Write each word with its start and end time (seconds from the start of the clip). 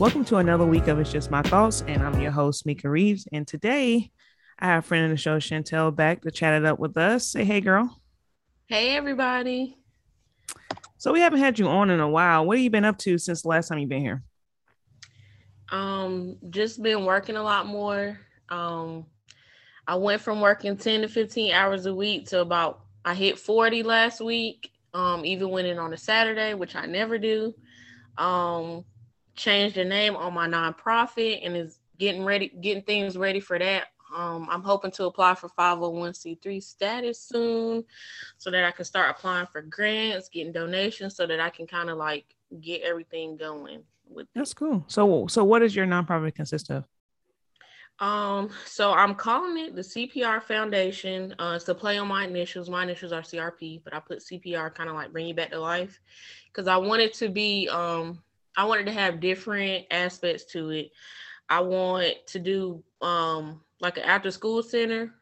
Welcome 0.00 0.24
to 0.24 0.36
another 0.36 0.64
week 0.64 0.88
of 0.88 0.98
It's 0.98 1.12
Just 1.12 1.30
My 1.30 1.42
Thoughts, 1.42 1.84
and 1.86 2.02
I'm 2.02 2.18
your 2.22 2.30
host, 2.30 2.64
Mika 2.64 2.88
Reeves. 2.88 3.28
And 3.34 3.46
today 3.46 4.10
I 4.58 4.64
have 4.64 4.82
a 4.82 4.86
friend 4.86 5.04
of 5.04 5.10
the 5.10 5.18
show, 5.18 5.36
Chantel, 5.36 5.94
back 5.94 6.22
to 6.22 6.30
chat 6.30 6.54
it 6.54 6.64
up 6.64 6.78
with 6.78 6.96
us. 6.96 7.26
Say 7.26 7.44
hey, 7.44 7.60
girl. 7.60 8.00
Hey, 8.64 8.96
everybody. 8.96 9.76
So 10.96 11.12
we 11.12 11.20
haven't 11.20 11.40
had 11.40 11.58
you 11.58 11.68
on 11.68 11.90
in 11.90 12.00
a 12.00 12.08
while. 12.08 12.46
What 12.46 12.56
have 12.56 12.64
you 12.64 12.70
been 12.70 12.86
up 12.86 12.96
to 13.00 13.18
since 13.18 13.42
the 13.42 13.48
last 13.48 13.68
time 13.68 13.78
you've 13.78 13.90
been 13.90 14.00
here? 14.00 14.22
Um, 15.70 16.38
just 16.48 16.82
been 16.82 17.04
working 17.04 17.36
a 17.36 17.42
lot 17.42 17.66
more. 17.66 18.18
Um, 18.48 19.04
I 19.86 19.96
went 19.96 20.22
from 20.22 20.40
working 20.40 20.78
10 20.78 21.02
to 21.02 21.08
15 21.08 21.52
hours 21.52 21.84
a 21.84 21.94
week 21.94 22.26
to 22.28 22.40
about 22.40 22.84
I 23.04 23.12
hit 23.12 23.38
40 23.38 23.82
last 23.82 24.22
week. 24.22 24.72
Um, 24.94 25.26
even 25.26 25.50
went 25.50 25.68
in 25.68 25.78
on 25.78 25.92
a 25.92 25.98
Saturday, 25.98 26.54
which 26.54 26.74
I 26.74 26.86
never 26.86 27.18
do. 27.18 27.54
Um, 28.16 28.86
changed 29.36 29.76
the 29.76 29.84
name 29.84 30.16
on 30.16 30.34
my 30.34 30.46
nonprofit 30.46 31.44
and 31.44 31.56
is 31.56 31.78
getting 31.98 32.24
ready, 32.24 32.48
getting 32.60 32.82
things 32.82 33.16
ready 33.16 33.40
for 33.40 33.58
that. 33.58 33.88
Um, 34.14 34.48
I'm 34.50 34.62
hoping 34.62 34.90
to 34.92 35.04
apply 35.04 35.34
for 35.36 35.48
501c3 35.48 36.62
status 36.62 37.20
soon 37.20 37.84
so 38.38 38.50
that 38.50 38.64
I 38.64 38.72
can 38.72 38.84
start 38.84 39.10
applying 39.16 39.46
for 39.46 39.62
grants, 39.62 40.28
getting 40.28 40.52
donations 40.52 41.14
so 41.14 41.26
that 41.26 41.38
I 41.40 41.50
can 41.50 41.66
kind 41.66 41.90
of 41.90 41.96
like 41.96 42.24
get 42.60 42.82
everything 42.82 43.36
going 43.36 43.84
with 44.08 44.26
That's 44.34 44.54
cool. 44.54 44.84
So 44.88 45.26
so 45.28 45.44
what 45.44 45.60
does 45.60 45.76
your 45.76 45.86
nonprofit 45.86 46.34
consist 46.34 46.70
of? 46.70 46.84
Um, 48.00 48.48
so 48.64 48.92
I'm 48.92 49.14
calling 49.14 49.62
it 49.62 49.76
the 49.76 49.82
CPR 49.82 50.42
Foundation. 50.42 51.34
Uh, 51.38 51.52
it's 51.56 51.68
a 51.68 51.74
play 51.74 51.98
on 51.98 52.08
my 52.08 52.24
initials. 52.24 52.70
My 52.70 52.82
initials 52.82 53.12
are 53.12 53.20
CRP, 53.20 53.84
but 53.84 53.94
I 53.94 54.00
put 54.00 54.20
CPR 54.20 54.74
kind 54.74 54.88
of 54.88 54.96
like 54.96 55.12
bring 55.12 55.26
you 55.26 55.34
back 55.34 55.50
to 55.50 55.60
life 55.60 56.00
because 56.46 56.66
I 56.66 56.78
wanted 56.78 57.12
to 57.14 57.28
be 57.28 57.68
um 57.68 58.22
I 58.56 58.64
wanted 58.64 58.86
to 58.86 58.92
have 58.92 59.20
different 59.20 59.86
aspects 59.90 60.44
to 60.52 60.70
it. 60.70 60.90
I 61.48 61.60
want 61.60 62.14
to 62.28 62.38
do 62.38 62.82
um 63.00 63.60
like 63.80 63.96
an 63.96 64.04
after 64.04 64.30
school 64.30 64.62
center 64.62 65.14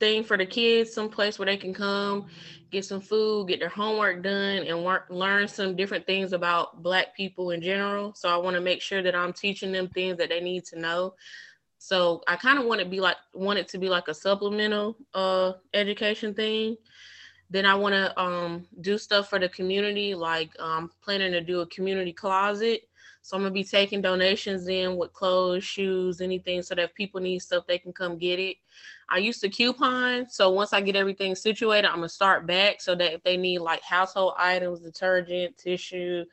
thing 0.00 0.24
for 0.24 0.36
the 0.36 0.46
kids, 0.46 0.92
some 0.92 1.08
place 1.08 1.38
where 1.38 1.46
they 1.46 1.56
can 1.56 1.72
come, 1.72 2.26
get 2.70 2.84
some 2.84 3.00
food, 3.00 3.48
get 3.48 3.60
their 3.60 3.68
homework 3.68 4.22
done, 4.22 4.64
and 4.64 4.84
work, 4.84 5.06
learn 5.08 5.46
some 5.48 5.76
different 5.76 6.06
things 6.06 6.32
about 6.32 6.82
Black 6.82 7.16
people 7.16 7.50
in 7.50 7.62
general. 7.62 8.12
So 8.14 8.28
I 8.28 8.36
want 8.36 8.54
to 8.54 8.60
make 8.60 8.82
sure 8.82 9.02
that 9.02 9.14
I'm 9.14 9.32
teaching 9.32 9.72
them 9.72 9.88
things 9.88 10.18
that 10.18 10.28
they 10.28 10.40
need 10.40 10.64
to 10.66 10.78
know. 10.78 11.14
So 11.78 12.22
I 12.26 12.36
kind 12.36 12.58
of 12.58 12.64
want 12.64 12.80
to 12.80 12.86
be 12.86 13.00
like 13.00 13.16
want 13.34 13.58
it 13.58 13.68
to 13.68 13.78
be 13.78 13.88
like 13.88 14.08
a 14.08 14.14
supplemental 14.14 14.96
uh 15.14 15.52
education 15.72 16.34
thing. 16.34 16.76
Then 17.54 17.66
I 17.66 17.76
want 17.76 17.94
to 17.94 18.20
um, 18.20 18.66
do 18.80 18.98
stuff 18.98 19.30
for 19.30 19.38
the 19.38 19.48
community, 19.48 20.12
like 20.12 20.50
I'm 20.58 20.84
um, 20.84 20.90
planning 21.04 21.30
to 21.30 21.40
do 21.40 21.60
a 21.60 21.66
community 21.68 22.12
closet. 22.12 22.88
So 23.22 23.36
I'm 23.36 23.44
gonna 23.44 23.54
be 23.54 23.62
taking 23.62 24.02
donations 24.02 24.66
in 24.66 24.96
with 24.96 25.12
clothes, 25.12 25.62
shoes, 25.62 26.20
anything, 26.20 26.62
so 26.62 26.74
that 26.74 26.96
people 26.96 27.20
need 27.20 27.38
stuff, 27.38 27.64
they 27.68 27.78
can 27.78 27.92
come 27.92 28.18
get 28.18 28.40
it. 28.40 28.56
I 29.08 29.18
used 29.18 29.40
to 29.42 29.48
coupon, 29.48 30.28
so 30.28 30.50
once 30.50 30.72
I 30.72 30.80
get 30.80 30.96
everything 30.96 31.36
situated, 31.36 31.86
I'm 31.86 31.98
gonna 31.98 32.08
start 32.08 32.44
back 32.44 32.80
so 32.80 32.96
that 32.96 33.12
if 33.12 33.22
they 33.22 33.36
need 33.36 33.60
like 33.60 33.82
household 33.82 34.34
items, 34.36 34.80
detergent, 34.80 35.56
tissue, 35.56 36.24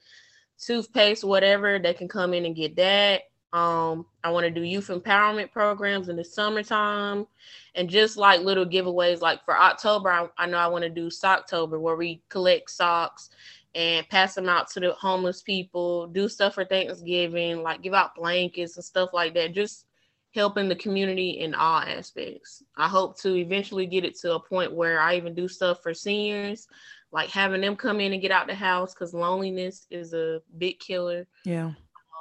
toothpaste, 0.58 1.23
whatever, 1.23 1.78
they 1.78 1.94
can 1.94 2.08
come 2.08 2.33
in 2.33 2.45
and 2.45 2.56
get 2.56 2.75
that. 2.78 3.22
Um, 3.53 4.05
I 4.23 4.31
want 4.31 4.45
to 4.45 4.52
do 4.52 4.63
youth 4.63 4.88
empowerment 4.88 5.52
programs 5.52 6.07
in 6.07 6.16
the 6.16 6.23
summertime 6.23 7.27
and 7.75 7.89
just 7.89 8.16
like 8.16 8.41
little 8.41 8.66
giveaways. 8.66 9.19
Like 9.21 9.44
for 9.44 9.59
October, 9.59 10.09
I, 10.09 10.30
I 10.38 10.45
know 10.45 10.57
I 10.57 10.67
want 10.67 10.83
to 10.83 10.89
do 10.89 11.07
Socktober 11.07 11.79
where 11.79 11.97
we 11.97 12.22
collect 12.29 12.69
socks 12.69 13.29
and 13.75 14.07
pass 14.09 14.35
them 14.35 14.50
out 14.50 14.69
to 14.72 14.79
the 14.79 14.94
homeless 14.94 15.41
people, 15.41 16.07
do 16.07 16.29
stuff 16.29 16.56
for 16.56 16.66
Thanksgiving, 16.66 17.61
like 17.61 17.81
give 17.81 17.94
out 17.94 18.16
blankets 18.16 18.75
and 18.78 18.85
stuff 18.85 19.09
like 19.13 19.34
that. 19.34 19.53
Just 19.53 19.85
helping 20.34 20.69
the 20.69 20.75
community 20.75 21.40
in 21.40 21.53
all 21.53 21.79
aspects. 21.79 22.63
I 22.78 22.88
hope 22.88 23.19
to 23.19 23.35
eventually 23.35 23.85
get 23.85 24.06
it 24.06 24.17
to 24.19 24.35
a 24.35 24.40
point 24.40 24.73
where 24.73 25.00
I 25.00 25.16
even 25.16 25.35
do 25.35 25.47
stuff 25.47 25.81
for 25.84 25.94
seniors, 25.94 26.67
like 27.11 27.29
having 27.29 27.61
them 27.61 27.75
come 27.75 28.00
in 28.00 28.13
and 28.13 28.22
get 28.22 28.31
out 28.31 28.47
the 28.47 28.56
house 28.56 28.94
because 28.94 29.13
loneliness 29.13 29.88
is 29.90 30.13
a 30.13 30.41
big 30.57 30.79
killer. 30.79 31.28
Yeah. 31.44 31.72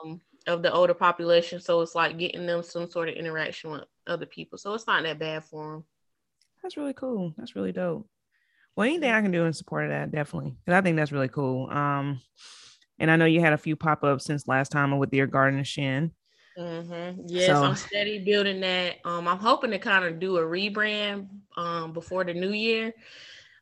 Um, 0.05 0.21
of 0.47 0.63
the 0.63 0.73
older 0.73 0.95
population. 0.95 1.61
So 1.61 1.81
it's 1.81 1.95
like 1.95 2.19
getting 2.19 2.47
them 2.47 2.63
some 2.63 2.91
sort 2.91 3.09
of 3.09 3.15
interaction 3.15 3.71
with 3.71 3.85
other 4.07 4.27
people. 4.27 4.59
So 4.59 4.75
it's 4.75 4.87
not 4.87 5.03
that 5.03 5.19
bad 5.19 5.45
for 5.45 5.73
them. 5.73 5.85
That's 6.63 6.77
really 6.77 6.95
cool. 6.95 7.35
That's 7.37 7.57
really 7.57 7.73
dope. 7.73 8.09
Well, 8.77 8.87
anything 8.87 9.11
I 9.11 9.21
can 9.21 9.33
do 9.33 9.45
in 9.45 9.53
support 9.53 9.85
of 9.85 9.91
that, 9.91 10.13
definitely. 10.13 10.57
Because 10.65 10.79
I 10.79 10.81
think 10.83 10.97
that's 10.97 11.13
really 11.13 11.29
cool. 11.29 11.69
Um, 11.71 12.21
and 12.99 13.11
I 13.11 13.17
know 13.17 13.25
you 13.25 13.41
had 13.41 13.53
a 13.53 13.59
few 13.59 13.77
pop 13.77 14.05
ups 14.05 14.25
since 14.25 14.47
last 14.47 14.71
time 14.71 14.97
with 14.99 15.13
your 15.13 15.27
garden 15.27 15.65
shin. 15.65 16.13
Mm-hmm. 16.59 17.23
Yes, 17.27 17.47
so, 17.47 17.65
I'm 17.65 17.77
steady 17.77 18.23
building 18.25 18.61
that. 18.61 18.97
Um, 19.05 19.27
I'm 19.27 19.39
hoping 19.39 19.71
to 19.71 19.79
kind 19.79 20.05
of 20.05 20.21
do 20.21 20.37
a 20.37 20.43
rebrand 20.43 21.29
um 21.57 21.93
before 21.93 22.25
the 22.25 22.35
new 22.35 22.51
year, 22.51 22.93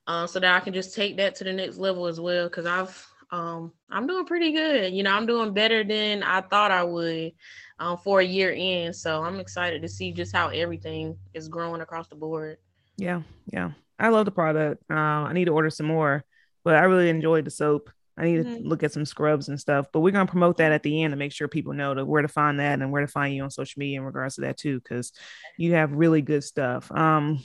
uh, 0.06 0.26
so 0.26 0.40
that 0.40 0.54
I 0.54 0.60
can 0.60 0.72
just 0.72 0.94
take 0.94 1.16
that 1.18 1.34
to 1.36 1.44
the 1.44 1.52
next 1.52 1.76
level 1.76 2.06
as 2.06 2.18
well. 2.18 2.48
Because 2.48 2.66
I've 2.66 3.07
um, 3.30 3.72
I'm 3.90 4.06
doing 4.06 4.24
pretty 4.24 4.52
good. 4.52 4.92
You 4.92 5.02
know, 5.02 5.12
I'm 5.12 5.26
doing 5.26 5.52
better 5.52 5.84
than 5.84 6.22
I 6.22 6.40
thought 6.40 6.70
I 6.70 6.84
would 6.84 7.32
um, 7.78 7.98
for 7.98 8.20
a 8.20 8.24
year 8.24 8.52
in. 8.52 8.92
So 8.92 9.22
I'm 9.22 9.40
excited 9.40 9.82
to 9.82 9.88
see 9.88 10.12
just 10.12 10.34
how 10.34 10.48
everything 10.48 11.16
is 11.34 11.48
growing 11.48 11.80
across 11.80 12.08
the 12.08 12.16
board. 12.16 12.58
Yeah, 12.96 13.22
yeah. 13.52 13.72
I 13.98 14.08
love 14.08 14.24
the 14.24 14.30
product. 14.30 14.82
Uh, 14.90 14.94
I 14.94 15.32
need 15.32 15.46
to 15.46 15.52
order 15.52 15.70
some 15.70 15.86
more, 15.86 16.24
but 16.64 16.74
I 16.74 16.82
really 16.82 17.10
enjoyed 17.10 17.44
the 17.44 17.50
soap. 17.50 17.90
I 18.16 18.24
need 18.24 18.40
mm-hmm. 18.40 18.62
to 18.62 18.68
look 18.68 18.82
at 18.82 18.92
some 18.92 19.04
scrubs 19.04 19.48
and 19.48 19.60
stuff, 19.60 19.86
but 19.92 20.00
we're 20.00 20.10
gonna 20.12 20.26
promote 20.26 20.56
that 20.56 20.72
at 20.72 20.82
the 20.82 21.04
end 21.04 21.12
to 21.12 21.16
make 21.16 21.32
sure 21.32 21.46
people 21.46 21.72
know 21.72 21.94
to 21.94 22.04
where 22.04 22.22
to 22.22 22.28
find 22.28 22.58
that 22.58 22.80
and 22.80 22.90
where 22.90 23.02
to 23.02 23.06
find 23.06 23.32
you 23.32 23.44
on 23.44 23.50
social 23.50 23.78
media 23.78 24.00
in 24.00 24.04
regards 24.04 24.34
to 24.36 24.40
that 24.40 24.56
too, 24.56 24.80
because 24.80 25.12
you 25.56 25.74
have 25.74 25.92
really 25.92 26.20
good 26.20 26.42
stuff. 26.42 26.90
Um, 26.90 27.44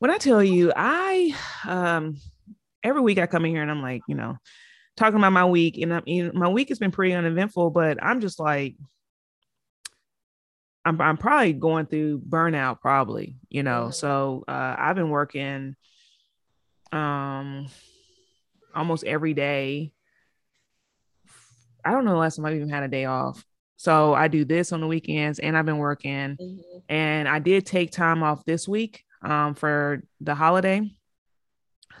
when 0.00 0.10
I 0.10 0.18
tell 0.18 0.44
you, 0.44 0.70
I 0.76 1.34
um 1.66 2.18
every 2.84 3.00
week 3.00 3.18
I 3.18 3.26
come 3.26 3.44
in 3.46 3.50
here 3.50 3.62
and 3.62 3.70
I'm 3.70 3.82
like, 3.82 4.02
you 4.06 4.14
know, 4.14 4.36
talking 4.96 5.18
about 5.18 5.32
my 5.32 5.46
week, 5.46 5.78
and 5.78 5.94
I, 5.94 6.02
you 6.04 6.26
know, 6.26 6.32
my 6.34 6.48
week 6.48 6.68
has 6.68 6.78
been 6.78 6.92
pretty 6.92 7.14
uneventful, 7.14 7.70
but 7.70 7.98
I'm 8.02 8.20
just 8.20 8.38
like, 8.38 8.76
I'm 10.84 11.00
I'm 11.00 11.16
probably 11.16 11.54
going 11.54 11.86
through 11.86 12.20
burnout, 12.20 12.80
probably, 12.80 13.36
you 13.48 13.62
know. 13.62 13.90
So 13.90 14.44
uh, 14.46 14.76
I've 14.78 14.96
been 14.96 15.08
working, 15.08 15.74
um, 16.92 17.66
almost 18.74 19.04
every 19.04 19.34
day. 19.34 19.92
I 21.84 21.90
don't 21.90 22.04
know 22.04 22.12
the 22.12 22.18
last 22.18 22.36
time 22.36 22.44
I've 22.44 22.54
even 22.54 22.68
had 22.68 22.82
a 22.82 22.88
day 22.88 23.06
off. 23.06 23.44
So 23.76 24.14
I 24.14 24.28
do 24.28 24.44
this 24.44 24.72
on 24.72 24.80
the 24.80 24.86
weekends, 24.86 25.38
and 25.38 25.56
I've 25.56 25.66
been 25.66 25.78
working, 25.78 26.36
mm-hmm. 26.36 26.78
and 26.88 27.28
I 27.28 27.38
did 27.38 27.66
take 27.66 27.90
time 27.90 28.22
off 28.22 28.44
this 28.44 28.68
week 28.68 29.04
um, 29.22 29.54
for 29.54 30.02
the 30.20 30.34
holiday. 30.34 30.90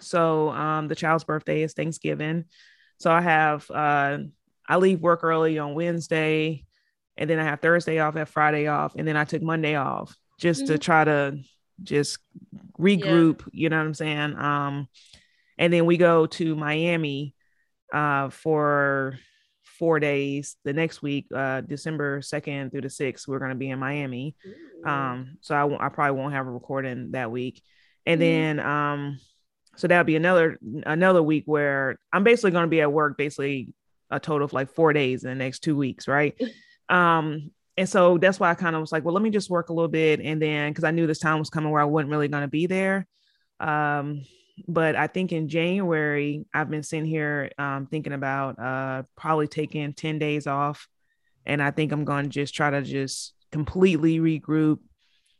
So 0.00 0.50
um, 0.50 0.88
the 0.88 0.94
child's 0.94 1.24
birthday 1.24 1.62
is 1.62 1.72
Thanksgiving. 1.72 2.44
So 2.98 3.10
I 3.10 3.20
have 3.20 3.70
uh 3.70 4.18
I 4.66 4.76
leave 4.76 5.00
work 5.00 5.20
early 5.22 5.58
on 5.58 5.74
Wednesday 5.74 6.64
and 7.16 7.28
then 7.28 7.38
I 7.38 7.44
have 7.44 7.60
Thursday 7.60 7.98
off, 7.98 8.14
have 8.14 8.28
Friday 8.28 8.66
off, 8.66 8.94
and 8.96 9.06
then 9.06 9.16
I 9.16 9.24
took 9.24 9.42
Monday 9.42 9.76
off 9.76 10.16
just 10.38 10.62
mm-hmm. 10.62 10.72
to 10.72 10.78
try 10.78 11.04
to 11.04 11.38
just 11.82 12.18
regroup, 12.78 13.40
yeah. 13.40 13.46
you 13.52 13.68
know 13.68 13.78
what 13.78 13.86
I'm 13.86 13.94
saying? 13.94 14.36
Um 14.36 14.88
and 15.58 15.72
then 15.72 15.86
we 15.86 15.96
go 15.96 16.26
to 16.26 16.56
Miami 16.56 17.34
uh 17.92 18.30
for 18.30 19.18
four 19.62 19.98
days 19.98 20.56
the 20.64 20.72
next 20.72 21.02
week 21.02 21.26
uh 21.34 21.60
december 21.60 22.20
2nd 22.20 22.70
through 22.70 22.80
the 22.80 22.88
6th 22.88 23.26
we're 23.26 23.40
going 23.40 23.50
to 23.50 23.56
be 23.56 23.70
in 23.70 23.78
miami 23.78 24.36
Ooh. 24.46 24.88
um 24.88 25.36
so 25.40 25.54
I, 25.54 25.60
w- 25.60 25.78
I 25.80 25.88
probably 25.88 26.20
won't 26.20 26.32
have 26.32 26.46
a 26.46 26.50
recording 26.50 27.10
that 27.10 27.32
week 27.32 27.60
and 28.06 28.20
mm-hmm. 28.20 28.58
then 28.58 28.60
um 28.60 29.18
so 29.76 29.86
that'll 29.86 30.04
be 30.04 30.16
another 30.16 30.58
another 30.86 31.22
week 31.22 31.44
where 31.46 31.98
i'm 32.12 32.24
basically 32.24 32.50
going 32.50 32.64
to 32.64 32.70
be 32.70 32.80
at 32.80 32.92
work 32.92 33.16
basically 33.16 33.72
a 34.10 34.20
total 34.20 34.44
of 34.44 34.52
like 34.52 34.70
four 34.70 34.92
days 34.92 35.24
in 35.24 35.30
the 35.30 35.34
next 35.34 35.60
two 35.60 35.76
weeks 35.76 36.08
right? 36.08 36.40
Um 36.90 37.50
and 37.78 37.88
so 37.88 38.18
that's 38.18 38.38
why 38.38 38.50
i 38.50 38.54
kind 38.54 38.76
of 38.76 38.82
was 38.82 38.92
like 38.92 39.06
well 39.06 39.14
let 39.14 39.22
me 39.22 39.30
just 39.30 39.48
work 39.48 39.70
a 39.70 39.72
little 39.72 39.88
bit. 39.88 40.20
And 40.20 40.40
then 40.40 40.70
because 40.70 40.84
i 40.84 40.90
knew 40.90 41.06
this 41.06 41.18
time 41.18 41.38
was 41.38 41.48
coming 41.48 41.70
where 41.70 41.80
i 41.80 41.86
wasn't 41.86 42.10
really 42.10 42.28
going 42.28 42.42
to 42.42 42.48
be 42.48 42.66
there. 42.66 43.06
Um 43.58 44.22
but 44.68 44.96
i 44.96 45.06
think 45.06 45.32
in 45.32 45.48
january 45.48 46.44
i've 46.52 46.68
been 46.68 46.82
sitting 46.82 47.06
here 47.06 47.50
um 47.56 47.86
thinking 47.86 48.12
about 48.12 48.58
uh 48.58 49.04
probably 49.16 49.48
taking 49.48 49.94
10 49.94 50.18
days 50.18 50.46
off. 50.46 50.88
And 51.46 51.62
i 51.62 51.70
think 51.70 51.90
i'm 51.90 52.04
going 52.04 52.24
to 52.24 52.28
just 52.30 52.54
try 52.54 52.68
to 52.68 52.82
just 52.82 53.32
completely 53.50 54.18
regroup 54.18 54.80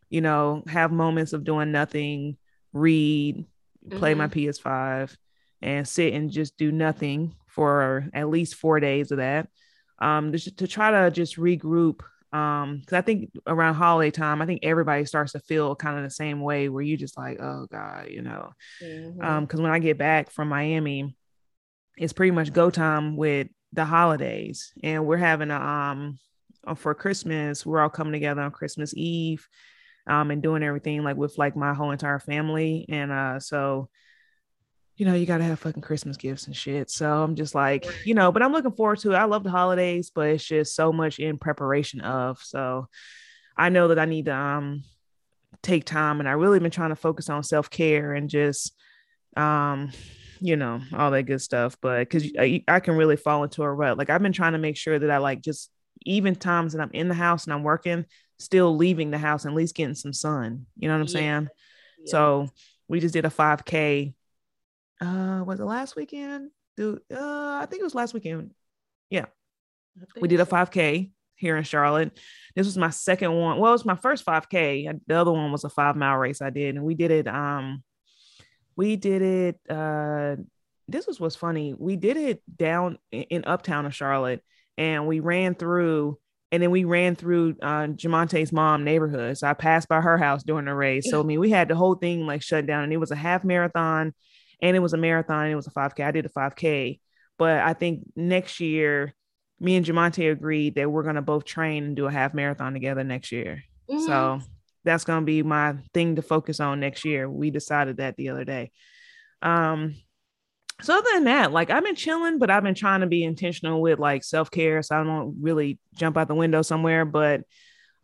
you 0.09 0.23
know 0.23 0.63
have 0.67 0.93
moments 0.93 1.35
of 1.35 1.45
doing 1.45 1.73
nothing 1.73 2.39
read 2.73 3.45
play 3.91 4.13
mm-hmm. 4.13 4.19
my 4.19 4.29
PS5 4.29 5.17
and 5.63 5.87
sit 5.87 6.15
and 6.15 6.31
just 6.31 6.57
do 6.57 6.73
nothing 6.73 7.35
for 7.47 8.09
at 8.13 8.29
least 8.29 8.57
four 8.57 8.81
days 8.81 9.11
of 9.11 9.19
that. 9.19 9.49
Um, 9.99 10.33
just 10.33 10.59
to 10.59 10.67
try 10.67 10.91
to 10.91 11.11
just 11.11 11.37
regroup. 11.37 12.01
Um, 12.33 12.81
because 12.81 12.95
I 12.95 13.01
think 13.01 13.31
around 13.47 13.75
holiday 13.75 14.11
time, 14.11 14.43
I 14.43 14.47
think 14.47 14.65
everybody 14.65 15.05
starts 15.05 15.33
to 15.33 15.39
feel 15.41 15.77
kind 15.77 15.97
of 15.97 16.03
the 16.03 16.11
same 16.11 16.41
way 16.41 16.69
where 16.69 16.83
you 16.83 16.97
just 16.97 17.17
like, 17.17 17.41
oh 17.41 17.67
God, 17.71 18.09
you 18.11 18.23
know. 18.23 18.53
Mm-hmm. 18.83 19.25
Um, 19.25 19.45
because 19.45 19.61
when 19.61 19.71
I 19.71 19.79
get 19.79 19.99
back 19.99 20.31
from 20.31 20.49
Miami, 20.49 21.17
it's 21.97 22.13
pretty 22.13 22.33
much 22.33 22.53
go 22.53 22.71
time 22.71 23.17
with 23.17 23.49
the 23.73 23.85
holidays, 23.85 24.73
and 24.83 25.07
we're 25.07 25.17
having 25.17 25.51
a 25.51 25.61
um 25.61 26.19
for 26.77 26.95
Christmas. 26.95 27.67
We're 27.67 27.81
all 27.81 27.89
coming 27.89 28.13
together 28.13 28.43
on 28.43 28.51
Christmas 28.51 28.95
Eve, 28.97 29.47
um, 30.07 30.31
and 30.31 30.43
doing 30.43 30.63
everything 30.63 31.03
like 31.03 31.17
with 31.17 31.39
like 31.39 31.57
my 31.57 31.75
whole 31.75 31.91
entire 31.91 32.19
family, 32.19 32.87
and 32.89 33.11
uh, 33.13 33.41
so 33.41 33.89
you 34.97 35.07
know, 35.07 35.15
you 35.15 35.27
got 35.27 35.39
to 35.39 35.45
have 35.45 35.59
fucking 35.59 35.83
Christmas 35.83 36.17
gifts 36.17 36.47
and 36.47 36.55
shit. 36.55 36.89
So 36.89 37.23
I'm 37.23 37.35
just 37.35 37.55
like, 37.55 37.85
you 38.07 38.15
know, 38.15 38.31
but 38.31 38.43
I'm 38.43 38.53
looking 38.53 38.73
forward 38.73 39.01
to 39.01 39.13
it. 39.13 39.17
I 39.17 39.25
love 39.25 39.43
the 39.43 39.51
holidays, 39.51 40.13
but 40.15 40.29
it's 40.29 40.45
just 40.45 40.77
so 40.77 40.93
much 40.93 41.19
in 41.19 41.37
preparation 41.37 42.01
of. 42.01 42.39
So 42.41 42.87
I 43.57 43.71
know 43.71 43.89
that 43.89 43.99
I 43.99 44.05
need 44.05 44.27
to 44.27 44.35
um 44.35 44.85
take 45.63 45.85
time 45.85 46.21
and 46.21 46.29
I 46.29 46.33
really 46.33 46.61
been 46.61 46.71
trying 46.71 46.91
to 46.91 46.97
focus 46.97 47.29
on 47.31 47.43
self-care 47.43 48.13
and 48.13 48.29
just 48.29 48.75
um 49.37 49.91
you 50.41 50.57
know, 50.57 50.81
all 50.93 51.11
that 51.11 51.23
good 51.23 51.41
stuff, 51.41 51.77
but 51.81 52.11
cuz 52.11 52.31
I, 52.39 52.63
I 52.69 52.81
can 52.81 52.97
really 52.97 53.17
fall 53.17 53.45
into 53.45 53.63
a 53.63 53.73
rut. 53.73 53.97
Like 53.97 54.11
I've 54.11 54.23
been 54.23 54.33
trying 54.33 54.53
to 54.53 54.59
make 54.59 54.77
sure 54.77 54.99
that 54.99 55.11
I 55.11 55.19
like 55.19 55.41
just 55.41 55.71
even 56.05 56.35
times 56.35 56.73
that 56.73 56.83
I'm 56.83 56.91
in 56.93 57.09
the 57.09 57.15
house 57.15 57.45
and 57.45 57.53
I'm 57.53 57.63
working, 57.63 58.05
still 58.39 58.77
leaving 58.77 59.11
the 59.11 59.19
house 59.19 59.45
and 59.45 59.53
at 59.53 59.57
least 59.57 59.75
getting 59.75 59.95
some 59.95 60.13
sun. 60.13 60.67
You 60.77 60.89
know 60.89 60.95
what 60.95 61.01
I'm 61.01 61.07
yeah. 61.09 61.13
saying? 61.13 61.49
Yeah. 62.05 62.11
So 62.11 62.49
we 62.89 63.01
just 63.01 63.15
did 63.15 63.25
a 63.25 63.31
5k 63.31 64.15
uh 65.01 65.43
was 65.45 65.61
it 65.61 65.65
last 65.65 65.97
weekend? 65.97 66.51
Dude, 66.77 67.01
uh 67.13 67.59
I 67.61 67.67
think 67.69 67.81
it 67.81 67.85
was 67.85 67.95
last 67.95 68.15
weekend. 68.15 68.53
Yeah. 69.11 69.27
We 70.21 70.29
did 70.29 70.41
a 70.41 70.47
5K 70.47 71.11
here 71.37 71.57
in 71.57 71.65
Charlotte. 71.65 72.19
This 72.55 72.67
was 72.67 72.77
my 72.77 72.91
second 72.91 73.33
one. 73.33 73.59
Well, 73.59 73.71
it 73.71 73.75
was 73.75 73.85
my 73.85 73.97
first 73.97 74.25
5K. 74.25 75.01
The 75.07 75.15
other 75.15 75.33
one 75.33 75.53
was 75.53 75.65
a 75.65 75.69
five 75.69 75.97
mile 75.97 76.17
race 76.17 76.43
I 76.43 76.51
did, 76.51 76.77
and 76.77 76.85
we 76.85 76.95
did 76.95 77.11
it. 77.11 77.29
Um, 77.29 77.83
we 78.77 78.97
did 78.97 79.23
it. 79.23 79.61
Uh, 79.69 80.37
this 80.89 81.07
was 81.07 81.21
what's 81.21 81.37
funny. 81.37 81.75
We 81.79 81.97
did 81.97 82.17
it 82.17 82.43
down 82.55 82.99
in, 83.11 83.45
uptown 83.45 83.87
of 83.87 83.95
Charlotte, 83.95 84.43
and 84.77 85.07
we 85.07 85.21
ran 85.21 85.55
through. 85.55 86.19
And 86.55 86.63
then 86.63 86.71
we 86.71 86.85
ran 86.85 87.17
through 87.17 87.57
uh, 87.61 87.89
Jamonte's 87.89 88.53
mom 88.53 88.85
neighborhood. 88.85 89.37
So 89.39 89.49
I 89.49 89.55
passed 89.55 89.89
by 89.89 90.01
her 90.01 90.17
house 90.17 90.45
during 90.45 90.67
the 90.67 90.75
race. 90.75 91.11
So 91.11 91.19
I 91.19 91.25
mean, 91.25 91.41
we 91.41 91.51
had 91.51 91.67
the 91.67 91.75
whole 91.75 91.97
thing 91.97 92.27
like 92.27 92.43
shut 92.43 92.65
down, 92.65 92.85
and 92.85 92.93
it 92.93 92.99
was 92.99 93.11
a 93.11 93.17
half 93.17 93.43
marathon 93.43 94.15
and 94.63 94.77
it 94.77 94.81
was 94.81 94.93
a 94.93 94.99
marathon. 94.99 95.45
and 95.45 95.53
it 95.53 95.57
was 95.57 95.67
a 95.67 95.71
5K. 95.71 96.05
I 96.05 96.11
did 96.11 96.27
a 96.27 96.31
5K, 96.31 97.01
but 97.39 97.59
I 97.61 97.73
think 97.73 98.05
next 98.15 98.61
year, 98.61 99.15
me 99.61 99.77
and 99.77 99.85
Jamonte 99.85 100.31
agreed 100.31 100.77
that 100.77 100.91
we're 100.91 101.03
gonna 101.03 101.23
both 101.23 101.45
train 101.45 101.85
and 101.85 101.97
do 101.97 102.07
a 102.07 102.13
half 102.13 102.35
marathon 102.35 102.73
together 102.73 103.05
next 103.05 103.33
year. 103.33 103.63
Mm-hmm. 103.91 104.07
So 104.07 104.41
that's 104.85 105.05
gonna 105.05 105.27
be 105.27 105.43
my 105.43 105.77
thing 105.93 106.17
to 106.17 106.23
focus 106.23 106.61
on 106.61 106.81
next 106.81 107.05
year. 107.05 107.29
We 107.29 107.51
decided 107.51 107.99
that 107.99 108.17
the 108.17 108.31
other 108.31 108.45
day. 108.45 108.71
Um, 109.43 109.97
so 110.83 110.99
other 110.99 111.09
than 111.15 111.25
that, 111.25 111.53
like 111.53 111.71
I've 111.71 111.85
been 111.85 111.95
chilling, 111.95 112.39
but 112.39 112.51
I've 112.51 112.63
been 112.63 112.75
trying 112.75 113.01
to 113.01 113.07
be 113.07 113.25
intentional 113.25 113.81
with 113.81 113.99
like 113.99 114.25
self 114.25 114.51
care, 114.51 114.83
so 114.83 114.97
I 114.99 115.05
don't 115.05 115.37
really 115.41 115.79
jump 115.95 116.17
out 116.17 116.29
the 116.29 116.35
window 116.35 116.63
somewhere. 116.63 117.05
But 117.05 117.43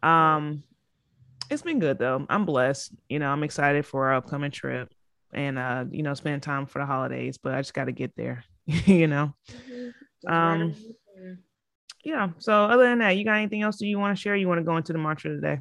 um, 0.02 0.62
it's 1.50 1.62
been 1.62 1.80
good 1.80 1.98
though. 1.98 2.24
I'm 2.28 2.44
blessed. 2.44 2.94
You 3.08 3.18
know, 3.18 3.30
I'm 3.30 3.42
excited 3.42 3.84
for 3.84 4.06
our 4.06 4.14
upcoming 4.14 4.52
trip 4.52 4.92
and 5.32 5.58
uh, 5.58 5.84
you 5.90 6.02
know, 6.02 6.14
spend 6.14 6.42
time 6.42 6.66
for 6.66 6.78
the 6.78 6.86
holidays, 6.86 7.38
but 7.38 7.54
I 7.54 7.60
just 7.60 7.74
got 7.74 7.84
to 7.84 7.92
get 7.92 8.14
there, 8.16 8.44
you 8.66 9.08
know. 9.08 9.34
Mm-hmm. 9.50 10.32
Um, 10.32 10.74
yeah. 12.04 12.30
So 12.38 12.52
other 12.52 12.84
than 12.84 13.00
that, 13.00 13.16
you 13.16 13.24
got 13.24 13.36
anything 13.36 13.62
else 13.62 13.78
that 13.78 13.86
you 13.86 13.98
want 13.98 14.16
to 14.16 14.20
share? 14.20 14.36
You 14.36 14.48
want 14.48 14.58
to 14.58 14.64
go 14.64 14.76
into 14.76 14.92
the 14.92 14.98
mantra 14.98 15.30
today? 15.30 15.60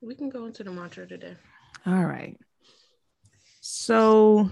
We 0.00 0.14
can 0.14 0.28
go 0.28 0.46
into 0.46 0.64
the 0.64 0.70
mantra 0.70 1.06
today. 1.06 1.34
All 1.86 2.04
right. 2.04 2.36
So 3.60 4.50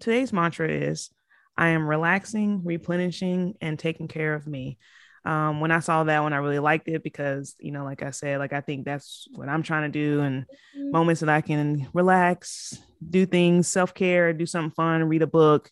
today's 0.00 0.32
mantra 0.32 0.68
is 0.68 1.10
I 1.56 1.68
am 1.68 1.86
relaxing, 1.86 2.62
replenishing, 2.64 3.54
and 3.60 3.78
taking 3.78 4.08
care 4.08 4.34
of 4.34 4.46
me. 4.46 4.78
Um, 5.24 5.60
when 5.60 5.70
I 5.70 5.78
saw 5.80 6.04
that 6.04 6.22
one, 6.22 6.32
I 6.32 6.38
really 6.38 6.58
liked 6.58 6.88
it 6.88 7.02
because, 7.02 7.54
you 7.58 7.72
know, 7.72 7.84
like 7.84 8.02
I 8.02 8.10
said, 8.10 8.38
like 8.38 8.52
I 8.52 8.60
think 8.60 8.84
that's 8.84 9.26
what 9.34 9.48
I'm 9.48 9.62
trying 9.62 9.90
to 9.90 9.98
do 9.98 10.20
and 10.20 10.44
moments 10.74 11.20
that 11.20 11.30
I 11.30 11.40
can 11.40 11.88
relax, 11.94 12.78
do 13.08 13.24
things, 13.24 13.68
self 13.68 13.94
care, 13.94 14.32
do 14.34 14.44
something 14.44 14.72
fun, 14.72 15.04
read 15.04 15.22
a 15.22 15.26
book. 15.26 15.70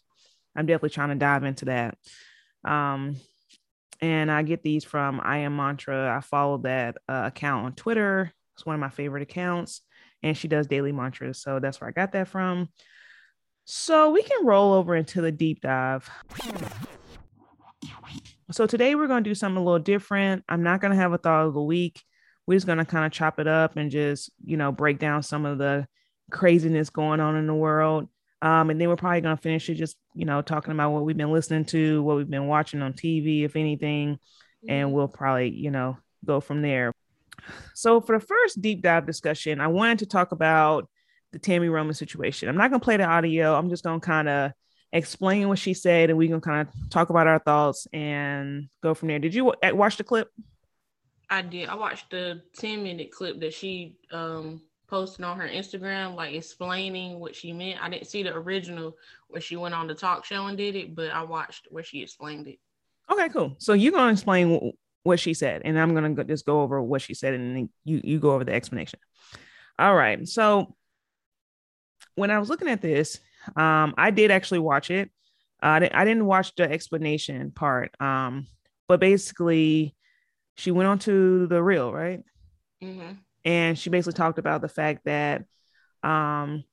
I'm 0.56 0.66
definitely 0.66 0.90
trying 0.90 1.10
to 1.10 1.14
dive 1.16 1.44
into 1.44 1.66
that. 1.66 1.98
Um, 2.64 3.16
and 4.00 4.30
I 4.30 4.42
get 4.42 4.62
these 4.62 4.84
from 4.84 5.20
I 5.22 5.38
Am 5.38 5.56
Mantra. 5.56 6.14
I 6.14 6.20
follow 6.20 6.58
that 6.58 6.96
uh, 7.08 7.24
account 7.26 7.66
on 7.66 7.74
Twitter. 7.74 8.32
It's 8.54 8.66
one 8.66 8.74
of 8.74 8.80
my 8.80 8.90
favorite 8.90 9.22
accounts, 9.22 9.82
and 10.22 10.36
she 10.36 10.48
does 10.48 10.66
daily 10.66 10.92
mantras. 10.92 11.40
So 11.40 11.60
that's 11.60 11.80
where 11.80 11.88
I 11.88 11.92
got 11.92 12.12
that 12.12 12.28
from. 12.28 12.68
So 13.64 14.10
we 14.10 14.22
can 14.22 14.44
roll 14.44 14.72
over 14.72 14.96
into 14.96 15.20
the 15.20 15.32
deep 15.32 15.60
dive. 15.60 16.08
So 18.50 18.66
today 18.66 18.94
we're 18.94 19.06
going 19.06 19.24
to 19.24 19.30
do 19.30 19.34
something 19.34 19.56
a 19.56 19.64
little 19.64 19.78
different. 19.78 20.44
I'm 20.48 20.62
not 20.62 20.80
going 20.80 20.90
to 20.90 20.96
have 20.96 21.12
a 21.12 21.18
thought 21.18 21.46
of 21.46 21.54
the 21.54 21.62
week. 21.62 22.02
We're 22.46 22.56
just 22.56 22.66
going 22.66 22.78
to 22.78 22.84
kind 22.84 23.06
of 23.06 23.12
chop 23.12 23.38
it 23.38 23.46
up 23.46 23.76
and 23.76 23.90
just, 23.90 24.30
you 24.44 24.56
know, 24.56 24.72
break 24.72 24.98
down 24.98 25.22
some 25.22 25.46
of 25.46 25.58
the 25.58 25.86
craziness 26.30 26.90
going 26.90 27.20
on 27.20 27.36
in 27.36 27.46
the 27.46 27.54
world. 27.54 28.08
Um, 28.42 28.70
and 28.70 28.80
then 28.80 28.88
we're 28.88 28.96
probably 28.96 29.20
going 29.20 29.36
to 29.36 29.42
finish 29.42 29.70
it 29.70 29.74
just, 29.74 29.96
you 30.14 30.24
know, 30.24 30.42
talking 30.42 30.72
about 30.72 30.90
what 30.90 31.04
we've 31.04 31.16
been 31.16 31.32
listening 31.32 31.64
to, 31.66 32.02
what 32.02 32.16
we've 32.16 32.28
been 32.28 32.48
watching 32.48 32.82
on 32.82 32.92
TV, 32.92 33.44
if 33.44 33.54
anything. 33.54 34.18
And 34.68 34.88
mm-hmm. 34.88 34.94
we'll 34.94 35.08
probably, 35.08 35.50
you 35.50 35.70
know, 35.70 35.96
go 36.24 36.40
from 36.40 36.60
there. 36.62 36.92
So 37.74 38.00
for 38.00 38.18
the 38.18 38.24
first 38.24 38.60
deep 38.60 38.82
dive 38.82 39.06
discussion, 39.06 39.60
I 39.60 39.68
wanted 39.68 40.00
to 40.00 40.06
talk 40.06 40.32
about 40.32 40.88
the 41.32 41.38
Tami 41.38 41.70
Roman 41.70 41.94
situation. 41.94 42.48
I'm 42.48 42.56
not 42.56 42.70
going 42.70 42.80
to 42.80 42.84
play 42.84 42.96
the 42.96 43.04
audio. 43.04 43.54
I'm 43.54 43.70
just 43.70 43.84
going 43.84 44.00
to 44.00 44.06
kind 44.06 44.28
of 44.28 44.52
explain 44.92 45.48
what 45.48 45.58
she 45.58 45.74
said 45.74 46.10
and 46.10 46.18
we 46.18 46.28
can 46.28 46.40
kind 46.40 46.68
of 46.68 46.90
talk 46.90 47.10
about 47.10 47.26
our 47.26 47.38
thoughts 47.38 47.86
and 47.92 48.68
go 48.82 48.94
from 48.94 49.08
there. 49.08 49.18
Did 49.18 49.34
you 49.34 49.52
watch 49.62 49.96
the 49.96 50.04
clip? 50.04 50.28
I 51.30 51.40
did. 51.40 51.68
I 51.68 51.74
watched 51.74 52.10
the 52.10 52.42
10 52.58 52.82
minute 52.82 53.10
clip 53.10 53.40
that 53.40 53.54
she 53.54 53.96
um 54.12 54.60
posted 54.92 55.24
on 55.24 55.38
her 55.38 55.48
Instagram, 55.48 56.14
like 56.14 56.34
explaining 56.34 57.18
what 57.18 57.34
she 57.34 57.50
meant. 57.50 57.82
I 57.82 57.88
didn't 57.88 58.06
see 58.06 58.22
the 58.22 58.34
original 58.34 58.94
where 59.28 59.40
she 59.40 59.56
went 59.56 59.74
on 59.74 59.86
the 59.86 59.94
talk 59.94 60.26
show 60.26 60.46
and 60.46 60.58
did 60.58 60.76
it, 60.76 60.94
but 60.94 61.10
I 61.10 61.22
watched 61.22 61.68
where 61.70 61.82
she 61.82 62.02
explained 62.02 62.46
it. 62.46 62.58
Okay, 63.10 63.30
cool. 63.30 63.56
So 63.56 63.72
you're 63.72 63.92
gonna 63.92 64.12
explain 64.12 64.72
what 65.04 65.18
she 65.18 65.32
said, 65.32 65.62
and 65.64 65.80
I'm 65.80 65.94
gonna 65.94 66.22
just 66.24 66.44
go 66.44 66.60
over 66.60 66.82
what 66.82 67.00
she 67.00 67.14
said, 67.14 67.32
and 67.32 67.56
then 67.56 67.70
you 67.84 68.02
you 68.04 68.20
go 68.20 68.32
over 68.32 68.44
the 68.44 68.52
explanation. 68.52 69.00
All 69.78 69.94
right. 69.94 70.28
So 70.28 70.76
when 72.14 72.30
I 72.30 72.38
was 72.38 72.48
looking 72.48 72.68
at 72.68 72.82
this, 72.82 73.20
um, 73.56 73.94
I 73.96 74.10
did 74.10 74.30
actually 74.30 74.60
watch 74.60 74.90
it. 74.90 75.10
Uh, 75.62 75.66
I, 75.66 75.78
didn't, 75.80 75.94
I 75.94 76.04
didn't 76.04 76.26
watch 76.26 76.54
the 76.56 76.70
explanation 76.70 77.50
part. 77.50 77.94
Um, 78.00 78.46
but 78.88 79.00
basically, 79.00 79.94
she 80.56 80.70
went 80.70 80.88
on 80.88 80.98
to 81.00 81.46
the 81.46 81.62
real, 81.62 81.92
right? 81.92 82.20
Mm-hmm 82.82 83.12
and 83.44 83.78
she 83.78 83.90
basically 83.90 84.16
talked 84.16 84.38
about 84.38 84.60
the 84.60 84.68
fact 84.68 85.04
that 85.04 85.44
um 86.02 86.64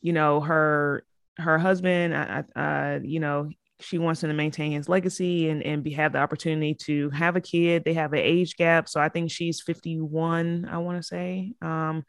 you 0.00 0.12
know 0.12 0.40
her 0.40 1.04
her 1.38 1.58
husband 1.58 2.14
uh, 2.14 2.42
uh 2.58 2.98
you 3.02 3.20
know 3.20 3.50
she 3.80 3.96
wants 3.96 4.22
him 4.22 4.28
to 4.28 4.34
maintain 4.34 4.72
his 4.72 4.88
legacy 4.88 5.48
and 5.48 5.62
and 5.62 5.82
be, 5.82 5.92
have 5.92 6.12
the 6.12 6.18
opportunity 6.18 6.74
to 6.74 7.08
have 7.10 7.36
a 7.36 7.40
kid 7.40 7.84
they 7.84 7.94
have 7.94 8.12
an 8.12 8.20
age 8.20 8.56
gap 8.56 8.88
so 8.88 9.00
i 9.00 9.08
think 9.08 9.30
she's 9.30 9.62
51 9.62 10.68
i 10.70 10.78
want 10.78 10.98
to 10.98 11.02
say 11.02 11.52
um 11.62 12.04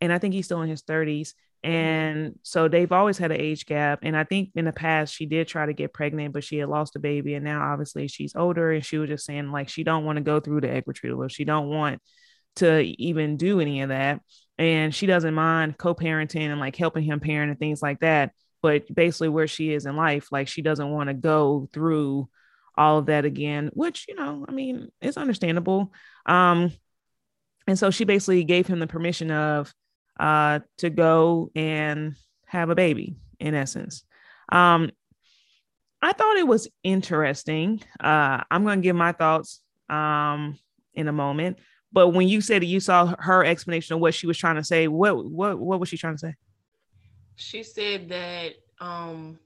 and 0.00 0.12
i 0.12 0.18
think 0.18 0.34
he's 0.34 0.46
still 0.46 0.62
in 0.62 0.68
his 0.68 0.82
30s 0.82 1.34
and 1.62 2.38
so 2.42 2.68
they've 2.68 2.92
always 2.92 3.18
had 3.18 3.32
an 3.32 3.40
age 3.40 3.66
gap 3.66 4.00
and 4.02 4.16
i 4.16 4.24
think 4.24 4.50
in 4.54 4.64
the 4.64 4.72
past 4.72 5.14
she 5.14 5.26
did 5.26 5.46
try 5.46 5.66
to 5.66 5.72
get 5.72 5.92
pregnant 5.92 6.32
but 6.32 6.42
she 6.42 6.56
had 6.56 6.68
lost 6.68 6.96
a 6.96 6.98
baby 6.98 7.34
and 7.34 7.44
now 7.44 7.60
obviously 7.72 8.08
she's 8.08 8.34
older 8.34 8.72
and 8.72 8.84
she 8.84 8.96
was 8.96 9.10
just 9.10 9.26
saying 9.26 9.50
like 9.50 9.68
she 9.68 9.84
don't 9.84 10.04
want 10.04 10.16
to 10.16 10.22
go 10.22 10.40
through 10.40 10.60
the 10.60 10.70
egg 10.70 10.84
retrieval 10.86 11.28
she 11.28 11.44
don't 11.44 11.68
want 11.68 12.00
to 12.56 12.82
even 13.00 13.36
do 13.36 13.60
any 13.60 13.82
of 13.82 13.88
that. 13.90 14.20
And 14.58 14.94
she 14.94 15.06
doesn't 15.06 15.34
mind 15.34 15.78
co 15.78 15.94
parenting 15.94 16.50
and 16.50 16.60
like 16.60 16.76
helping 16.76 17.04
him 17.04 17.20
parent 17.20 17.50
and 17.50 17.58
things 17.58 17.80
like 17.82 18.00
that. 18.00 18.32
But 18.62 18.92
basically, 18.94 19.30
where 19.30 19.46
she 19.46 19.72
is 19.72 19.86
in 19.86 19.96
life, 19.96 20.28
like 20.30 20.48
she 20.48 20.60
doesn't 20.60 20.90
want 20.90 21.08
to 21.08 21.14
go 21.14 21.68
through 21.72 22.28
all 22.76 22.98
of 22.98 23.06
that 23.06 23.24
again, 23.24 23.70
which, 23.72 24.06
you 24.08 24.14
know, 24.14 24.44
I 24.46 24.52
mean, 24.52 24.90
it's 25.00 25.16
understandable. 25.16 25.92
Um, 26.26 26.72
and 27.66 27.78
so 27.78 27.90
she 27.90 28.04
basically 28.04 28.44
gave 28.44 28.66
him 28.66 28.78
the 28.78 28.86
permission 28.86 29.30
of 29.30 29.72
uh, 30.20 30.60
to 30.76 30.90
go 30.90 31.50
and 31.56 32.14
have 32.44 32.68
a 32.68 32.74
baby, 32.74 33.16
in 33.40 33.54
essence. 33.54 34.04
Um, 34.50 34.90
I 36.02 36.12
thought 36.12 36.36
it 36.36 36.46
was 36.46 36.68
interesting. 36.82 37.80
Uh, 37.98 38.42
I'm 38.50 38.64
going 38.64 38.80
to 38.80 38.82
give 38.82 38.96
my 38.96 39.12
thoughts 39.12 39.62
um, 39.88 40.58
in 40.94 41.08
a 41.08 41.12
moment. 41.12 41.58
But 41.92 42.08
when 42.08 42.28
you 42.28 42.42
said 42.42 42.62
that 42.62 42.66
you 42.66 42.80
saw 42.80 43.14
her 43.18 43.44
explanation 43.44 43.94
of 43.94 44.00
what 44.00 44.14
she 44.14 44.26
was 44.26 44.36
trying 44.36 44.56
to 44.56 44.64
say, 44.64 44.86
what 44.88 45.24
what 45.24 45.58
what 45.58 45.80
was 45.80 45.88
she 45.88 45.96
trying 45.96 46.14
to 46.14 46.18
say? 46.18 46.34
She 47.34 47.62
said 47.62 48.10
that 48.10 48.52
um 48.78 49.38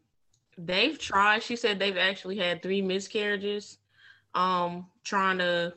they've 0.59 0.99
tried. 0.99 1.43
She 1.43 1.57
said 1.57 1.79
they've 1.79 1.97
actually 1.97 2.37
had 2.37 2.63
three 2.63 2.83
miscarriages, 2.83 3.79
um, 4.35 4.87
trying 5.05 5.39
to 5.39 5.75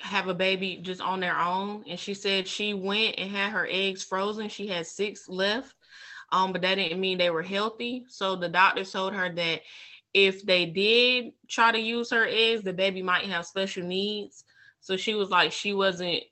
have 0.00 0.28
a 0.28 0.34
baby 0.34 0.78
just 0.82 1.00
on 1.00 1.20
their 1.20 1.38
own. 1.38 1.84
And 1.88 1.98
she 1.98 2.14
said 2.14 2.46
she 2.46 2.74
went 2.74 3.16
and 3.18 3.30
had 3.30 3.50
her 3.50 3.66
eggs 3.70 4.04
frozen. 4.04 4.48
She 4.48 4.68
had 4.68 4.86
six 4.86 5.28
left. 5.28 5.74
Um, 6.30 6.52
but 6.52 6.62
that 6.62 6.74
didn't 6.74 7.00
mean 7.00 7.18
they 7.18 7.30
were 7.30 7.42
healthy. 7.42 8.04
So 8.08 8.36
the 8.36 8.48
doctor 8.48 8.84
told 8.84 9.14
her 9.14 9.32
that 9.34 9.60
if 10.14 10.44
they 10.44 10.66
did 10.66 11.32
try 11.48 11.72
to 11.72 11.78
use 11.78 12.10
her 12.10 12.26
eggs, 12.28 12.62
the 12.62 12.72
baby 12.72 13.02
might 13.02 13.24
have 13.26 13.46
special 13.46 13.84
needs. 13.84 14.44
So 14.80 14.96
she 14.96 15.14
was 15.14 15.30
like, 15.30 15.52
she 15.52 15.74
wasn't 15.74 16.22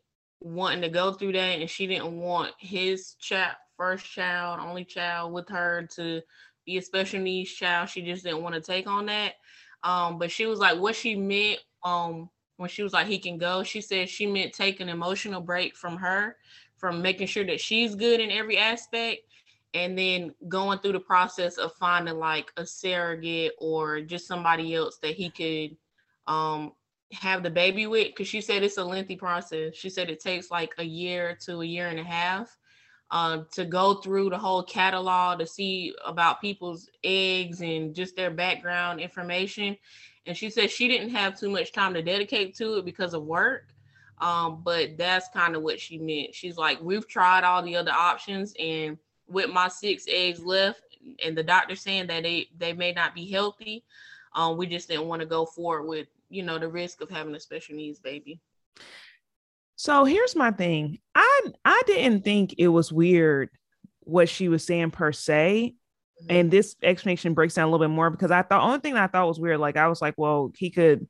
wanting 0.41 0.83
to 0.83 0.89
go 0.89 1.13
through 1.13 1.33
that, 1.33 1.61
and 1.61 1.69
she 1.69 1.87
didn't 1.87 2.19
want 2.19 2.53
his 2.59 3.15
child, 3.15 3.57
first 3.77 4.05
child, 4.07 4.61
only 4.61 4.85
child 4.85 5.33
with 5.33 5.49
her 5.49 5.89
to 5.97 6.21
be 6.65 6.79
a 6.79 6.83
special 6.83 7.21
needs 7.21 7.51
child. 7.53 7.89
She 7.89 8.03
just 8.03 8.25
didn't 8.25 8.43
want 8.43 8.55
to 8.55 8.61
take 8.61 8.87
on 8.87 9.07
that. 9.07 9.35
Um, 9.83 10.19
but 10.19 10.31
she 10.31 10.47
was 10.47 10.59
like, 10.59 10.79
what 10.79 10.95
she 10.97 11.17
meant 11.17 11.61
um 11.85 12.29
when 12.57 12.69
she 12.69 12.83
was 12.83 12.93
like 12.93 13.07
he 13.07 13.19
can 13.19 13.39
go, 13.39 13.63
she 13.63 13.81
said 13.81 14.09
she 14.09 14.27
meant 14.27 14.53
take 14.53 14.81
an 14.81 14.89
emotional 14.89 15.41
break 15.41 15.77
from 15.77 15.97
her, 15.97 16.37
from 16.77 17.03
making 17.03 17.27
sure 17.27 17.45
that 17.45 17.61
she's 17.61 17.95
good 17.95 18.21
in 18.21 18.31
every 18.31 18.59
aspect, 18.59 19.23
and 19.75 19.99
then 19.99 20.35
going 20.49 20.79
through 20.79 20.93
the 20.93 21.01
process 21.01 21.59
of 21.59 21.73
finding 21.75 22.19
like 22.19 22.51
a 22.57 22.65
surrogate 22.67 23.53
or 23.59 24.01
just 24.01 24.27
somebody 24.27 24.75
else 24.75 24.99
that 25.03 25.15
he 25.15 25.31
could 25.31 25.77
um 26.33 26.73
have 27.13 27.43
the 27.45 27.51
baby 27.51 27.87
with 27.87 28.09
because 28.09 28.27
she 28.27 28.41
said 28.41 28.65
it's 28.65 28.79
a 28.79 28.85
lengthy 28.85 29.15
process 29.15 29.77
she 29.77 29.89
said 29.89 30.11
it 30.11 30.19
takes 30.19 30.51
like 30.51 30.75
a 30.79 30.83
year 30.83 31.39
to 31.41 31.61
a 31.61 31.65
year 31.65 31.87
and 31.87 32.01
a 32.01 32.05
half 32.05 32.59
um, 33.11 33.47
to 33.53 33.65
go 33.65 33.95
through 33.95 34.31
the 34.31 34.39
whole 34.39 34.63
catalog 34.63 35.39
to 35.39 35.47
see 35.47 35.95
about 36.05 36.41
people's 36.41 36.89
eggs 37.05 37.61
and 37.61 37.95
just 37.95 38.17
their 38.17 38.31
background 38.31 39.01
information. 39.01 39.77
And 40.27 40.37
she 40.37 40.51
said 40.51 40.71
she 40.71 40.89
didn't 40.89 41.11
have 41.11 41.39
too 41.39 41.51
much 41.51 41.73
time 41.73 41.95
to 41.95 42.03
dedicate 42.03 42.55
to 42.57 42.79
it 42.79 42.85
because 42.85 43.15
of 43.15 43.25
work. 43.25 43.69
Um, 44.19 44.63
but 44.65 44.97
that's 44.97 45.29
kind 45.29 45.55
of 45.55 45.63
what 45.63 45.79
she 45.79 45.99
meant. 45.99 46.35
She's 46.35 46.57
like, 46.57 46.81
we've 46.81 47.07
tried 47.07 47.45
all 47.45 47.63
the 47.63 47.77
other 47.77 47.93
options, 47.93 48.55
and 48.59 48.99
with 49.29 49.51
my 49.51 49.69
six 49.69 50.07
eggs 50.09 50.43
left, 50.43 50.81
and 51.25 51.37
the 51.37 51.43
doctor 51.43 51.77
saying 51.77 52.07
that 52.07 52.23
they 52.23 52.49
they 52.57 52.73
may 52.73 52.93
not 52.93 53.15
be 53.15 53.31
healthy, 53.31 53.85
um, 54.35 54.57
we 54.57 54.67
just 54.67 54.89
didn't 54.89 55.07
want 55.07 55.21
to 55.21 55.27
go 55.27 55.45
forward 55.45 55.85
with 55.85 56.09
you 56.31 56.43
know 56.43 56.59
the 56.59 56.69
risk 56.69 57.03
of 57.03 57.11
having 57.11 57.35
a 57.35 57.41
special 57.41 57.77
needs 57.77 57.99
baby. 57.99 58.41
So 59.77 60.05
here's 60.05 60.35
my 60.35 60.51
thing. 60.51 60.99
I 61.15 61.53
I 61.65 61.83
didn't 61.87 62.25
think 62.25 62.55
it 62.57 62.69
was 62.69 62.91
weird 62.91 63.51
what 64.01 64.29
she 64.29 64.49
was 64.49 64.65
saying 64.65 64.93
per 64.93 65.13
se. 65.13 65.75
Mm-hmm. 66.23 66.31
And 66.31 66.51
this 66.51 66.77
explanation 66.83 67.35
breaks 67.35 67.55
down 67.55 67.69
a 67.69 67.71
little 67.71 67.87
bit 67.87 67.95
more 67.95 68.11
because 68.11 68.31
I 68.31 68.43
thought 68.43 68.63
only 68.63 68.81
thing 68.81 68.97
I 68.97 69.07
thought 69.07 69.29
was 69.29 69.41
weird, 69.41 69.61
like 69.61 69.77
I 69.77 69.89
was 69.89 70.01
like, 70.01 70.15
well, 70.17 70.53
he 70.57 70.71
could 70.71 71.07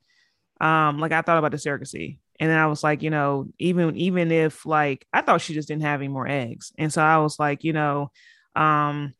um 0.59 0.99
like 0.99 1.11
I 1.11 1.21
thought 1.21 1.37
about 1.37 1.51
the 1.51 1.57
surrogacy. 1.57 2.19
And 2.39 2.49
then 2.49 2.57
I 2.57 2.67
was 2.67 2.83
like, 2.83 3.01
you 3.01 3.09
know, 3.09 3.47
even 3.57 3.95
even 3.95 4.31
if 4.31 4.65
like 4.65 5.05
I 5.13 5.21
thought 5.21 5.41
she 5.41 5.53
just 5.53 5.67
didn't 5.67 5.83
have 5.83 6.01
any 6.01 6.07
more 6.07 6.27
eggs. 6.27 6.71
And 6.77 6.91
so 6.91 7.01
I 7.01 7.17
was 7.19 7.39
like, 7.39 7.63
you 7.63 7.73
know, 7.73 8.11
um 8.55 9.13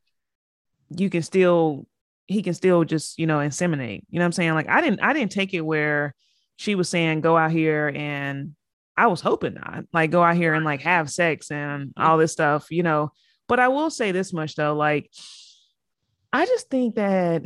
you 0.90 1.10
can 1.10 1.22
still 1.22 1.88
he 2.28 2.42
can 2.42 2.54
still 2.54 2.84
just, 2.84 3.18
you 3.18 3.26
know, 3.26 3.38
inseminate. 3.38 4.04
You 4.10 4.20
know 4.20 4.24
what 4.24 4.28
I'm 4.28 4.32
saying? 4.34 4.54
Like 4.54 4.70
I 4.70 4.82
didn't 4.82 5.02
I 5.02 5.14
didn't 5.14 5.32
take 5.32 5.54
it 5.54 5.62
where 5.62 6.14
she 6.58 6.76
was 6.76 6.90
saying 6.90 7.22
go 7.22 7.38
out 7.38 7.52
here 7.52 7.92
and 7.96 8.56
I 8.98 9.08
was 9.08 9.22
hoping 9.22 9.54
not 9.54 9.86
like 9.94 10.12
go 10.12 10.24
out 10.24 10.36
here 10.36 10.54
and 10.54 10.66
like 10.66 10.82
have 10.82 11.10
sex 11.10 11.52
and 11.52 11.94
all 11.96 12.18
this 12.18 12.34
stuff, 12.34 12.68
you 12.72 12.84
know. 12.84 13.12
But 13.48 13.60
I 13.60 13.70
will 13.70 13.90
say 13.90 14.12
this 14.12 14.34
much 14.34 14.56
though, 14.56 14.76
like 14.76 15.10
I 16.34 16.46
just 16.46 16.70
think 16.70 16.96
that 16.96 17.44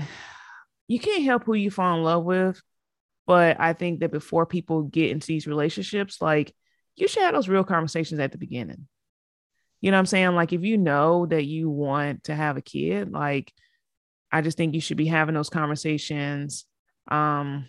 you 0.88 1.00
can't 1.00 1.24
help 1.24 1.46
who 1.46 1.54
you 1.54 1.72
fall 1.72 1.98
in 1.98 2.04
love 2.04 2.24
with. 2.24 2.62
But 3.28 3.60
I 3.60 3.74
think 3.74 4.00
that 4.00 4.12
before 4.12 4.46
people 4.46 4.84
get 4.84 5.12
into 5.12 5.28
these 5.28 5.48
relationships, 5.48 6.22
like 6.22 6.54
you 6.96 7.08
should 7.08 7.24
have 7.24 7.34
those 7.34 7.48
real 7.48 7.64
conversations 7.64 8.20
at 8.20 8.32
the 8.32 8.38
beginning. 8.38 8.88
You 9.80 9.92
know 9.92 9.98
what 9.98 10.00
I'm 10.00 10.06
saying? 10.08 10.36
Like 10.36 10.54
if 10.54 10.64
you 10.64 10.78
know 10.78 11.26
that 11.28 11.46
you 11.46 11.70
want 11.70 12.26
to 12.26 12.36
have 12.36 12.58
a 12.58 12.62
kid, 12.62 13.12
like 13.12 13.54
I 14.32 14.42
just 14.42 14.58
think 14.58 14.74
you 14.74 14.82
should 14.82 14.98
be 14.98 15.08
having 15.08 15.36
those 15.36 15.50
conversations 15.50 16.66
um 17.10 17.68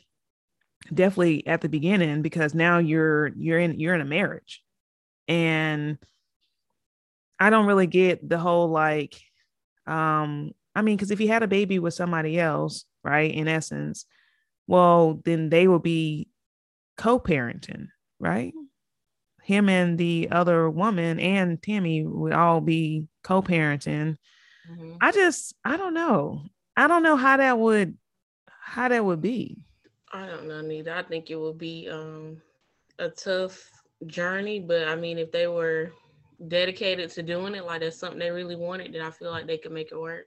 definitely 0.93 1.47
at 1.47 1.61
the 1.61 1.69
beginning 1.69 2.23
because 2.23 2.55
now 2.55 2.79
you're 2.79 3.29
you're 3.37 3.59
in 3.59 3.79
you're 3.79 3.95
in 3.95 4.01
a 4.01 4.07
marriage 4.07 4.63
and 5.29 5.99
i 7.39 7.51
don't 7.51 7.67
really 7.67 7.87
get 7.87 8.29
the 8.29 8.39
whole 8.39 8.69
like 8.69 9.15
um 9.87 10.53
i 10.75 10.83
mean 10.83 10.97
because 10.97 11.11
if 11.11 11.21
you 11.21 11.29
had 11.29 11.43
a 11.43 11.49
baby 11.49 11.79
with 11.79 11.95
somebody 11.95 12.39
else 12.39 12.85
right 13.05 13.33
in 13.33 13.49
essence 13.49 14.07
well 14.67 15.21
then 15.25 15.49
they 15.49 15.69
will 15.69 15.79
be 15.79 16.29
co-parenting 16.97 17.89
right 18.21 18.53
him 19.43 19.69
and 19.69 19.99
the 19.99 20.29
other 20.31 20.71
woman 20.71 21.19
and 21.19 21.61
Tami 21.61 22.05
would 22.05 22.33
all 22.33 22.61
be 22.61 23.07
co-parenting 23.25 24.17
mm-hmm. 24.71 24.95
i 25.01 25.11
just 25.11 25.55
i 25.65 25.77
don't 25.77 25.95
know 25.95 26.43
i 26.77 26.87
don't 26.87 27.03
know 27.03 27.17
how 27.17 27.37
that 27.37 27.59
would 27.59 27.97
how 28.47 28.89
that 28.89 29.05
would 29.05 29.21
be 29.21 29.59
I 30.13 30.27
don't 30.27 30.47
know 30.47 30.61
neither. 30.61 30.93
I 30.93 31.03
think 31.03 31.31
it 31.31 31.37
would 31.37 31.59
be 31.59 31.89
um, 31.91 32.41
a 32.99 33.09
tough 33.09 33.71
journey, 34.07 34.61
but 34.61 34.89
I 34.89 34.95
mean, 34.95 35.19
if 35.19 35.33
they 35.33 35.47
were 35.47 35.93
dedicated 36.49 37.11
to 37.11 37.23
doing 37.23 37.55
it, 37.55 37.65
like 37.65 37.81
that's 37.81 37.99
something 37.99 38.19
they 38.19 38.31
really 38.31 38.57
wanted, 38.57 38.93
then 38.93 39.01
I 39.01 39.11
feel 39.11 39.31
like 39.31 39.47
they 39.47 39.57
could 39.57 39.73
make 39.73 39.91
it 39.91 39.99
work. 39.99 40.27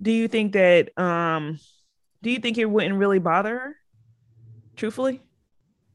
Do 0.00 0.10
you 0.10 0.28
think 0.28 0.52
that? 0.52 0.96
um 0.98 1.58
Do 2.22 2.30
you 2.30 2.38
think 2.38 2.58
it 2.58 2.66
wouldn't 2.66 2.96
really 2.96 3.18
bother 3.18 3.58
her? 3.58 3.76
Truthfully, 4.76 5.22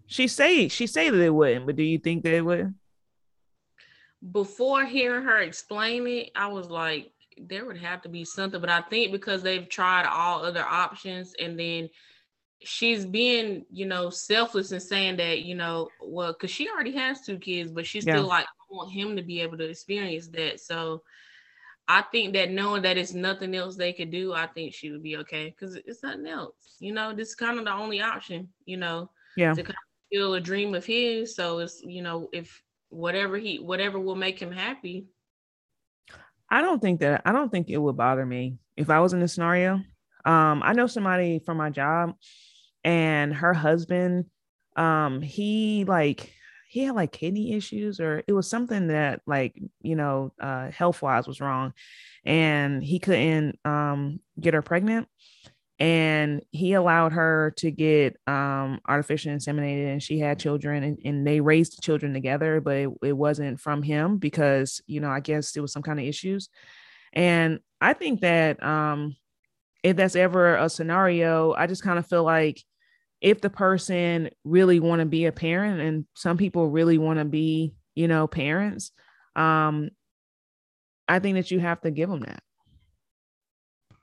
she 0.06 0.28
say 0.28 0.68
she 0.68 0.88
say 0.88 1.10
that 1.10 1.22
it 1.22 1.34
wouldn't, 1.34 1.66
but 1.66 1.76
do 1.76 1.84
you 1.84 1.98
think 1.98 2.24
that 2.24 2.34
it 2.34 2.42
would? 2.42 2.74
Before 4.32 4.86
hearing 4.86 5.26
her 5.26 5.40
explain 5.40 6.08
it, 6.08 6.32
I 6.36 6.48
was 6.48 6.70
like, 6.70 7.12
there 7.38 7.66
would 7.66 7.78
have 7.78 8.02
to 8.04 8.10
be 8.10 8.24
something, 8.24 8.62
but 8.62 8.70
I 8.70 8.82
think 8.82 9.12
because 9.12 9.42
they've 9.42 9.68
tried 9.68 10.06
all 10.06 10.46
other 10.46 10.64
options 10.64 11.34
and 11.40 11.60
then 11.60 11.90
she's 12.62 13.06
being, 13.06 13.66
you 13.70 13.86
know, 13.86 14.10
selfless 14.10 14.72
and 14.72 14.82
saying 14.82 15.18
that, 15.18 15.42
you 15.42 15.56
know, 15.56 15.90
well, 16.02 16.32
because 16.34 16.52
she 16.52 16.70
already 16.70 16.92
has 16.94 17.22
two 17.22 17.38
kids, 17.38 17.72
but 17.72 17.86
she 17.86 18.02
still 18.02 18.16
yeah. 18.16 18.22
like 18.22 18.46
want 18.70 18.92
him 18.92 19.16
to 19.16 19.22
be 19.22 19.42
able 19.42 19.58
to 19.58 19.70
experience 19.70 20.28
that. 20.30 20.60
So 20.60 21.04
I 21.88 22.02
think 22.02 22.34
that 22.34 22.52
knowing 22.52 22.84
that 22.84 22.98
it's 22.98 23.14
nothing 23.14 23.56
else 23.56 23.76
they 23.76 23.92
could 23.92 24.10
do, 24.10 24.34
I 24.34 24.48
think 24.48 24.74
she 24.74 24.92
would 24.92 25.04
be 25.04 25.18
okay 25.18 25.50
because 25.50 25.76
it's 25.76 26.04
nothing 26.04 26.28
else. 26.28 26.78
You 26.80 26.94
know, 26.94 27.14
this 27.14 27.30
is 27.30 27.36
kind 27.36 27.60
of 27.60 27.66
the 27.66 27.74
only 27.74 28.02
option, 28.02 28.50
you 28.66 28.78
know, 28.78 29.10
yeah, 29.36 29.54
to 29.54 29.64
kind 29.64 29.70
of 29.70 30.10
feel 30.12 30.34
a 30.36 30.42
dream 30.42 30.76
of 30.76 30.86
his. 30.86 31.36
So 31.36 31.60
it's, 31.60 31.82
you 31.84 32.02
know, 32.02 32.30
if 32.32 32.62
whatever 32.90 33.38
he 33.38 33.58
whatever 33.58 34.00
will 34.00 34.16
make 34.16 34.40
him 34.40 34.52
happy, 34.52 35.08
I 36.50 36.62
don't 36.62 36.82
think 36.82 37.02
that 37.02 37.22
I 37.26 37.32
don't 37.32 37.52
think 37.52 37.70
it 37.70 37.78
would 37.78 37.98
bother 37.98 38.26
me 38.26 38.60
if 38.78 38.90
I 38.90 39.00
was 39.00 39.14
in 39.14 39.20
this 39.20 39.34
scenario. 39.34 39.82
Um, 40.26 40.62
I 40.64 40.74
know 40.74 40.88
somebody 40.88 41.40
from 41.40 41.58
my 41.58 41.70
job, 41.70 42.16
and 42.86 43.34
her 43.34 43.54
husband, 43.54 44.26
um, 44.78 45.22
he 45.22 45.84
like 45.86 46.32
he 46.74 46.86
had 46.86 46.96
like 46.96 47.12
kidney 47.12 47.54
issues 47.54 48.00
or 48.00 48.24
it 48.28 48.34
was 48.34 48.50
something 48.50 48.88
that 48.88 49.22
like 49.28 49.62
you 49.84 49.96
know 49.96 50.34
uh 50.42 50.72
health 50.72 51.04
wise 51.04 51.28
was 51.28 51.40
wrong 51.40 51.72
and 52.26 52.84
he 52.84 52.98
couldn't 52.98 53.60
um 53.64 54.20
get 54.40 54.56
her 54.56 54.64
pregnant 54.64 55.08
and 55.78 56.42
he 56.50 56.74
allowed 56.74 57.12
her 57.12 57.54
to 57.58 57.70
get 57.70 58.18
um, 58.26 58.80
artificially 58.88 59.36
inseminated 59.36 59.92
and 59.92 60.02
she 60.02 60.18
had 60.18 60.40
children 60.40 60.84
and, 60.84 60.98
and 61.06 61.28
they 61.28 61.42
raised 61.42 61.78
the 61.78 61.82
children 61.82 62.12
together 62.12 62.60
but 62.60 62.78
it, 62.78 62.90
it, 63.04 63.14
wasn't 63.14 63.60
from 63.60 63.84
him 63.84 64.18
because 64.18 64.82
you 64.88 65.00
know 65.00 65.10
i 65.12 65.20
guess 65.20 65.56
it 65.56 65.62
was 65.62 65.72
some 65.72 65.84
kind 65.84 66.00
of 66.00 66.06
issues 66.06 66.50
and 67.14 67.60
i 67.82 67.94
think 67.94 68.22
that 68.22 68.64
um, 68.64 69.16
if 69.84 69.96
that's 69.96 70.16
ever 70.16 70.56
a 70.56 70.70
scenario 70.70 71.54
i 71.54 71.68
just 71.68 71.84
kind 71.84 72.00
of 72.00 72.08
feel 72.08 72.24
like 72.24 72.64
if 73.24 73.42
the 73.42 73.50
person 73.50 74.30
really 74.44 74.80
want 74.80 75.00
to 75.00 75.06
be 75.06 75.26
a 75.26 75.32
parent 75.32 75.82
and 75.82 76.06
some 76.14 76.38
people 76.38 76.70
really 76.70 77.00
want 77.00 77.18
to 77.18 77.26
be 77.26 77.74
you 77.96 78.08
know 78.08 78.28
parents 78.28 78.92
um, 79.36 79.90
i 81.08 81.18
think 81.18 81.36
that 81.36 81.50
you 81.50 81.60
have 81.60 81.82
to 81.82 81.90
give 81.90 82.10
them 82.10 82.20
that 82.20 82.44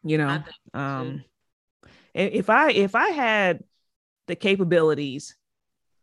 you 0.02 0.18
know 0.18 0.42
um 0.74 1.22
if 2.14 2.50
I 2.50 2.70
if 2.72 2.94
I 2.94 3.10
had 3.10 3.62
the 4.26 4.36
capabilities, 4.36 5.36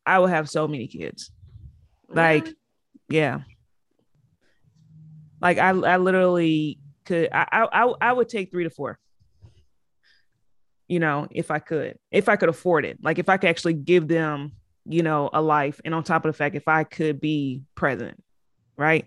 I 0.06 0.20
would 0.20 0.30
have 0.30 0.50
so 0.50 0.68
many 0.68 0.88
kids. 0.88 1.32
Like, 2.10 2.48
yeah. 3.10 3.42
Like 5.42 5.58
I 5.58 5.70
I 5.70 5.98
literally 5.98 6.80
could 7.06 7.30
I 7.32 7.68
I 7.72 7.94
I 8.02 8.14
would 8.14 8.30
take 8.30 8.52
three 8.52 8.64
to 8.64 8.70
four. 8.70 9.00
You 10.88 11.00
know, 11.00 11.28
if 11.32 11.52
I 11.52 11.60
could, 11.60 11.98
if 12.12 12.30
I 12.30 12.36
could 12.36 12.50
afford 12.50 12.86
it, 12.86 12.98
like 13.02 13.20
if 13.20 13.30
I 13.30 13.38
could 13.38 13.50
actually 13.50 13.74
give 13.74 14.08
them, 14.08 14.54
you 14.86 15.04
know, 15.04 15.30
a 15.34 15.42
life, 15.42 15.82
and 15.84 15.94
on 15.94 16.04
top 16.04 16.26
of 16.26 16.30
the 16.30 16.38
fact, 16.38 16.56
if 16.56 16.68
I 16.68 16.84
could 16.84 17.20
be 17.20 17.64
present, 17.76 18.22
right? 18.78 19.06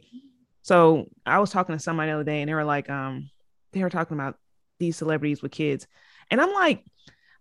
So 0.63 1.07
I 1.25 1.39
was 1.39 1.51
talking 1.51 1.75
to 1.75 1.83
somebody 1.83 2.11
the 2.11 2.17
other 2.17 2.25
day, 2.25 2.43
and 2.43 2.49
they 2.49 2.55
were 2.55 2.65
like, 2.65 2.91
um, 2.91 3.31
they 3.73 3.83
were 3.83 3.91
talking 3.91 4.17
about 4.17 4.37
these 4.79 4.97
celebrities 4.97 5.43
with 5.43 5.53
kids, 5.53 5.87
and 6.31 6.41
I'm 6.41 6.53
like, 6.53 6.85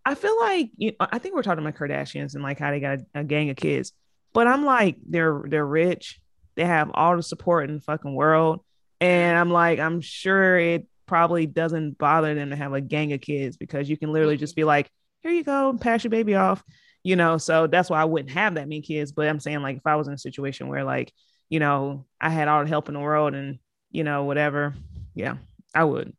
I 0.06 0.16
feel 0.16 0.40
like 0.40 0.72
you 0.78 0.92
know, 0.92 1.08
I 1.12 1.20
think 1.20 1.36
we're 1.36 1.44
talking 1.44 1.66
about 1.66 1.80
Kardashians 1.80 2.34
and 2.34 2.44
like 2.44 2.60
how 2.60 2.72
they 2.72 2.80
got 2.80 3.00
a, 3.00 3.20
a, 3.20 3.24
gang 3.24 3.50
of 3.50 3.58
kids, 3.58 3.92
but 4.34 4.48
I'm 4.48 4.64
like 4.64 4.98
they're 5.08 5.44
they're 5.46 5.66
rich, 5.66 6.20
they 6.56 6.66
have 6.66 6.92
all 6.94 7.16
the 7.16 7.24
support 7.24 7.70
in 7.70 7.76
the 7.76 7.82
fucking 7.82 8.16
world, 8.16 8.62
and 9.02 9.38
I'm 9.38 9.52
like 9.52 9.80
I'm 9.80 10.02
sure 10.02 10.58
it 10.58 10.88
probably 11.10 11.48
doesn't 11.48 11.98
bother 11.98 12.36
them 12.36 12.52
to 12.52 12.56
have 12.56 12.72
a 12.72 12.80
gang 12.80 13.14
of 13.14 13.20
kids 13.20 13.58
because 13.58 13.90
you 13.90 13.98
can 13.98 14.14
literally 14.14 14.38
just 14.38 14.54
mm-hmm. 14.54 14.62
be 14.62 14.66
like, 14.66 14.92
here 15.22 15.32
you 15.32 15.44
go, 15.44 15.76
pass 15.82 16.04
your 16.04 16.12
baby 16.12 16.36
off, 16.36 16.64
you 17.04 17.16
know. 17.16 17.40
So 17.40 17.66
that's 17.66 17.90
why 17.90 18.00
I 18.00 18.06
wouldn't 18.06 18.30
have 18.30 18.54
that 18.54 18.68
many 18.68 18.82
kids. 18.82 19.12
But 19.12 19.28
I'm 19.28 19.40
saying 19.40 19.64
like 19.64 19.78
if 19.78 19.88
I 19.88 19.96
was 19.96 20.08
in 20.08 20.14
a 20.14 20.20
situation 20.20 20.68
where 20.68 20.84
like, 20.84 21.12
you 21.50 21.60
know, 21.60 22.06
I 22.22 22.30
had 22.30 22.48
all 22.48 22.64
the 22.64 22.70
help 22.70 22.90
in 22.90 22.94
the 22.94 23.00
world 23.00 23.34
and 23.34 23.58
you 23.90 24.04
know, 24.04 24.26
whatever, 24.26 24.76
yeah, 25.16 25.38
I 25.74 25.84
would. 25.84 26.14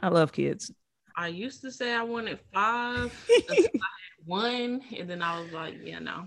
I 0.00 0.08
love 0.08 0.32
kids. 0.32 0.72
I 1.14 1.28
used 1.28 1.60
to 1.60 1.70
say 1.70 1.92
I 1.92 2.02
wanted 2.02 2.40
five, 2.54 3.12
I 3.50 3.54
had 3.54 3.70
one, 4.24 4.80
and 4.98 5.08
then 5.10 5.20
I 5.20 5.38
was 5.40 5.52
like, 5.52 5.74
yeah, 5.84 5.98
no. 5.98 6.24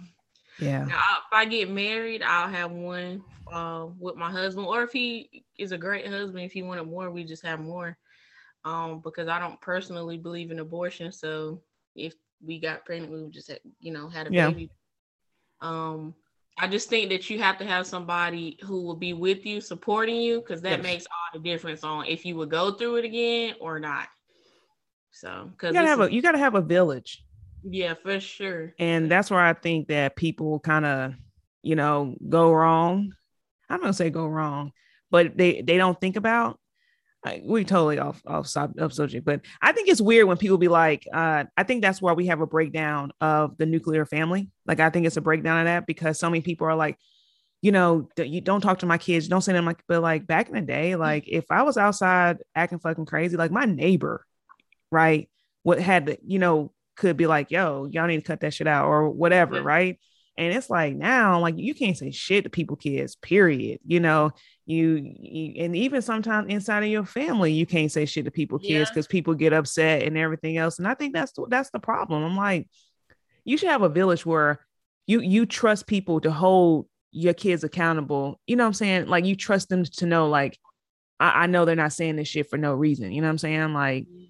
Yeah. 0.59 0.85
Now, 0.85 1.17
if 1.25 1.31
I 1.31 1.45
get 1.45 1.69
married, 1.69 2.21
I'll 2.21 2.49
have 2.49 2.71
one 2.71 3.23
uh, 3.51 3.87
with 3.97 4.15
my 4.15 4.29
husband, 4.29 4.67
or 4.67 4.83
if 4.83 4.91
he 4.91 5.43
is 5.57 5.71
a 5.71 5.77
great 5.77 6.07
husband, 6.07 6.43
if 6.43 6.51
he 6.51 6.61
wanted 6.61 6.87
more, 6.87 7.09
we 7.09 7.23
just 7.23 7.45
have 7.45 7.59
more. 7.59 7.97
Um, 8.65 8.99
because 9.01 9.29
I 9.29 9.39
don't 9.39 9.59
personally 9.61 10.17
believe 10.17 10.51
in 10.51 10.59
abortion, 10.59 11.11
so 11.13 11.61
if 11.95 12.13
we 12.45 12.59
got 12.59 12.85
pregnant, 12.85 13.11
we 13.11 13.23
would 13.23 13.31
just 13.31 13.47
have, 13.49 13.59
you 13.79 13.93
know, 13.93 14.09
had 14.09 14.27
a 14.27 14.33
yeah. 14.33 14.49
baby. 14.49 14.69
Um, 15.61 16.13
I 16.57 16.67
just 16.67 16.89
think 16.89 17.09
that 17.09 17.29
you 17.29 17.39
have 17.39 17.57
to 17.59 17.65
have 17.65 17.87
somebody 17.87 18.59
who 18.61 18.81
will 18.81 18.95
be 18.95 19.13
with 19.13 19.45
you, 19.45 19.61
supporting 19.61 20.17
you, 20.17 20.41
because 20.41 20.61
that 20.63 20.79
yes. 20.79 20.83
makes 20.83 21.05
all 21.05 21.39
the 21.39 21.49
difference 21.49 21.85
on 21.85 22.05
if 22.05 22.25
you 22.25 22.35
would 22.35 22.49
go 22.49 22.73
through 22.73 22.97
it 22.97 23.05
again 23.05 23.55
or 23.61 23.79
not. 23.79 24.07
So, 25.11 25.49
because 25.51 25.73
you 25.73 25.79
gotta 25.79 25.87
have 25.87 26.01
a 26.01 26.13
you 26.13 26.21
gotta 26.21 26.37
have 26.37 26.55
a 26.55 26.61
village. 26.61 27.23
Yeah, 27.63 27.93
for 27.95 28.19
sure. 28.19 28.73
And 28.79 29.11
that's 29.11 29.29
where 29.29 29.39
I 29.39 29.53
think 29.53 29.89
that 29.89 30.15
people 30.15 30.59
kind 30.59 30.85
of, 30.85 31.13
you 31.61 31.75
know, 31.75 32.15
go 32.27 32.51
wrong. 32.53 33.11
I'm 33.69 33.81
gonna 33.81 33.93
say 33.93 34.09
go 34.09 34.27
wrong, 34.27 34.71
but 35.11 35.37
they 35.37 35.61
they 35.61 35.77
don't 35.77 35.99
think 35.99 36.15
about. 36.15 36.59
we 37.43 37.65
totally 37.65 37.99
off 37.99 38.21
off, 38.25 38.55
off 38.57 38.93
subject, 38.93 39.25
but 39.25 39.41
I 39.61 39.73
think 39.73 39.89
it's 39.89 40.01
weird 40.01 40.27
when 40.27 40.37
people 40.37 40.57
be 40.57 40.69
like, 40.69 41.07
uh, 41.13 41.45
I 41.57 41.63
think 41.63 41.81
that's 41.81 42.01
why 42.01 42.13
we 42.13 42.27
have 42.27 42.41
a 42.41 42.47
breakdown 42.47 43.11
of 43.21 43.57
the 43.57 43.65
nuclear 43.65 44.05
family. 44.05 44.49
Like, 44.65 44.79
I 44.79 44.89
think 44.89 45.05
it's 45.05 45.17
a 45.17 45.21
breakdown 45.21 45.59
of 45.59 45.65
that 45.65 45.85
because 45.87 46.19
so 46.19 46.29
many 46.29 46.41
people 46.41 46.67
are 46.67 46.75
like, 46.75 46.97
you 47.61 47.71
know, 47.71 48.09
you 48.17 48.41
don't 48.41 48.61
talk 48.61 48.79
to 48.79 48.85
my 48.85 48.97
kids, 48.97 49.27
don't 49.27 49.41
say 49.41 49.53
them 49.53 49.65
like, 49.65 49.83
but 49.87 50.01
like 50.01 50.27
back 50.27 50.49
in 50.49 50.55
the 50.55 50.61
day, 50.61 50.95
like 50.95 51.25
if 51.27 51.45
I 51.51 51.63
was 51.63 51.77
outside 51.77 52.37
acting 52.55 52.79
fucking 52.79 53.05
crazy, 53.05 53.37
like 53.37 53.51
my 53.51 53.65
neighbor, 53.65 54.25
right, 54.91 55.29
what 55.63 55.79
had 55.79 56.17
you 56.25 56.39
know 56.39 56.71
could 56.99 57.17
be 57.17 57.27
like, 57.27 57.49
yo, 57.49 57.87
y'all 57.91 58.07
need 58.07 58.17
to 58.17 58.23
cut 58.23 58.41
that 58.41 58.53
shit 58.53 58.67
out 58.67 58.85
or 58.85 59.09
whatever, 59.09 59.55
yeah. 59.55 59.61
right? 59.63 59.99
And 60.37 60.53
it's 60.53 60.69
like 60.69 60.95
now, 60.95 61.39
like 61.39 61.57
you 61.57 61.73
can't 61.73 61.97
say 61.97 62.11
shit 62.11 62.43
to 62.43 62.49
people, 62.49 62.75
kids, 62.75 63.15
period. 63.15 63.79
You 63.85 63.99
know, 63.99 64.31
you, 64.65 65.01
you 65.03 65.63
and 65.63 65.75
even 65.75 66.01
sometimes 66.01 66.53
inside 66.53 66.83
of 66.83 66.89
your 66.89 67.05
family, 67.05 67.53
you 67.53 67.65
can't 67.65 67.91
say 67.91 68.05
shit 68.05 68.25
to 68.25 68.31
people, 68.31 68.59
kids, 68.59 68.89
because 68.89 69.05
yeah. 69.07 69.11
people 69.11 69.33
get 69.33 69.53
upset 69.53 70.03
and 70.03 70.17
everything 70.17 70.57
else. 70.57 70.77
And 70.77 70.87
I 70.87 70.93
think 70.93 71.13
that's 71.13 71.33
that's 71.49 71.71
the 71.71 71.79
problem. 71.79 72.23
I'm 72.23 72.37
like, 72.37 72.69
you 73.43 73.57
should 73.57 73.69
have 73.69 73.81
a 73.81 73.89
village 73.89 74.25
where 74.25 74.65
you 75.07 75.19
you 75.19 75.45
trust 75.45 75.87
people 75.87 76.21
to 76.21 76.31
hold 76.31 76.87
your 77.11 77.33
kids 77.33 77.63
accountable. 77.63 78.39
You 78.47 78.55
know 78.55 78.63
what 78.63 78.67
I'm 78.67 78.73
saying? 78.75 79.07
Like 79.07 79.25
you 79.25 79.35
trust 79.35 79.67
them 79.67 79.83
to 79.83 80.05
know, 80.05 80.29
like, 80.29 80.57
I, 81.19 81.43
I 81.43 81.45
know 81.47 81.65
they're 81.65 81.75
not 81.75 81.93
saying 81.93 82.15
this 82.15 82.29
shit 82.29 82.49
for 82.49 82.57
no 82.57 82.73
reason. 82.73 83.11
You 83.11 83.21
know 83.21 83.27
what 83.27 83.31
I'm 83.31 83.37
saying? 83.39 83.73
Like, 83.73 84.05
yeah 84.09 84.28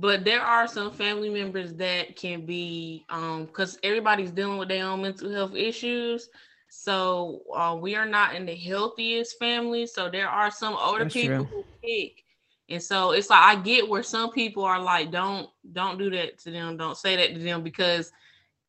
but 0.00 0.24
there 0.24 0.40
are 0.40 0.66
some 0.66 0.90
family 0.90 1.28
members 1.28 1.74
that 1.74 2.16
can 2.16 2.46
be 2.46 3.04
um 3.10 3.44
because 3.44 3.78
everybody's 3.82 4.30
dealing 4.30 4.56
with 4.56 4.68
their 4.68 4.86
own 4.86 5.02
mental 5.02 5.30
health 5.30 5.54
issues. 5.54 6.30
So 6.70 7.42
uh, 7.54 7.76
we 7.78 7.94
are 7.94 8.06
not 8.06 8.34
in 8.34 8.46
the 8.46 8.54
healthiest 8.54 9.38
family 9.38 9.86
so 9.86 10.08
there 10.08 10.28
are 10.28 10.50
some 10.50 10.74
older 10.74 11.04
That's 11.04 11.14
people 11.14 11.44
true. 11.44 11.44
who 11.44 11.64
pick. 11.84 12.24
And 12.70 12.82
so 12.82 13.10
it's 13.10 13.28
like 13.28 13.42
i 13.42 13.60
get 13.60 13.86
where 13.86 14.02
some 14.02 14.30
people 14.32 14.64
are 14.64 14.80
like 14.80 15.10
don't 15.10 15.50
don't 15.72 15.98
do 15.98 16.08
that 16.10 16.38
to 16.40 16.50
them. 16.50 16.78
Don't 16.78 16.96
say 16.96 17.16
that 17.16 17.34
to 17.34 17.40
them 17.40 17.62
because 17.62 18.10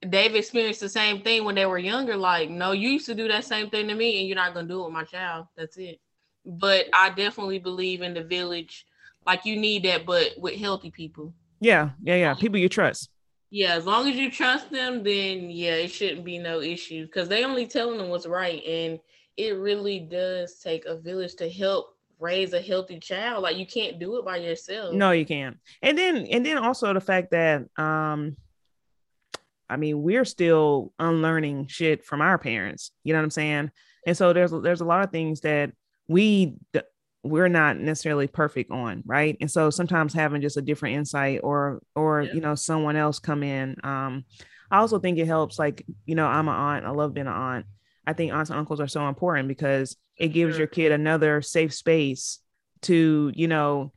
they've 0.06 0.36
experienced 0.36 0.82
the 0.82 0.90
same 0.90 1.22
thing 1.22 1.46
when 1.46 1.56
they 1.56 1.66
were 1.66 1.78
younger 1.78 2.18
like 2.18 2.50
no 2.50 2.74
you 2.74 2.90
used 2.90 3.06
to 3.06 3.16
do 3.16 3.30
that 3.30 3.46
same 3.46 3.70
thing 3.70 3.88
to 3.88 3.96
me 3.96 4.20
and 4.20 4.28
you're 4.28 4.36
not 4.36 4.54
going 4.54 4.68
to 4.68 4.74
do 4.74 4.82
it 4.82 4.86
with 4.86 4.94
my 4.94 5.06
child. 5.06 5.48
That's 5.56 5.78
it. 5.78 6.02
But 6.46 6.88
i 6.94 7.12
definitely 7.12 7.60
believe 7.60 8.02
in 8.02 8.14
the 8.14 8.24
village 8.24 8.86
like 9.26 9.46
you 9.46 9.56
need 9.56 9.84
that, 9.84 10.06
but 10.06 10.34
with 10.38 10.60
healthy 10.60 10.92
people. 10.92 11.34
Yeah, 11.60 11.92
yeah, 12.02 12.16
yeah. 12.16 12.34
People 12.34 12.60
you 12.60 12.70
trust. 12.70 13.10
Yeah, 13.50 13.76
as 13.76 13.86
long 13.86 14.10
as 14.10 14.16
you 14.16 14.32
trust 14.32 14.72
them, 14.72 15.04
then 15.04 15.50
yeah, 15.50 15.76
it 15.76 15.90
shouldn't 15.90 16.26
be 16.26 16.40
no 16.40 16.60
issue 16.60 17.06
because 17.06 17.30
they 17.30 17.44
only 17.44 17.68
telling 17.68 17.98
them 17.98 18.10
what's 18.10 18.26
right, 18.26 18.64
and 18.66 19.00
it 19.38 19.58
really 19.58 20.00
does 20.00 20.60
take 20.60 20.86
a 20.86 20.98
village 20.98 21.36
to 21.36 21.50
help 21.50 21.96
raise 22.20 22.54
a 22.54 22.62
healthy 22.62 23.00
child. 23.00 23.44
Like 23.44 23.58
you 23.58 23.66
can't 23.66 24.00
do 24.00 24.18
it 24.18 24.26
by 24.26 24.38
yourself. 24.38 24.94
No, 24.94 25.12
you 25.12 25.26
can't. 25.26 25.58
And 25.82 25.98
then, 25.98 26.26
and 26.26 26.46
then 26.46 26.58
also 26.58 26.94
the 26.94 27.02
fact 27.02 27.32
that, 27.32 27.66
um, 27.78 28.38
I 29.70 29.78
mean, 29.78 30.02
we're 30.02 30.26
still 30.26 30.94
unlearning 31.00 31.68
shit 31.68 32.06
from 32.06 32.22
our 32.22 32.38
parents. 32.38 32.92
You 33.04 33.14
know 33.14 33.20
what 33.20 33.26
I'm 33.26 33.32
saying? 33.32 33.72
And 34.06 34.18
so 34.18 34.34
there's 34.34 34.52
there's 34.52 34.82
a 34.82 34.86
lot 34.86 35.04
of 35.04 35.12
things 35.12 35.42
that 35.42 35.72
we 36.08 36.56
we're 37.24 37.48
not 37.48 37.78
necessarily 37.78 38.28
perfect 38.28 38.70
on 38.70 39.02
right? 39.06 39.38
And 39.40 39.50
so 39.50 39.70
sometimes 39.70 40.14
having 40.14 40.42
just 40.42 40.58
a 40.58 40.62
different 40.62 40.98
insight 40.98 41.40
or 41.44 41.82
or 41.96 42.24
yeah. 42.24 42.34
you 42.34 42.42
know 42.42 42.56
someone 42.56 42.96
else 42.96 43.20
come 43.20 43.44
in 43.44 43.76
um 43.84 44.26
i 44.70 44.78
also 44.78 45.00
think 45.00 45.18
it 45.18 45.26
helps 45.26 45.58
like 45.58 45.86
you 46.06 46.16
know 46.16 46.28
i'm 46.28 46.48
an 46.48 46.56
aunt 46.56 46.86
i 46.86 46.90
love 46.90 47.14
being 47.14 47.28
an 47.28 47.34
aunt. 47.34 47.66
I 48.06 48.14
think 48.14 48.34
aunts 48.34 48.50
and 48.50 48.60
uncles 48.60 48.82
are 48.82 48.88
so 48.88 49.08
important 49.08 49.48
because 49.48 49.96
it 50.18 50.30
gives 50.30 50.58
your 50.58 50.68
kid 50.68 50.92
another 50.92 51.42
safe 51.42 51.74
space 51.74 52.40
to 52.82 53.32
you 53.34 53.48
know 53.48 53.94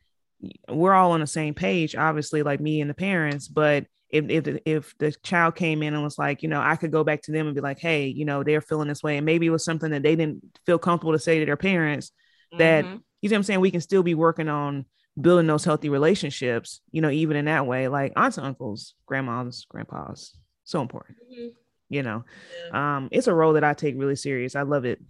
we're 0.69 0.93
all 0.93 1.11
on 1.11 1.19
the 1.19 1.27
same 1.27 1.53
page 1.53 1.95
obviously 1.95 2.43
like 2.43 2.61
me 2.61 2.79
and 2.79 2.89
the 2.89 2.93
parents 2.93 3.47
but 3.47 3.85
if 4.09 4.29
if 4.29 4.59
if 4.65 4.97
the 4.99 5.11
child 5.23 5.55
came 5.55 5.83
in 5.83 5.93
and 5.93 6.01
was 6.01 6.17
like, 6.17 6.41
you 6.41 6.47
know, 6.47 6.61
I 6.61 6.77
could 6.77 6.93
go 6.93 7.03
back 7.03 7.23
to 7.23 7.33
them 7.33 7.45
and 7.45 7.53
be 7.53 7.59
like, 7.59 7.79
hey, 7.79 8.07
you 8.07 8.23
know, 8.23 8.41
they're 8.41 8.61
feeling 8.61 8.87
this 8.87 9.03
way, 9.03 9.17
and 9.17 9.25
maybe 9.25 9.47
it 9.47 9.49
was 9.49 9.65
something 9.65 9.91
that 9.91 10.01
they 10.01 10.15
didn't 10.15 10.41
feel 10.65 10.79
comfortable 10.79 11.11
to 11.11 11.19
say 11.19 11.39
to 11.39 11.45
their 11.45 11.57
parents, 11.57 12.13
that 12.57 12.85
mm-hmm 12.85 12.97
you 13.27 13.29
see 13.29 13.35
what 13.35 13.39
I'm 13.39 13.43
saying? 13.43 13.59
We 13.59 13.71
can 13.71 13.81
still 13.81 14.03
be 14.03 14.15
working 14.15 14.49
on 14.49 14.85
building 15.19 15.47
those 15.47 15.63
healthy 15.63 15.89
relationships, 15.89 16.81
you 16.91 17.01
know, 17.01 17.09
even 17.09 17.37
in 17.37 17.45
that 17.45 17.65
way, 17.65 17.87
like 17.87 18.13
aunts 18.15 18.37
and 18.37 18.47
uncles, 18.47 18.93
grandmas, 19.05 19.65
grandpas, 19.69 20.37
so 20.63 20.81
important. 20.81 21.17
Mm-hmm. 21.31 21.47
You 21.89 22.03
know, 22.03 22.25
yeah. 22.69 22.97
um, 22.97 23.09
it's 23.11 23.27
a 23.27 23.33
role 23.33 23.53
that 23.53 23.63
I 23.63 23.73
take 23.73 23.95
really 23.97 24.17
serious. 24.17 24.55
I 24.55 24.63
love 24.63 24.83
it. 24.83 25.01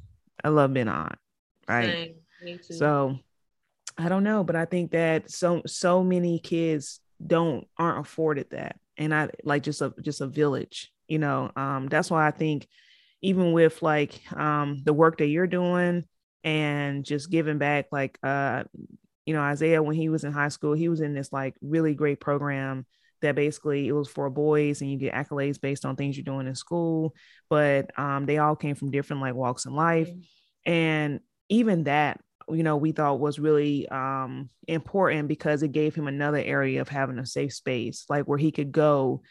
I 0.43 0.49
love 0.49 0.73
being 0.73 0.87
an 0.87 0.93
aunt. 0.93 1.15
Right. 1.67 2.15
So 2.61 3.17
I 3.97 4.09
don't 4.09 4.23
know, 4.23 4.43
but 4.43 4.55
I 4.55 4.65
think 4.65 4.91
that 4.91 5.31
so 5.31 5.63
so 5.65 6.03
many 6.03 6.39
kids 6.39 6.99
don't 7.25 7.67
aren't 7.77 8.05
afforded 8.05 8.51
that. 8.51 8.79
And 8.95 9.13
I 9.13 9.29
like 9.43 9.63
just 9.63 9.81
a 9.81 9.93
just 10.01 10.21
a 10.21 10.27
village, 10.27 10.91
you 11.07 11.17
know. 11.17 11.51
Um, 11.55 11.87
that's 11.87 12.11
why 12.11 12.27
I 12.27 12.31
think 12.31 12.67
even 13.23 13.53
with 13.53 13.81
like 13.81 14.21
um 14.33 14.81
the 14.83 14.93
work 14.93 15.17
that 15.17 15.27
you're 15.27 15.47
doing 15.47 16.05
and 16.43 17.03
just 17.03 17.29
giving 17.29 17.57
back 17.57 17.87
like 17.91 18.17
uh 18.23 18.63
you 19.25 19.33
know 19.33 19.41
isaiah 19.41 19.81
when 19.83 19.95
he 19.95 20.09
was 20.09 20.23
in 20.23 20.31
high 20.31 20.49
school 20.49 20.73
he 20.73 20.89
was 20.89 21.01
in 21.01 21.13
this 21.13 21.31
like 21.33 21.55
really 21.61 21.93
great 21.93 22.19
program 22.19 22.85
that 23.21 23.35
basically 23.35 23.87
it 23.87 23.91
was 23.91 24.07
for 24.07 24.29
boys 24.29 24.81
and 24.81 24.91
you 24.91 24.97
get 24.97 25.13
accolades 25.13 25.59
based 25.59 25.85
on 25.85 25.95
things 25.95 26.15
you're 26.17 26.23
doing 26.23 26.47
in 26.47 26.55
school. 26.55 27.15
But 27.49 27.97
um 27.97 28.25
they 28.25 28.37
all 28.37 28.55
came 28.55 28.75
from 28.75 28.91
different 28.91 29.21
like 29.21 29.35
walks 29.35 29.65
in 29.65 29.73
life. 29.73 30.09
And 30.65 31.21
even 31.49 31.85
that 31.85 32.19
you 32.49 32.63
know 32.63 32.77
we 32.77 32.91
thought 32.91 33.19
was 33.19 33.39
really 33.39 33.87
um 33.89 34.49
important 34.67 35.27
because 35.27 35.63
it 35.63 35.71
gave 35.71 35.95
him 35.95 36.07
another 36.07 36.37
area 36.37 36.81
of 36.81 36.89
having 36.89 37.19
a 37.19 37.25
safe 37.25 37.53
space 37.53 38.05
like 38.09 38.25
where 38.25 38.37
he 38.37 38.51
could 38.51 38.71
go 38.71 39.21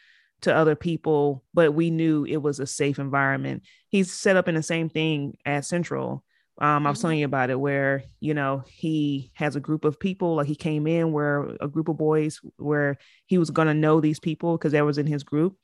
to 0.41 0.53
other 0.53 0.75
people. 0.75 1.43
But 1.53 1.73
we 1.73 1.89
knew 1.89 2.25
it 2.25 2.37
was 2.37 2.59
a 2.59 2.67
safe 2.67 2.99
environment. 2.99 3.63
He's 3.89 4.11
set 4.11 4.35
up 4.35 4.47
in 4.47 4.55
the 4.55 4.63
same 4.63 4.89
thing 4.89 5.37
at 5.45 5.65
central 5.65 6.23
um, 6.59 6.87
I 6.87 6.89
was 6.89 6.97
mm-hmm. 6.97 7.03
telling 7.03 7.19
you 7.19 7.25
about 7.25 7.49
it 7.49 7.59
where, 7.59 8.03
you 8.19 8.33
know, 8.33 8.63
he 8.67 9.31
has 9.35 9.55
a 9.55 9.59
group 9.59 9.85
of 9.85 9.99
people, 9.99 10.35
like 10.35 10.47
he 10.47 10.55
came 10.55 10.87
in 10.87 11.11
where 11.11 11.55
a 11.61 11.67
group 11.67 11.87
of 11.87 11.97
boys 11.97 12.41
where 12.57 12.97
he 13.27 13.37
was 13.37 13.51
going 13.51 13.67
to 13.67 13.73
know 13.73 14.01
these 14.01 14.19
people 14.19 14.57
because 14.57 14.71
that 14.71 14.85
was 14.85 14.97
in 14.97 15.05
his 15.05 15.23
group. 15.23 15.55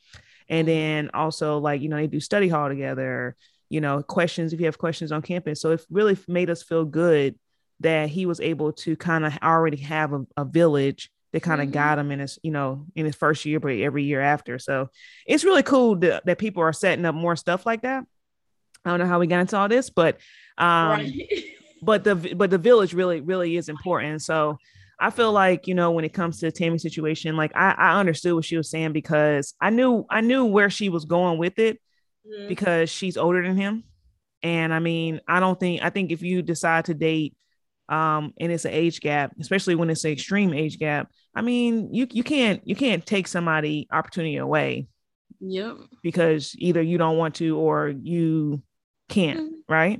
And 0.49 0.67
mm-hmm. 0.67 0.77
then 0.77 1.09
also, 1.13 1.57
like, 1.57 1.81
you 1.81 1.89
know, 1.89 1.97
they 1.97 2.07
do 2.07 2.19
study 2.19 2.47
hall 2.47 2.69
together, 2.69 3.35
you 3.69 3.81
know, 3.81 4.03
questions 4.03 4.53
if 4.53 4.59
you 4.59 4.67
have 4.67 4.77
questions 4.77 5.11
on 5.11 5.23
campus. 5.23 5.61
So 5.61 5.71
it 5.71 5.85
really 5.89 6.17
made 6.27 6.51
us 6.51 6.61
feel 6.61 6.85
good 6.85 7.39
that 7.79 8.09
he 8.09 8.27
was 8.27 8.39
able 8.39 8.71
to 8.73 8.95
kind 8.95 9.25
of 9.25 9.35
already 9.41 9.77
have 9.77 10.13
a, 10.13 10.25
a 10.37 10.45
village 10.45 11.09
that 11.31 11.41
kind 11.41 11.59
of 11.59 11.69
mm-hmm. 11.69 11.73
got 11.73 11.97
him 11.97 12.11
in 12.11 12.19
his, 12.19 12.37
you 12.43 12.51
know, 12.51 12.85
in 12.95 13.07
his 13.07 13.15
first 13.15 13.43
year, 13.45 13.59
but 13.59 13.71
every 13.71 14.03
year 14.03 14.21
after. 14.21 14.59
So 14.59 14.89
it's 15.25 15.43
really 15.43 15.63
cool 15.63 15.95
that, 15.97 16.23
that 16.27 16.37
people 16.37 16.61
are 16.61 16.71
setting 16.71 17.05
up 17.05 17.15
more 17.15 17.35
stuff 17.35 17.65
like 17.65 17.81
that. 17.81 18.03
I 18.85 18.89
don't 18.89 18.99
know 18.99 19.07
how 19.07 19.19
we 19.19 19.27
got 19.27 19.41
into 19.41 19.57
all 19.57 19.67
this, 19.67 19.89
but 19.89 20.17
um, 20.57 20.99
right. 20.99 21.45
but 21.81 22.03
the 22.03 22.15
but 22.15 22.49
the 22.49 22.57
village 22.57 22.93
really 22.93 23.21
really 23.21 23.57
is 23.57 23.69
important. 23.69 24.21
So 24.21 24.57
I 24.99 25.09
feel 25.09 25.31
like 25.31 25.67
you 25.67 25.75
know 25.75 25.91
when 25.91 26.05
it 26.05 26.13
comes 26.13 26.39
to 26.39 26.47
the 26.47 26.51
Tami 26.51 26.79
situation, 26.79 27.35
like 27.35 27.55
I, 27.55 27.71
I 27.71 27.99
understood 27.99 28.33
what 28.35 28.45
she 28.45 28.57
was 28.57 28.69
saying 28.69 28.93
because 28.93 29.53
I 29.59 29.69
knew 29.69 30.05
I 30.09 30.21
knew 30.21 30.45
where 30.45 30.69
she 30.69 30.89
was 30.89 31.05
going 31.05 31.37
with 31.37 31.59
it 31.59 31.79
mm-hmm. 32.27 32.47
because 32.47 32.89
she's 32.89 33.17
older 33.17 33.41
than 33.41 33.57
him, 33.57 33.83
and 34.41 34.73
I 34.73 34.79
mean 34.79 35.21
I 35.27 35.39
don't 35.39 35.59
think 35.59 35.83
I 35.83 35.89
think 35.89 36.11
if 36.11 36.21
you 36.21 36.41
decide 36.41 36.85
to 36.85 36.93
date 36.93 37.35
um, 37.89 38.33
and 38.39 38.51
it's 38.51 38.65
an 38.65 38.71
age 38.71 39.01
gap, 39.01 39.33
especially 39.39 39.75
when 39.75 39.89
it's 39.89 40.05
an 40.05 40.11
extreme 40.11 40.53
age 40.53 40.79
gap. 40.79 41.11
I 41.35 41.41
mean, 41.41 41.93
you 41.93 42.07
you 42.11 42.23
can't 42.23 42.61
you 42.65 42.75
can't 42.75 43.05
take 43.05 43.27
somebody 43.27 43.87
opportunity 43.91 44.37
away. 44.37 44.87
Yep. 45.39 45.77
Because 46.01 46.55
either 46.57 46.81
you 46.81 46.97
don't 46.97 47.17
want 47.17 47.35
to 47.35 47.57
or 47.57 47.89
you 47.89 48.63
can't, 49.13 49.39
mm-hmm. 49.39 49.73
right? 49.73 49.99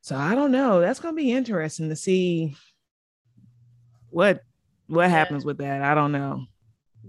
So 0.00 0.16
I 0.16 0.34
don't 0.34 0.52
know. 0.52 0.80
That's 0.80 1.00
gonna 1.00 1.16
be 1.16 1.32
interesting 1.32 1.88
to 1.88 1.96
see 1.96 2.56
what 4.10 4.42
what 4.86 5.02
yeah. 5.02 5.08
happens 5.08 5.44
with 5.44 5.58
that. 5.58 5.82
I 5.82 5.94
don't 5.94 6.12
know. 6.12 6.44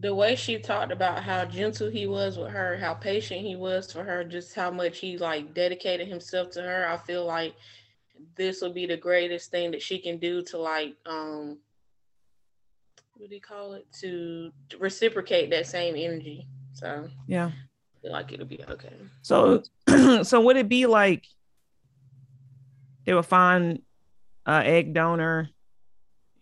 The 0.01 0.13
way 0.13 0.35
she 0.35 0.59
talked 0.59 0.91
about 0.91 1.23
how 1.23 1.45
gentle 1.45 1.89
he 1.89 2.07
was 2.07 2.37
with 2.37 2.51
her, 2.51 2.77
how 2.77 2.93
patient 2.93 3.41
he 3.41 3.55
was 3.55 3.91
for 3.91 4.03
her, 4.03 4.23
just 4.23 4.53
how 4.55 4.71
much 4.71 4.99
he 4.99 5.17
like 5.17 5.53
dedicated 5.53 6.07
himself 6.07 6.51
to 6.51 6.61
her. 6.61 6.87
I 6.89 6.97
feel 6.97 7.25
like 7.25 7.53
this 8.35 8.61
will 8.61 8.73
be 8.73 8.85
the 8.85 8.97
greatest 8.97 9.51
thing 9.51 9.71
that 9.71 9.81
she 9.81 9.99
can 9.99 10.17
do 10.17 10.41
to 10.43 10.57
like 10.57 10.95
um 11.05 11.57
what 13.15 13.29
do 13.29 13.35
you 13.35 13.41
call 13.41 13.73
it 13.73 13.85
to 13.91 14.51
reciprocate 14.79 15.49
that 15.49 15.67
same 15.67 15.95
energy 15.95 16.47
so 16.73 17.07
yeah 17.27 17.51
like 18.03 18.31
it'll 18.31 18.45
be 18.45 18.63
okay. 18.69 18.93
So 19.21 19.63
so 20.23 20.41
would 20.41 20.57
it 20.57 20.69
be 20.69 20.85
like 20.85 21.25
they 23.05 23.13
would 23.13 23.25
find 23.25 23.81
a 24.45 24.65
egg 24.65 24.93
donor 24.93 25.49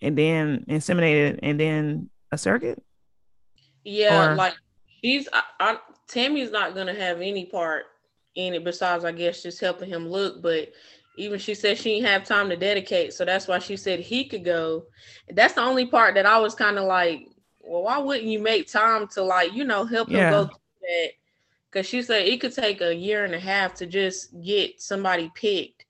and 0.01 0.17
then 0.17 0.65
inseminate 0.69 1.31
it 1.31 1.39
and 1.43 1.59
then 1.59 2.09
a 2.31 2.37
surrogate? 2.37 2.81
Yeah 3.83 4.31
or... 4.31 4.35
like 4.35 4.53
she's 5.01 5.27
I, 5.31 5.41
I, 5.59 5.77
Tami's 6.07 6.51
not 6.51 6.75
gonna 6.75 6.93
have 6.93 7.21
any 7.21 7.45
part 7.45 7.85
in 8.35 8.53
it 8.53 8.63
besides 8.63 9.03
i 9.03 9.11
guess 9.11 9.41
just 9.41 9.59
helping 9.59 9.89
him 9.89 10.07
look 10.07 10.43
but 10.43 10.71
even 11.17 11.39
she 11.39 11.55
said 11.55 11.75
she 11.77 11.95
didn't 11.95 12.07
have 12.07 12.23
time 12.23 12.49
to 12.49 12.55
dedicate 12.55 13.13
so 13.13 13.25
that's 13.25 13.47
why 13.47 13.57
she 13.57 13.75
said 13.75 13.99
he 13.99 14.25
could 14.25 14.45
go. 14.45 14.85
That's 15.29 15.55
the 15.55 15.61
only 15.61 15.87
part 15.87 16.13
that 16.15 16.25
i 16.25 16.37
was 16.37 16.53
kind 16.53 16.77
of 16.77 16.85
like 16.85 17.27
well 17.61 17.83
why 17.83 17.97
wouldn't 17.97 18.27
you 18.27 18.39
make 18.39 18.71
time 18.71 19.07
to 19.09 19.23
like 19.23 19.53
you 19.53 19.63
know 19.63 19.85
help 19.85 20.09
yeah. 20.09 20.27
him 20.27 20.31
go 20.31 20.45
through 20.45 20.59
that 20.81 21.11
because 21.71 21.87
she 21.87 22.01
said 22.01 22.25
it 22.27 22.41
could 22.41 22.53
take 22.53 22.81
a 22.81 22.95
year 22.95 23.25
and 23.25 23.35
a 23.35 23.39
half 23.39 23.73
to 23.75 23.85
just 23.85 24.29
get 24.41 24.81
somebody 24.81 25.31
picked 25.35 25.85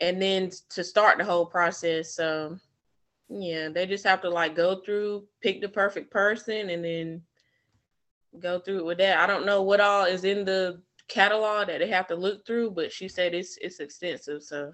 and 0.00 0.20
then 0.20 0.50
to 0.70 0.84
start 0.84 1.18
the 1.18 1.24
whole 1.24 1.46
process 1.46 2.14
so 2.14 2.56
yeah 3.28 3.68
they 3.68 3.86
just 3.86 4.04
have 4.04 4.20
to 4.20 4.28
like 4.28 4.54
go 4.54 4.80
through 4.84 5.24
pick 5.40 5.60
the 5.60 5.68
perfect 5.68 6.10
person 6.10 6.70
and 6.70 6.84
then 6.84 7.22
go 8.40 8.58
through 8.58 8.78
it 8.78 8.84
with 8.84 8.98
that 8.98 9.18
i 9.18 9.26
don't 9.26 9.46
know 9.46 9.62
what 9.62 9.80
all 9.80 10.04
is 10.04 10.24
in 10.24 10.44
the 10.44 10.80
catalog 11.08 11.66
that 11.66 11.78
they 11.80 11.88
have 11.88 12.06
to 12.08 12.16
look 12.16 12.46
through, 12.46 12.70
but 12.70 12.92
she 12.92 13.08
said 13.08 13.34
it's 13.34 13.58
it's 13.60 13.80
extensive. 13.80 14.42
So 14.42 14.72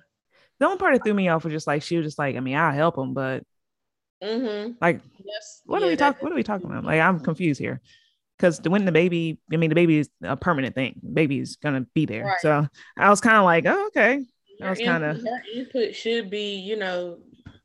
the 0.59 0.67
only 0.67 0.79
part 0.79 0.95
that 0.95 1.05
threw 1.05 1.15
me 1.15 1.29
off 1.29 1.45
was 1.45 1.53
just 1.53 1.67
like 1.67 1.83
she 1.83 1.97
was 1.97 2.07
just 2.07 2.19
like, 2.19 2.37
I 2.37 2.41
mean, 2.41 2.57
I'll 2.57 2.73
help 2.73 2.97
them, 2.97 3.15
but 3.15 3.43
mm-hmm. 4.23 4.73
like, 4.81 5.01
yes, 5.25 5.63
what 5.65 5.81
yeah, 5.81 5.87
are 5.87 5.91
we 5.91 5.97
talking? 5.97 6.23
What 6.23 6.33
are 6.33 6.37
we 6.37 6.43
talking 6.43 6.71
about? 6.71 6.85
Like, 6.85 7.01
I'm 7.01 7.21
confused 7.21 7.61
here 7.61 7.81
because 8.41 8.61
when 8.63 8.87
the 8.87 8.93
baby, 8.93 9.39
I 9.53 9.57
mean, 9.57 9.69
the 9.69 9.75
baby 9.75 9.99
is 9.99 10.09
a 10.23 10.37
permanent 10.37 10.75
thing. 10.75 10.99
The 11.03 11.11
baby's 11.11 11.57
gonna 11.57 11.83
be 11.95 12.07
there. 12.07 12.25
Right. 12.25 12.41
So 12.41 12.67
I 12.97 13.11
was 13.11 13.21
kind 13.21 13.37
of 13.37 13.45
like, 13.45 13.67
oh, 13.67 13.87
okay. 13.89 14.25
I 14.63 14.71
was 14.71 14.79
kind 14.79 15.05
of 15.05 15.25
input 15.55 15.95
should 15.95 16.31
be, 16.31 16.57
you 16.57 16.77
know, 16.77 17.19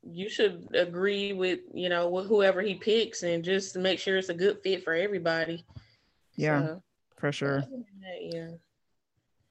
you 0.03 0.29
should 0.29 0.67
agree 0.73 1.33
with, 1.33 1.59
you 1.73 1.89
know, 1.89 2.09
with 2.09 2.27
whoever 2.27 2.61
he 2.61 2.75
picks 2.75 3.23
and 3.23 3.43
just 3.43 3.75
make 3.77 3.99
sure 3.99 4.17
it's 4.17 4.29
a 4.29 4.33
good 4.33 4.59
fit 4.63 4.83
for 4.83 4.93
everybody. 4.93 5.65
Yeah. 6.35 6.65
So, 6.65 6.83
for 7.17 7.31
sure. 7.31 7.63
Yeah. 8.21 8.49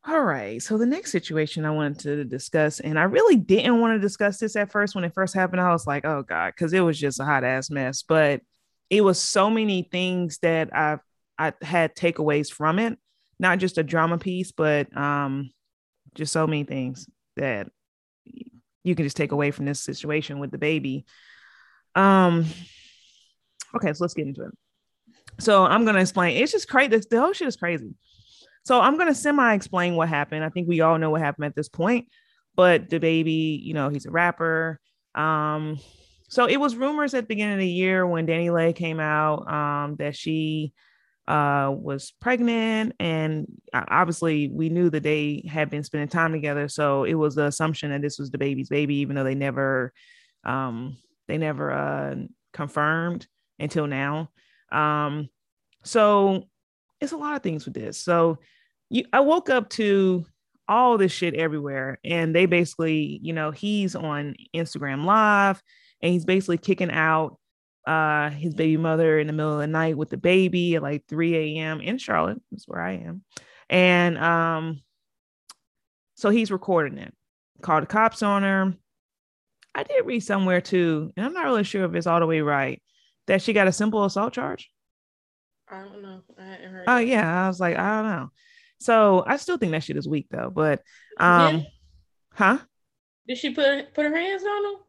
All 0.07 0.23
right. 0.23 0.63
So 0.63 0.77
the 0.77 0.87
next 0.87 1.13
situation 1.13 1.65
I 1.65 1.71
wanted 1.71 1.99
to 2.01 2.25
discuss, 2.25 2.81
and 2.81 2.99
I 2.99 3.05
really 3.05 3.37
didn't 3.37 3.81
want 3.81 3.97
to 3.97 3.99
discuss 3.99 4.39
this 4.39 4.57
at 4.57 4.71
first 4.71 4.95
when 4.95 5.05
it 5.05 5.15
first 5.15 5.35
happened. 5.35 5.63
I 5.63 5.73
was 5.73 5.87
like, 5.87 6.05
oh 6.05 6.23
God, 6.23 6.53
because 6.55 6.75
it 6.75 6.81
was 6.81 6.99
just 6.99 7.21
a 7.21 7.25
hot 7.25 7.45
ass 7.45 7.71
mess. 7.71 8.03
But 8.03 8.43
it 8.91 9.03
was 9.03 9.19
so 9.19 9.49
many 9.51 9.89
things 9.91 10.39
that 10.39 10.75
I 10.75 10.99
I 11.39 11.53
had 11.63 11.95
takeaways 11.95 12.53
from 12.53 12.79
it, 12.79 12.99
not 13.39 13.59
just 13.59 13.79
a 13.79 13.83
drama 13.83 14.19
piece, 14.19 14.53
but 14.53 14.95
um 14.97 15.51
just 16.15 16.33
so 16.33 16.47
many 16.47 16.65
things 16.65 17.09
that 17.37 17.69
you 18.85 18.95
can 18.95 19.05
just 19.05 19.17
take 19.17 19.33
away 19.33 19.51
from 19.51 19.65
this 19.65 19.81
situation 19.81 20.39
with 20.39 20.53
DaBaby. 20.53 21.05
Um 21.95 22.47
okay, 23.75 23.93
so 23.93 24.05
let's 24.05 24.15
get 24.15 24.27
into 24.27 24.43
it. 24.43 24.53
So 25.41 25.65
I'm 25.65 25.85
gonna 25.85 26.01
explain. 26.01 26.37
It's 26.37 26.53
just 26.53 26.69
crazy. 26.69 27.01
The 27.11 27.21
whole 27.21 27.33
shit 27.33 27.49
is 27.49 27.57
crazy. 27.57 27.95
So 28.65 28.81
I'm 28.81 28.97
gonna 28.97 29.15
semi-explain 29.15 29.97
what 29.97 30.09
happened. 30.09 30.45
I 30.45 30.49
think 30.49 30.69
we 30.69 30.81
all 30.81 30.99
know 30.99 31.11
what 31.11 31.21
happened 31.21 31.47
at 31.47 31.57
this 31.57 31.69
point, 31.69 32.09
but 32.55 32.89
DaBaby, 32.89 33.63
you 33.63 33.75
know, 33.75 33.89
he's 33.89 34.07
a 34.07 34.11
rapper. 34.11 34.81
Um, 35.15 35.79
so 36.29 36.47
it 36.47 36.57
was 36.57 36.75
rumors 36.75 37.15
at 37.15 37.25
the 37.25 37.27
beginning 37.29 37.55
of 37.55 37.61
the 37.61 37.69
year 37.69 38.07
when 38.07 38.27
DaniLeigh 38.27 38.75
came 38.75 39.01
out 39.01 39.51
um, 39.53 39.97
that 39.97 40.17
she 40.17 40.73
uh, 41.27 41.73
was 41.75 42.13
pregnant, 42.21 42.95
and 43.01 43.47
obviously 43.73 44.49
we 44.49 44.69
knew 44.69 44.91
that 44.91 45.03
they 45.03 45.43
had 45.49 45.71
been 45.71 45.85
spending 45.85 46.09
time 46.09 46.33
together. 46.33 46.69
So 46.69 47.05
it 47.05 47.15
was 47.15 47.35
the 47.35 47.47
assumption 47.47 47.91
that 47.91 48.03
this 48.03 48.19
was 48.19 48.31
DaBaby's 48.31 48.69
baby, 48.69 48.97
even 48.97 49.17
though 49.17 49.25
they 49.25 49.35
never, 49.35 49.93
um, 50.45 50.97
they 51.27 51.39
never 51.39 51.73
uh, 51.73 52.15
confirmed 52.53 53.27
until 53.59 53.87
now. 53.87 54.31
Um, 54.71 55.29
so 55.83 56.45
it's 57.01 57.13
a 57.13 57.17
lot 57.17 57.37
of 57.37 57.43
things 57.43 57.65
with 57.65 57.75
this. 57.75 57.99
So 57.99 58.39
you, 58.91 59.05
I 59.13 59.21
woke 59.21 59.49
up 59.49 59.71
to 59.71 60.27
all 60.69 60.99
this 60.99 61.13
shit 61.13 61.35
everywhere, 61.35 61.99
and 62.05 62.35
they 62.35 62.47
basically, 62.47 63.19
you 63.23 63.33
know, 63.33 63.51
he's 63.51 63.95
on 63.95 64.35
Instagram 64.55 65.05
Live, 65.05 65.63
and 66.03 66.13
he's 66.13 66.25
basically 66.25 66.59
kicking 66.59 66.91
out 66.91 67.39
uh 67.87 68.31
his 68.31 68.55
baby 68.55 68.77
mother 68.77 69.19
in 69.19 69.27
the 69.27 69.33
middle 69.33 69.55
of 69.55 69.61
the 69.61 69.67
night 69.67 69.97
with 69.97 70.11
the 70.11 70.17
baby 70.17 70.77
at 70.77 70.83
like 70.83 71.07
3 71.07 71.37
a.m. 71.59 71.81
in 71.81 71.99
Charlotte. 71.99 72.41
That's 72.51 72.67
where 72.67 72.81
I 72.81 72.93
am. 72.93 73.23
And 73.69 74.19
um, 74.19 74.81
so 76.15 76.31
he's 76.31 76.51
recording 76.51 76.99
it. 76.99 77.15
Called 77.63 77.83
the 77.83 77.87
cops 77.87 78.23
on 78.23 78.43
her. 78.43 78.75
I 79.75 79.83
did 79.83 80.07
read 80.07 80.21
somewhere 80.21 80.61
too, 80.61 81.13
and 81.17 81.27
I'm 81.27 81.33
not 81.33 81.47
really 81.47 81.65
sure 81.65 81.85
if 81.85 81.95
it's 81.95 82.07
all 82.07 82.21
the 82.21 82.27
way 82.27 82.41
right 82.41 82.81
that 83.27 83.43
she 83.43 83.53
got 83.53 83.69
a 83.69 83.73
simple 83.73 84.05
assault 84.05 84.33
charge? 84.33 84.71
I 85.69 85.81
don't 85.81 86.03
know. 86.03 86.21
I 86.39 86.45
hadn't 86.45 86.71
heard. 86.71 86.85
Oh 86.87 86.99
yeah, 86.99 87.45
I 87.45 87.49
was 87.49 87.59
like, 87.59 87.77
I 87.77 88.03
don't 88.03 88.11
know. 88.11 88.31
So 88.81 89.25
I 89.27 89.37
still 89.37 89.57
think 89.57 89.73
that 89.73 89.83
shit 89.83 89.97
is 89.97 90.09
weak 90.09 90.27
though. 90.31 90.51
But 90.55 90.83
um, 91.19 91.59
yeah. 91.59 91.65
huh? 92.35 92.59
Did 93.27 93.39
she 93.39 93.51
put 93.51 93.95
put 93.95 94.05
her 94.05 94.17
hands 94.17 94.43
on 94.45 94.65
him? 94.67 94.81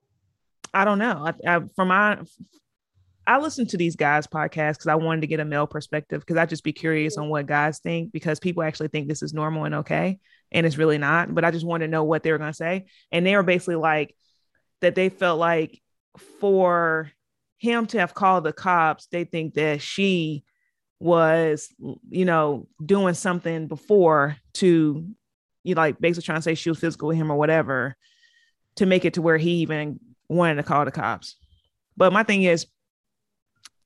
I 0.74 0.86
don't 0.86 1.00
know. 1.00 1.26
I, 1.26 1.56
I 1.56 1.62
from 1.76 1.88
my 1.88 2.20
I 3.28 3.40
listened 3.40 3.70
to 3.70 3.78
these 3.78 3.96
guys' 3.96 4.28
podcasts 4.28 4.74
because 4.74 4.88
I 4.88 4.96
wanted 4.96 5.22
to 5.22 5.28
get 5.28 5.40
a 5.40 5.46
male 5.46 5.68
perspective 5.68 6.22
because 6.22 6.38
I 6.38 6.46
just 6.46 6.64
be 6.64 6.74
curious 6.74 7.18
on 7.18 7.24
mm-hmm. 7.24 7.32
what 7.32 7.46
guys 7.48 7.80
think 7.80 8.12
because 8.12 8.40
people 8.40 8.64
actually 8.64 8.90
think 8.90 9.08
this 9.08 9.24
is 9.24 9.34
normal 9.34 9.66
and 9.66 9.76
okay, 9.76 10.20
and 10.52 10.66
it's 10.66 10.78
really 10.78 10.98
not. 10.98 11.34
But 11.34 11.46
I 11.46 11.52
just 11.52 11.66
wanted 11.66 11.88
to 11.88 11.92
know 11.92 12.04
what 12.04 12.24
they 12.24 12.32
were 12.32 12.38
gonna 12.38 12.54
say, 12.54 12.86
and 13.12 13.26
they 13.26 13.36
were 13.36 13.44
basically 13.44 13.76
like 13.76 14.16
that 14.82 14.96
they 14.96 15.10
felt 15.10 15.40
like 15.40 15.82
for 16.40 17.12
him 17.58 17.88
to 17.88 18.00
have 18.00 18.14
called 18.14 18.44
the 18.44 18.54
cops, 18.54 19.08
they 19.08 19.24
think 19.24 19.56
that 19.56 19.82
she 19.82 20.44
was, 21.00 21.74
you 22.10 22.26
know, 22.26 22.68
doing 22.84 23.14
something 23.14 23.68
before 23.68 24.38
to, 24.54 25.06
you 25.64 25.76
know, 25.76 25.82
like 25.82 26.00
basically 26.00 26.26
trying 26.26 26.38
to 26.38 26.42
say 26.42 26.56
she 26.56 26.70
was 26.70 26.80
physical 26.80 27.08
with 27.08 27.18
him 27.18 27.32
or 27.32 27.38
whatever 27.38 27.96
to 28.76 28.86
make 28.86 29.06
it 29.06 29.16
to 29.16 29.22
where 29.22 29.38
he 29.38 29.62
even 29.62 30.00
wanted 30.30 30.56
to 30.56 30.64
call 30.64 30.86
the 30.86 30.92
cops. 30.92 31.36
But 31.98 32.14
my 32.14 32.24
thing 32.24 32.44
is, 32.44 32.68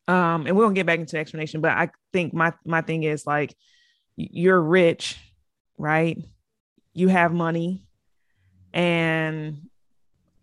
um, 0.10 0.48
and 0.48 0.58
we'll 0.58 0.72
get 0.72 0.88
back 0.88 1.00
into 1.00 1.12
the 1.12 1.20
explanation, 1.20 1.62
but 1.62 1.72
I 1.72 1.92
think 2.12 2.34
my 2.34 2.52
my 2.66 2.82
thing 2.82 3.04
is 3.04 3.28
like 3.28 3.56
you're 4.16 4.60
rich, 4.60 5.18
right? 5.78 6.18
You 6.94 7.10
have 7.10 7.32
money, 7.32 7.86
and 8.74 9.70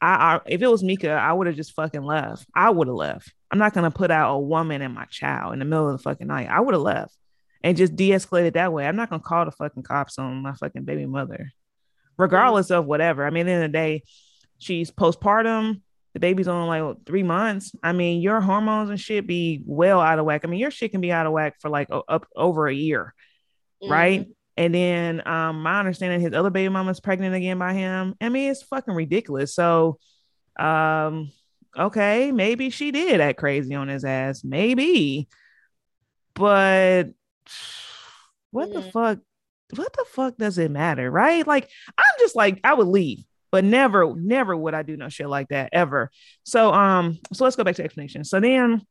I, 0.01 0.37
I 0.37 0.41
if 0.47 0.63
it 0.63 0.69
was 0.69 0.85
Mika, 0.85 1.11
I 1.11 1.33
would 1.33 1.49
have 1.49 1.57
just 1.57 1.73
fucking 1.73 2.05
left. 2.05 2.47
I 2.55 2.71
would 2.71 2.87
have 2.87 2.95
left. 2.95 3.35
I'm 3.51 3.59
not 3.59 3.75
gonna 3.75 3.91
put 3.91 4.13
out 4.13 4.37
a 4.37 4.39
woman 4.39 4.83
and 4.83 4.95
my 4.95 5.05
child 5.07 5.53
in 5.53 5.59
the 5.59 5.65
middle 5.65 5.91
of 5.91 5.99
the 5.99 6.03
fucking 6.03 6.29
night. 6.29 6.49
I 6.49 6.61
would 6.61 6.75
have 6.75 6.83
left 6.83 7.17
and 7.65 7.77
just 7.77 7.97
de-escalated 7.97 8.53
that 8.53 8.73
way. 8.73 8.87
I'm 8.87 8.95
not 8.95 9.11
gonna 9.11 9.21
call 9.21 9.47
the 9.47 9.51
fucking 9.51 9.83
cops 9.83 10.17
on 10.17 10.43
my 10.43 10.53
fucking 10.53 10.85
baby 10.85 11.07
mother, 11.07 11.51
regardless 12.17 12.71
of 12.71 12.87
whatever. 12.87 13.27
I 13.27 13.31
mean, 13.31 13.49
at 13.49 13.57
the 13.57 13.67
the 13.67 13.73
day, 13.73 14.05
she's 14.59 14.93
postpartum. 14.93 15.81
The 16.17 16.21
baby's 16.21 16.49
on 16.49 16.67
like 16.67 16.83
what, 16.83 17.05
three 17.05 17.23
months. 17.23 17.73
I 17.83 17.93
mean, 17.93 18.23
your 18.23 18.41
hormones 18.41 18.89
and 18.89 18.99
shit 18.99 19.27
be 19.27 19.61
well 19.67 20.01
out 20.01 20.19
of 20.19 20.25
whack. 20.25 20.47
I 20.47 20.49
mean, 20.49 20.59
your 20.59 20.71
shit 20.71 20.91
can 20.91 21.03
be 21.03 21.13
out 21.13 21.27
of 21.27 21.33
whack 21.33 21.57
for 21.61 21.69
like 21.69 21.89
up 21.91 22.27
over 22.35 22.67
a 22.67 22.75
year, 22.75 23.13
mm-hmm. 23.83 23.93
right? 23.93 24.27
And 24.57 24.75
then 24.75 25.29
um, 25.29 25.63
my 25.63 25.79
understanding 25.79 26.23
his 26.23 26.33
other 26.33 26.49
baby 26.49 26.71
mama's 26.71 27.01
pregnant 27.01 27.35
again 27.35 27.59
by 27.59 27.75
him. 27.75 28.15
I 28.19 28.31
mean, 28.31 28.51
it's 28.51 28.63
fucking 28.63 28.95
ridiculous. 28.95 29.55
So 29.55 29.99
um, 30.59 31.33
okay, 31.77 32.33
maybe 32.33 32.71
she 32.71 32.93
did 32.93 33.21
act 33.21 33.39
crazy 33.39 33.75
on 33.75 33.89
his 33.89 34.03
ass. 34.03 34.43
Maybe. 34.43 35.29
But 36.33 37.11
what 38.53 38.73
the 38.73 38.81
fuck? 38.81 39.19
What 39.75 39.93
the 39.93 40.07
fuck 40.09 40.39
does 40.39 40.57
it 40.57 40.71
matter? 40.71 41.11
Right? 41.11 41.47
Like, 41.47 41.69
I'm 41.99 42.15
just 42.21 42.37
like, 42.37 42.59
I 42.65 42.73
would 42.73 42.87
leave. 42.87 43.23
But 43.51 43.65
never, 43.65 44.15
never 44.15 44.57
would 44.57 44.75
I 44.75 44.83
do 44.83 44.97
no 44.97 45.09
shit 45.09 45.29
like 45.29 45.49
that 45.49 45.71
ever. 45.73 46.11
So, 46.45 46.73
um, 46.73 47.19
so 47.33 47.45
let's 47.45 47.57
go 47.57 47.65
back 47.65 47.77
to 47.77 47.85
explanation. 47.85 48.25
So 48.25 48.41
then 48.41 48.83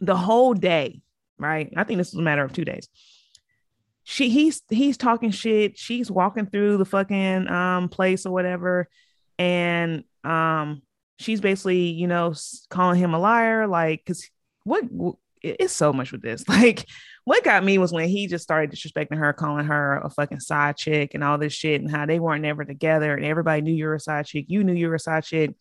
the 0.00 0.16
whole 0.16 0.54
day, 0.54 1.02
right? 1.38 1.72
I 1.76 1.84
think 1.84 1.98
this 1.98 2.08
is 2.08 2.14
a 2.14 2.22
matter 2.22 2.44
of 2.44 2.52
two 2.52 2.64
days. 2.64 2.88
She 4.04 4.30
he's 4.30 4.62
he's 4.68 4.96
talking 4.96 5.30
shit. 5.30 5.78
She's 5.78 6.10
walking 6.10 6.46
through 6.46 6.78
the 6.78 6.84
fucking 6.84 7.48
um 7.48 7.88
place 7.88 8.26
or 8.26 8.32
whatever, 8.32 8.88
and 9.38 10.04
um 10.24 10.82
she's 11.18 11.40
basically 11.40 11.90
you 11.90 12.06
know 12.06 12.34
calling 12.70 12.98
him 12.98 13.14
a 13.14 13.18
liar, 13.18 13.66
like 13.66 14.00
because 14.04 14.28
what 14.64 14.84
it's 15.42 15.72
so 15.72 15.92
much 15.92 16.12
with 16.12 16.22
this. 16.22 16.44
Like, 16.48 16.86
what 17.24 17.44
got 17.44 17.64
me 17.64 17.78
was 17.78 17.92
when 17.92 18.08
he 18.08 18.26
just 18.26 18.44
started 18.44 18.70
disrespecting 18.70 19.16
her, 19.16 19.32
calling 19.32 19.66
her 19.66 19.98
a 19.98 20.10
fucking 20.10 20.40
side 20.40 20.76
chick 20.76 21.14
and 21.14 21.24
all 21.24 21.38
this 21.38 21.52
shit, 21.52 21.80
and 21.80 21.90
how 21.90 22.06
they 22.06 22.18
weren't 22.18 22.42
never 22.42 22.64
together, 22.64 23.14
and 23.14 23.24
everybody 23.24 23.62
knew 23.62 23.72
you 23.72 23.86
were 23.86 23.94
a 23.94 24.00
side 24.00 24.26
chick. 24.26 24.46
You 24.48 24.64
knew 24.64 24.74
you 24.74 24.88
were 24.88 24.96
a 24.96 25.00
side 25.00 25.24
chick. 25.24 25.54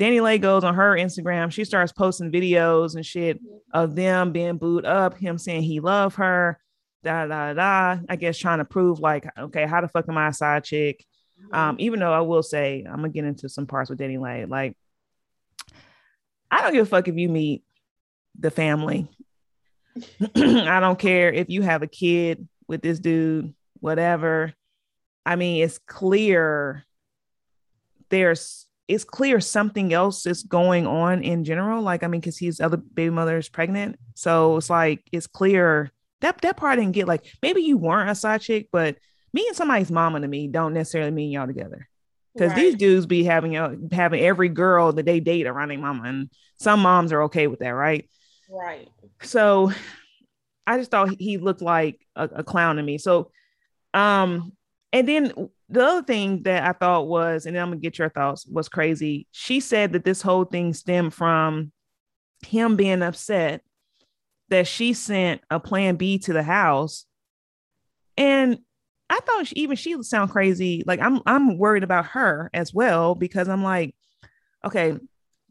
DaniLeigh 0.00 0.40
goes 0.40 0.64
on 0.64 0.74
her 0.74 0.96
Instagram. 0.96 1.50
She 1.50 1.64
starts 1.64 1.92
posting 1.92 2.30
videos 2.30 2.94
and 2.94 3.04
shit 3.04 3.40
of 3.72 3.96
them 3.96 4.32
being 4.32 4.56
booed 4.56 4.84
up, 4.84 5.18
him 5.18 5.38
saying 5.38 5.62
he 5.62 5.80
loved 5.80 6.16
her, 6.16 6.58
da 7.02 7.26
da 7.26 7.52
da. 7.54 8.00
I 8.08 8.16
guess 8.16 8.38
trying 8.38 8.58
to 8.58 8.64
prove 8.64 9.00
like, 9.00 9.28
okay, 9.36 9.66
how 9.66 9.80
the 9.80 9.88
fuck 9.88 10.08
am 10.08 10.18
I 10.18 10.28
a 10.28 10.32
side 10.32 10.64
chick? 10.64 11.04
Um, 11.52 11.76
even 11.78 12.00
though 12.00 12.12
I 12.12 12.20
will 12.20 12.42
say 12.42 12.84
I'm 12.88 12.96
gonna 12.96 13.08
get 13.08 13.24
into 13.24 13.48
some 13.48 13.66
parts 13.66 13.90
with 13.90 13.98
DaniLeigh. 13.98 14.48
Like, 14.48 14.76
I 16.50 16.62
don't 16.62 16.72
give 16.72 16.86
a 16.86 16.90
fuck 16.90 17.08
if 17.08 17.16
you 17.16 17.28
meet 17.28 17.62
the 18.38 18.50
family. 18.50 19.08
I 20.36 20.80
don't 20.80 20.98
care 20.98 21.32
if 21.32 21.48
you 21.48 21.62
have 21.62 21.82
a 21.82 21.88
kid 21.88 22.48
with 22.66 22.82
this 22.82 22.98
dude, 22.98 23.54
whatever. 23.80 24.52
I 25.26 25.36
mean, 25.36 25.62
it's 25.62 25.78
clear 25.78 26.84
there's 28.08 28.66
it's 28.86 29.04
clear 29.04 29.38
something 29.38 29.92
else 29.92 30.24
is 30.24 30.42
going 30.42 30.86
on 30.86 31.22
in 31.22 31.44
general. 31.44 31.82
Like, 31.82 32.02
I 32.02 32.06
mean, 32.06 32.22
because 32.22 32.38
his 32.38 32.58
other 32.58 32.78
baby 32.78 33.10
mother 33.10 33.36
is 33.36 33.48
pregnant. 33.48 33.98
So 34.14 34.56
it's 34.56 34.70
like 34.70 35.06
it's 35.12 35.26
clear 35.26 35.92
that 36.20 36.40
that 36.40 36.56
part 36.56 36.72
I 36.72 36.76
didn't 36.76 36.94
get 36.94 37.06
like 37.06 37.26
maybe 37.42 37.60
you 37.62 37.76
weren't 37.76 38.10
a 38.10 38.14
side 38.14 38.40
chick, 38.40 38.68
but 38.72 38.96
me 39.32 39.46
and 39.46 39.56
somebody's 39.56 39.90
mama 39.90 40.20
to 40.20 40.28
me 40.28 40.48
don't 40.48 40.72
necessarily 40.72 41.10
mean 41.10 41.30
y'all 41.30 41.46
together. 41.46 41.88
Because 42.34 42.50
right. 42.50 42.56
these 42.56 42.74
dudes 42.76 43.06
be 43.06 43.24
having 43.24 43.56
uh, 43.56 43.74
having 43.90 44.20
every 44.20 44.48
girl 44.48 44.92
that 44.92 45.04
they 45.04 45.20
date 45.20 45.46
around 45.46 45.68
their 45.68 45.78
mama, 45.78 46.04
and 46.04 46.30
some 46.58 46.80
moms 46.80 47.12
are 47.12 47.24
okay 47.24 47.46
with 47.46 47.58
that, 47.60 47.70
right? 47.70 48.08
Right. 48.48 48.88
So 49.22 49.72
I 50.66 50.78
just 50.78 50.90
thought 50.90 51.10
he 51.18 51.38
looked 51.38 51.62
like 51.62 52.06
a, 52.16 52.24
a 52.36 52.44
clown 52.44 52.76
to 52.76 52.82
me. 52.82 52.98
So 52.98 53.30
um 53.94 54.52
and 54.92 55.08
then 55.08 55.32
the 55.68 55.84
other 55.84 56.02
thing 56.02 56.42
that 56.44 56.64
I 56.64 56.72
thought 56.72 57.08
was, 57.08 57.44
and 57.44 57.56
I'm 57.58 57.68
gonna 57.68 57.80
get 57.80 57.98
your 57.98 58.08
thoughts, 58.08 58.46
was 58.46 58.68
crazy. 58.68 59.26
She 59.32 59.60
said 59.60 59.92
that 59.92 60.04
this 60.04 60.22
whole 60.22 60.44
thing 60.44 60.72
stemmed 60.72 61.12
from 61.12 61.72
him 62.46 62.76
being 62.76 63.02
upset 63.02 63.62
that 64.48 64.66
she 64.66 64.94
sent 64.94 65.42
a 65.50 65.60
plan 65.60 65.96
B 65.96 66.18
to 66.20 66.32
the 66.32 66.42
house. 66.42 67.04
And 68.16 68.58
I 69.10 69.20
thought 69.20 69.46
she, 69.46 69.56
even 69.56 69.76
she 69.76 69.94
would 69.94 70.06
sound 70.06 70.30
crazy. 70.30 70.82
Like 70.86 71.00
I'm 71.00 71.20
I'm 71.26 71.58
worried 71.58 71.84
about 71.84 72.06
her 72.06 72.50
as 72.52 72.72
well 72.74 73.14
because 73.14 73.48
I'm 73.48 73.62
like, 73.62 73.94
okay, 74.64 74.96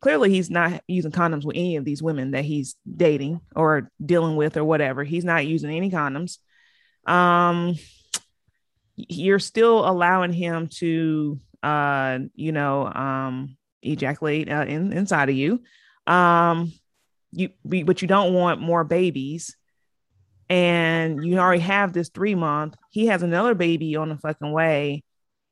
clearly 0.01 0.29
he's 0.29 0.49
not 0.49 0.81
using 0.87 1.11
condoms 1.11 1.45
with 1.45 1.55
any 1.55 1.75
of 1.75 1.85
these 1.85 2.03
women 2.03 2.31
that 2.31 2.45
he's 2.45 2.75
dating 2.95 3.41
or 3.55 3.91
dealing 4.03 4.35
with 4.35 4.57
or 4.57 4.63
whatever. 4.63 5.03
He's 5.03 5.25
not 5.25 5.45
using 5.45 5.71
any 5.71 5.89
condoms. 5.89 6.37
Um, 7.05 7.75
you're 8.95 9.39
still 9.39 9.87
allowing 9.87 10.33
him 10.33 10.67
to, 10.67 11.39
uh, 11.63 12.19
you 12.35 12.51
know, 12.51 12.87
um, 12.87 13.57
ejaculate 13.81 14.51
uh, 14.51 14.65
in, 14.67 14.91
inside 14.93 15.29
of 15.29 15.35
you. 15.35 15.61
Um, 16.05 16.71
you, 17.31 17.49
but 17.63 18.01
you 18.01 18.07
don't 18.07 18.33
want 18.33 18.61
more 18.61 18.83
babies. 18.83 19.55
And 20.49 21.25
you 21.25 21.37
already 21.39 21.61
have 21.61 21.91
this 21.91 22.09
three 22.09 22.35
month. 22.35 22.75
He 22.89 23.07
has 23.07 23.21
another 23.21 23.53
baby 23.53 23.97
on 23.97 24.09
the 24.09 24.17
fucking 24.17 24.51
way 24.51 25.03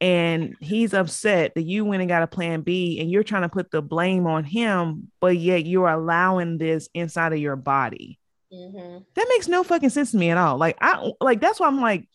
and 0.02 0.56
he's 0.60 0.94
upset 0.94 1.54
that 1.56 1.64
you 1.64 1.86
went 1.86 2.02
and 2.02 2.10
got 2.10 2.24
a 2.24 2.28
plan 2.28 2.62
B 2.62 3.00
and 3.00 3.10
you're 3.10 3.24
trying 3.24 3.44
to 3.44 3.50
put 3.50 3.72
the 3.72 3.82
blame 3.82 4.28
on 4.28 4.44
him, 4.44 5.12
but 5.22 5.38
yet 5.38 5.66
you're 5.66 5.88
allowing 5.88 6.58
this 6.58 6.90
inside 6.94 7.34
of 7.34 7.40
your 7.40 7.56
body. 7.56 8.20
Mm-hmm. 8.54 9.00
That 9.16 9.28
makes 9.30 9.48
no 9.48 9.64
fucking 9.64 9.90
sense 9.90 10.12
to 10.12 10.18
me 10.18 10.30
at 10.30 10.38
all. 10.38 10.58
Like 10.58 10.78
I 10.82 11.12
like 11.22 11.40
that's 11.40 11.60
why 11.60 11.68
I'm 11.68 11.82
like, 11.82 12.08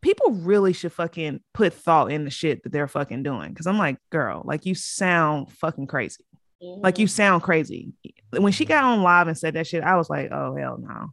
people 0.00 0.32
really 0.32 0.72
should 0.72 0.92
fucking 0.92 1.40
put 1.52 1.74
thought 1.74 2.12
in 2.12 2.24
the 2.24 2.30
shit 2.30 2.62
that 2.62 2.72
they're 2.72 2.88
fucking 2.88 3.22
doing. 3.22 3.54
Cause 3.54 3.66
I'm 3.66 3.78
like, 3.78 3.98
girl, 4.10 4.42
like 4.44 4.64
you 4.64 4.74
sound 4.74 5.50
fucking 5.52 5.88
crazy. 5.88 6.24
Mm-hmm. 6.62 6.82
Like 6.82 6.98
you 6.98 7.06
mm-hmm. 7.06 7.10
sound 7.10 7.42
crazy. 7.42 7.92
When 8.30 8.52
she 8.52 8.64
got 8.64 8.84
on 8.84 9.02
live 9.02 9.26
and 9.26 9.36
said 9.36 9.54
that 9.54 9.66
shit, 9.66 9.82
I 9.82 9.96
was 9.96 10.08
like, 10.08 10.30
oh 10.30 10.54
hell 10.56 10.78
no. 10.78 11.08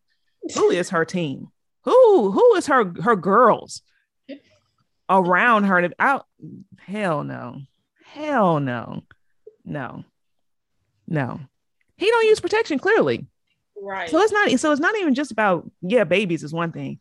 Who 0.55 0.69
is 0.69 0.91
her 0.91 1.03
team? 1.03 1.47
Who 1.83 2.31
who 2.31 2.55
is 2.55 2.67
her 2.67 2.93
her 3.01 3.15
girls? 3.15 3.81
Around 5.09 5.65
her. 5.65 5.81
To 5.81 5.91
out 5.99 6.25
hell 6.77 7.23
no. 7.23 7.61
Hell 8.05 8.59
no. 8.59 9.03
No. 9.65 10.03
No. 11.07 11.39
He 11.97 12.09
don't 12.09 12.25
use 12.25 12.39
protection 12.39 12.79
clearly. 12.79 13.27
Right. 13.81 14.09
So 14.09 14.19
it's 14.19 14.31
not 14.31 14.49
so 14.59 14.71
it's 14.71 14.81
not 14.81 14.97
even 14.97 15.15
just 15.15 15.31
about 15.31 15.69
yeah 15.81 16.03
babies 16.03 16.43
is 16.43 16.53
one 16.53 16.71
thing 16.71 16.99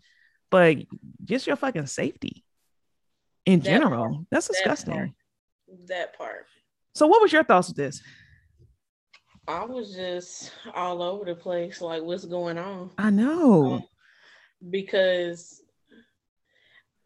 but 0.50 0.76
just 1.24 1.46
your 1.46 1.56
fucking 1.56 1.86
safety 1.86 2.44
in 3.46 3.60
that 3.60 3.64
general. 3.64 4.14
Part. 4.14 4.26
that's 4.30 4.48
disgusting. 4.48 4.94
that 4.94 4.98
part. 4.98 5.86
that 5.88 6.18
part. 6.18 6.46
So 6.94 7.06
what 7.06 7.22
was 7.22 7.32
your 7.32 7.44
thoughts 7.44 7.68
with 7.68 7.76
this? 7.76 8.02
I 9.46 9.64
was 9.64 9.94
just 9.94 10.52
all 10.74 11.02
over 11.02 11.24
the 11.24 11.34
place 11.34 11.80
like 11.80 12.02
what's 12.02 12.24
going 12.24 12.58
on? 12.58 12.90
I 12.98 13.10
know. 13.10 13.72
Um, 13.74 13.84
because 14.70 15.62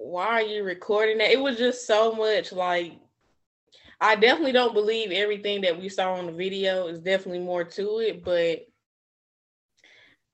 why 0.02 0.26
are 0.26 0.42
you 0.42 0.64
recording 0.64 1.18
that? 1.18 1.30
It 1.30 1.40
was 1.40 1.56
just 1.56 1.86
so 1.86 2.12
much 2.12 2.52
like 2.52 2.92
I 4.00 4.16
definitely 4.16 4.52
don't 4.52 4.74
believe 4.74 5.12
everything 5.12 5.60
that 5.60 5.80
we 5.80 5.88
saw 5.88 6.14
on 6.14 6.26
the 6.26 6.32
video. 6.32 6.88
Is 6.88 6.98
definitely 6.98 7.38
more 7.38 7.62
to 7.62 8.00
it, 8.00 8.24
but 8.24 8.66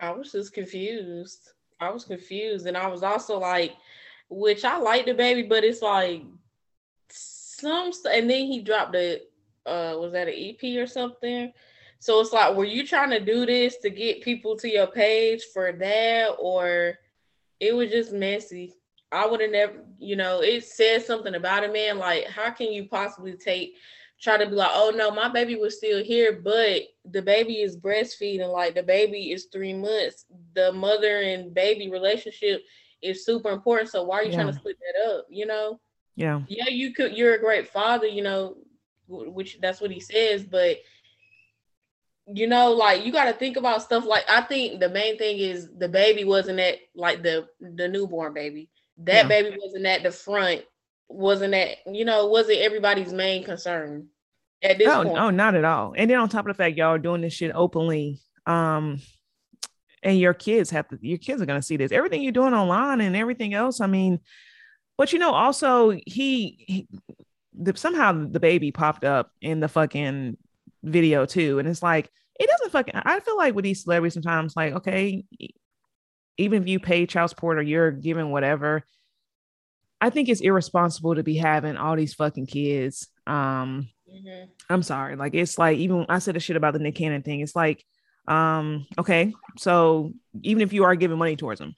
I 0.01 0.13
was 0.13 0.33
just 0.33 0.55
confused. 0.55 1.51
I 1.79 1.91
was 1.91 2.05
confused, 2.05 2.67
and 2.67 2.79
I 2.79 2.87
was 2.87 3.03
also 3.03 3.39
like, 3.39 3.75
which 4.31 4.65
I 4.65 4.79
like 4.79 5.07
DaBaby, 5.07 5.51
but 5.51 5.65
it's 5.65 5.83
like 5.83 6.23
some. 7.11 7.93
And 8.11 8.31
then 8.31 8.47
he 8.47 8.63
dropped 8.63 8.97
a, 8.97 9.21
uh, 9.67 9.97
was 9.99 10.13
that 10.13 10.29
an 10.29 10.35
EP 10.35 10.79
or 10.79 10.87
something? 10.87 11.53
So 11.99 12.21
it's 12.21 12.33
like, 12.33 12.57
were 12.57 12.65
you 12.65 12.87
trying 12.87 13.11
to 13.11 13.21
do 13.21 13.45
this 13.45 13.77
to 13.79 13.91
get 13.91 14.23
people 14.23 14.57
to 14.59 14.69
your 14.69 14.87
page 14.87 15.43
for 15.53 15.73
that, 15.73 16.37
or 16.39 16.95
it 17.61 17.75
was 17.75 17.91
just 17.91 18.13
messy? 18.13 18.78
I 19.11 19.27
would 19.27 19.41
have 19.41 19.51
never, 19.51 19.85
you 19.99 20.17
know, 20.17 20.41
it 20.41 20.65
says 20.65 21.07
something 21.07 21.35
about 21.35 21.65
a 21.65 21.73
man. 21.73 21.99
Like, 21.99 22.27
how 22.27 22.51
can 22.51 22.73
you 22.73 22.89
possibly 22.89 23.35
take, 23.35 23.75
try 24.21 24.37
to 24.37 24.47
be 24.47 24.53
like, 24.53 24.71
oh 24.73 24.93
no, 24.95 25.11
my 25.11 25.29
baby 25.29 25.57
was 25.57 25.77
still 25.77 26.03
here, 26.03 26.41
but 26.43 26.83
the 27.05 27.23
baby 27.23 27.63
is 27.63 27.77
breastfeeding. 27.77 28.53
Like, 28.53 28.75
the 28.75 28.83
baby 28.83 29.33
is 29.33 29.47
three 29.47 29.73
months. 29.73 30.27
The 30.55 30.73
mother 30.73 31.21
and 31.21 31.55
baby 31.55 31.91
relationship 31.91 32.63
is 33.01 33.25
super 33.25 33.51
important. 33.51 33.91
So 33.91 34.03
why 34.05 34.17
are 34.17 34.23
you 34.25 34.31
yeah. 34.31 34.37
trying 34.37 34.53
to 34.53 34.59
split 34.59 34.77
that 34.79 35.11
up? 35.11 35.27
You 35.31 35.47
know? 35.47 35.81
Yeah. 36.17 36.43
Yeah, 36.49 36.69
you 36.69 36.93
could. 36.93 37.17
You're 37.17 37.35
a 37.35 37.41
great 37.41 37.69
father. 37.69 38.07
You 38.07 38.23
know, 38.23 38.57
which 39.09 39.59
that's 39.61 39.81
what 39.81 39.91
he 39.91 40.01
says, 40.01 40.45
but 40.45 40.79
you 42.27 42.47
know, 42.47 42.73
like 42.73 43.07
you 43.07 43.13
got 43.13 43.25
to 43.25 43.33
think 43.33 43.57
about 43.57 43.83
stuff 43.83 44.05
like 44.05 44.25
I 44.29 44.43
think 44.43 44.81
the 44.81 44.89
main 44.91 45.17
thing 45.17 45.39
is 45.39 45.71
the 45.79 45.89
baby 45.89 46.25
wasn't 46.25 46.61
at 46.61 46.79
like 46.95 47.23
the 47.23 47.49
the 47.61 47.89
newborn 47.89 48.35
baby 48.35 48.69
that 48.99 49.15
yeah. 49.25 49.29
baby 49.29 49.57
wasn't 49.61 49.87
at 49.87 50.03
the 50.03 50.11
front, 50.11 50.63
wasn't 51.09 51.55
at, 51.55 51.79
you 51.87 52.05
know, 52.05 52.27
wasn't 52.27 52.59
everybody's 52.59 53.13
main 53.13 53.45
concern 53.45 54.09
at 54.63 54.79
this 54.79 54.89
oh, 54.89 55.05
point. 55.05 55.19
Oh, 55.19 55.31
not 55.31 55.55
at 55.55 55.65
all. 55.65 55.95
And 55.97 56.11
then 56.11 56.19
on 56.19 56.29
top 56.29 56.47
of 56.47 56.57
the 56.57 56.63
fact 56.63 56.77
y'all 56.77 56.89
are 56.89 56.99
doing 56.99 57.21
this 57.21 57.33
shit 57.33 57.53
openly, 57.55 58.21
um, 58.47 59.01
and 60.03 60.19
your 60.19 60.35
kids 60.35 60.71
have 60.71 60.89
to, 60.89 60.99
your 61.01 61.19
kids 61.19 61.43
are 61.43 61.47
gonna 61.47 61.63
see 61.63 61.77
this. 61.77 61.93
Everything 61.93 62.23
you're 62.23 62.33
doing 62.33 62.55
online 62.55 63.01
and 63.01 63.17
everything 63.17 63.55
else. 63.55 63.81
I 63.81 63.87
mean, 63.87 64.21
but 64.97 65.13
you 65.13 65.19
know, 65.19 65.33
also 65.33 65.91
he, 65.91 66.65
he 66.67 66.89
the, 67.53 67.77
somehow 67.77 68.13
the 68.13 68.41
baby 68.41 68.71
popped 68.71 69.05
up 69.05 69.31
in 69.41 69.61
the 69.61 69.69
fucking 69.69 70.37
video 70.83 71.27
too, 71.27 71.59
and 71.59 71.69
it's 71.69 71.83
like 71.83 72.11
it 72.39 72.49
doesn't 72.49 72.71
fucking. 72.71 72.95
I 72.95 73.21
feel 73.21 73.37
like 73.37 73.55
with 73.55 73.65
these 73.65 73.83
celebrities 73.83 74.15
sometimes, 74.15 74.55
like 74.57 74.75
okay, 74.75 75.25
even 76.39 76.63
if 76.63 76.69
you 76.69 76.81
pay 76.81 77.07
child 77.07 77.31
support 77.31 77.59
or 77.59 77.63
you're 77.63 77.91
giving 77.91 78.31
whatever, 78.31 78.85
I 80.01 80.11
think 80.11 80.29
it's 80.29 80.41
irresponsible 80.41 81.17
to 81.17 81.23
be 81.23 81.37
having 81.37 81.77
all 81.77 81.97
these 81.97 82.15
fucking 82.15 82.47
kids. 82.47 83.09
Um, 83.27 83.89
mm-hmm. 84.09 84.45
I'm 84.71 84.83
sorry. 84.83 85.17
Like 85.17 85.35
it's 85.35 85.59
like 85.59 85.79
even 85.79 86.07
I 86.09 86.21
said 86.21 86.37
the 86.37 86.41
shit 86.41 86.57
about 86.57 86.73
the 86.73 86.79
Nick 86.79 86.95
Cannon 86.95 87.23
thing. 87.23 87.41
It's 87.41 87.57
like, 87.57 87.85
um, 88.29 88.87
okay, 88.99 89.35
so 89.57 90.13
even 90.43 90.63
if 90.63 90.73
you 90.73 90.85
are 90.85 90.95
giving 90.95 91.19
money 91.19 91.37
towards 91.37 91.59
them, 91.59 91.75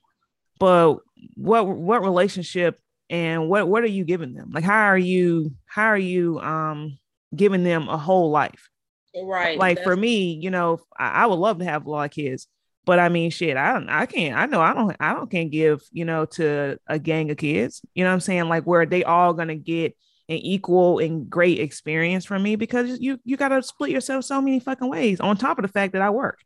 but 0.59 0.99
what 1.35 1.67
what 1.67 2.03
relationship 2.03 2.79
and 3.09 3.49
what 3.49 3.69
what 3.69 3.83
are 3.83 3.89
you 3.89 4.05
giving 4.05 4.35
them? 4.35 4.51
Like 4.53 4.65
how 4.65 4.85
are 4.85 4.99
you 4.99 5.53
how 5.67 5.87
are 5.87 5.99
you 5.99 6.39
um 6.41 6.99
giving 7.35 7.65
them 7.65 7.89
a 7.89 7.97
whole 7.97 8.31
life? 8.31 8.69
Right. 9.17 9.59
Like 9.59 9.83
for 9.83 9.97
me, 9.97 10.39
you 10.41 10.51
know, 10.51 10.81
I, 10.97 11.09
I, 11.09 11.27
would 11.27 11.41
love 11.41 11.59
to 11.59 11.65
have 11.65 11.85
a 11.85 11.91
lot 11.91 12.05
of 12.05 12.11
kids, 12.13 12.47
but 12.85 12.99
I 12.99 13.09
mean, 13.09 13.31
shit, 13.31 13.57
I 13.57 13.75
don't, 13.75 13.89
I 13.89 14.07
can't, 14.07 14.37
I 14.37 14.47
know 14.47 14.61
I 14.61 14.75
don't, 14.75 14.97
I 14.99 15.15
don't 15.15 15.31
can't 15.31 15.51
give, 15.51 15.83
you 15.93 16.05
know, 16.05 16.25
to 16.27 16.79
a 16.87 16.99
gang 16.99 17.31
of 17.31 17.37
kids. 17.37 17.83
You 17.95 18.05
know 18.05 18.11
what 18.11 18.15
I'm 18.15 18.21
saying? 18.21 18.49
Like 18.49 18.65
where 18.65 18.87
they 18.87 19.05
all 19.05 19.33
gonna 19.35 19.57
get 19.57 19.97
an 20.29 20.37
equal 20.37 20.99
and 20.99 21.29
great 21.29 21.59
experience 21.59 22.25
from 22.25 22.43
me 22.43 22.57
because 22.57 22.99
you 23.01 23.19
you 23.25 23.37
gotta 23.37 23.63
split 23.63 23.91
yourself 23.91 24.25
so 24.25 24.41
many 24.41 24.61
fucking 24.61 24.89
ways. 24.89 25.21
On 25.21 25.37
top 25.37 25.59
of 25.59 25.63
the 25.63 25.73
fact 25.73 25.93
that 25.93 26.03
I 26.03 26.11
work. 26.11 26.39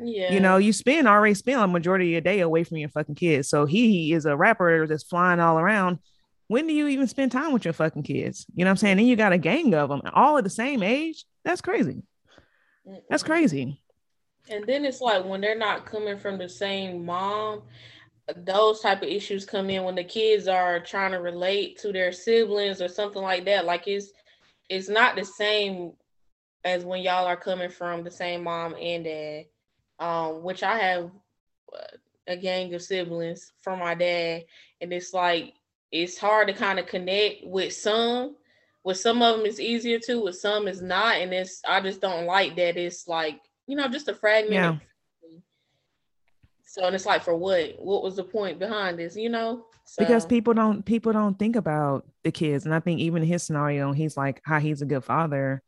Yeah. 0.00 0.32
You 0.32 0.40
know, 0.40 0.58
you 0.58 0.72
spend 0.72 1.08
already 1.08 1.34
spend 1.34 1.60
a 1.60 1.66
majority 1.66 2.06
of 2.06 2.12
your 2.12 2.20
day 2.20 2.40
away 2.40 2.62
from 2.64 2.76
your 2.76 2.88
fucking 2.90 3.16
kids. 3.16 3.48
So 3.48 3.66
he 3.66 4.12
is 4.12 4.26
a 4.26 4.36
rapper 4.36 4.86
that's 4.86 5.02
flying 5.02 5.40
all 5.40 5.58
around. 5.58 5.98
When 6.46 6.66
do 6.66 6.72
you 6.72 6.86
even 6.88 7.08
spend 7.08 7.32
time 7.32 7.52
with 7.52 7.64
your 7.64 7.74
fucking 7.74 8.04
kids? 8.04 8.46
You 8.54 8.64
know 8.64 8.68
what 8.68 8.72
I'm 8.72 8.76
saying? 8.76 8.96
Then 8.98 9.06
you 9.06 9.16
got 9.16 9.32
a 9.32 9.38
gang 9.38 9.74
of 9.74 9.90
them 9.90 10.02
all 10.14 10.38
at 10.38 10.44
the 10.44 10.50
same 10.50 10.82
age. 10.82 11.24
That's 11.44 11.60
crazy. 11.60 12.02
That's 13.10 13.22
crazy. 13.22 13.82
And 14.50 14.66
then 14.66 14.84
it's 14.84 15.00
like 15.00 15.24
when 15.24 15.40
they're 15.40 15.58
not 15.58 15.86
coming 15.86 16.18
from 16.18 16.38
the 16.38 16.48
same 16.48 17.04
mom, 17.04 17.62
those 18.36 18.80
type 18.80 19.02
of 19.02 19.08
issues 19.08 19.44
come 19.44 19.70
in 19.70 19.84
when 19.84 19.94
the 19.94 20.04
kids 20.04 20.48
are 20.48 20.80
trying 20.80 21.12
to 21.12 21.18
relate 21.18 21.78
to 21.78 21.92
their 21.92 22.12
siblings 22.12 22.80
or 22.80 22.88
something 22.88 23.22
like 23.22 23.44
that. 23.46 23.64
Like 23.64 23.86
it's 23.88 24.12
it's 24.68 24.88
not 24.88 25.16
the 25.16 25.24
same 25.24 25.92
as 26.64 26.84
when 26.84 27.02
y'all 27.02 27.26
are 27.26 27.36
coming 27.36 27.70
from 27.70 28.04
the 28.04 28.10
same 28.10 28.44
mom 28.44 28.74
and 28.78 29.04
dad. 29.04 29.44
Um, 30.00 30.42
which 30.44 30.62
I 30.62 30.78
have 30.78 31.10
a 32.28 32.36
gang 32.36 32.72
of 32.74 32.82
siblings 32.82 33.52
from 33.62 33.80
my 33.80 33.94
dad, 33.94 34.44
and 34.80 34.92
it's 34.92 35.12
like 35.12 35.54
it's 35.90 36.18
hard 36.18 36.48
to 36.48 36.54
kind 36.54 36.78
of 36.78 36.86
connect 36.86 37.44
with 37.44 37.72
some. 37.72 38.36
With 38.84 38.98
some 38.98 39.22
of 39.22 39.36
them, 39.36 39.46
it's 39.46 39.60
easier 39.60 39.98
to. 40.00 40.22
With 40.22 40.36
some, 40.38 40.68
it's 40.68 40.80
not, 40.80 41.16
and 41.16 41.32
it's 41.32 41.62
I 41.66 41.80
just 41.80 42.00
don't 42.00 42.26
like 42.26 42.54
that. 42.56 42.76
It's 42.76 43.08
like 43.08 43.40
you 43.68 43.76
know, 43.76 43.86
just 43.86 44.08
a 44.08 44.14
fragment. 44.14 44.54
Yeah. 44.54 44.76
So 46.64 46.84
and 46.84 46.94
it's 46.94 47.06
like 47.06 47.22
for 47.22 47.36
what? 47.36 47.76
What 47.78 48.02
was 48.02 48.16
the 48.16 48.24
point 48.24 48.58
behind 48.58 48.98
this? 48.98 49.14
You 49.14 49.28
know. 49.28 49.66
So. 49.84 50.04
Because 50.04 50.26
people 50.26 50.52
don't 50.52 50.84
people 50.84 51.12
don't 51.12 51.38
think 51.38 51.54
about 51.54 52.06
the 52.24 52.32
kids, 52.32 52.64
and 52.64 52.74
I 52.74 52.80
think 52.80 53.00
even 53.00 53.22
his 53.22 53.42
scenario, 53.42 53.92
he's 53.92 54.16
like 54.16 54.40
how 54.44 54.58
he's 54.58 54.82
a 54.82 54.86
good 54.86 55.04
father. 55.04 55.62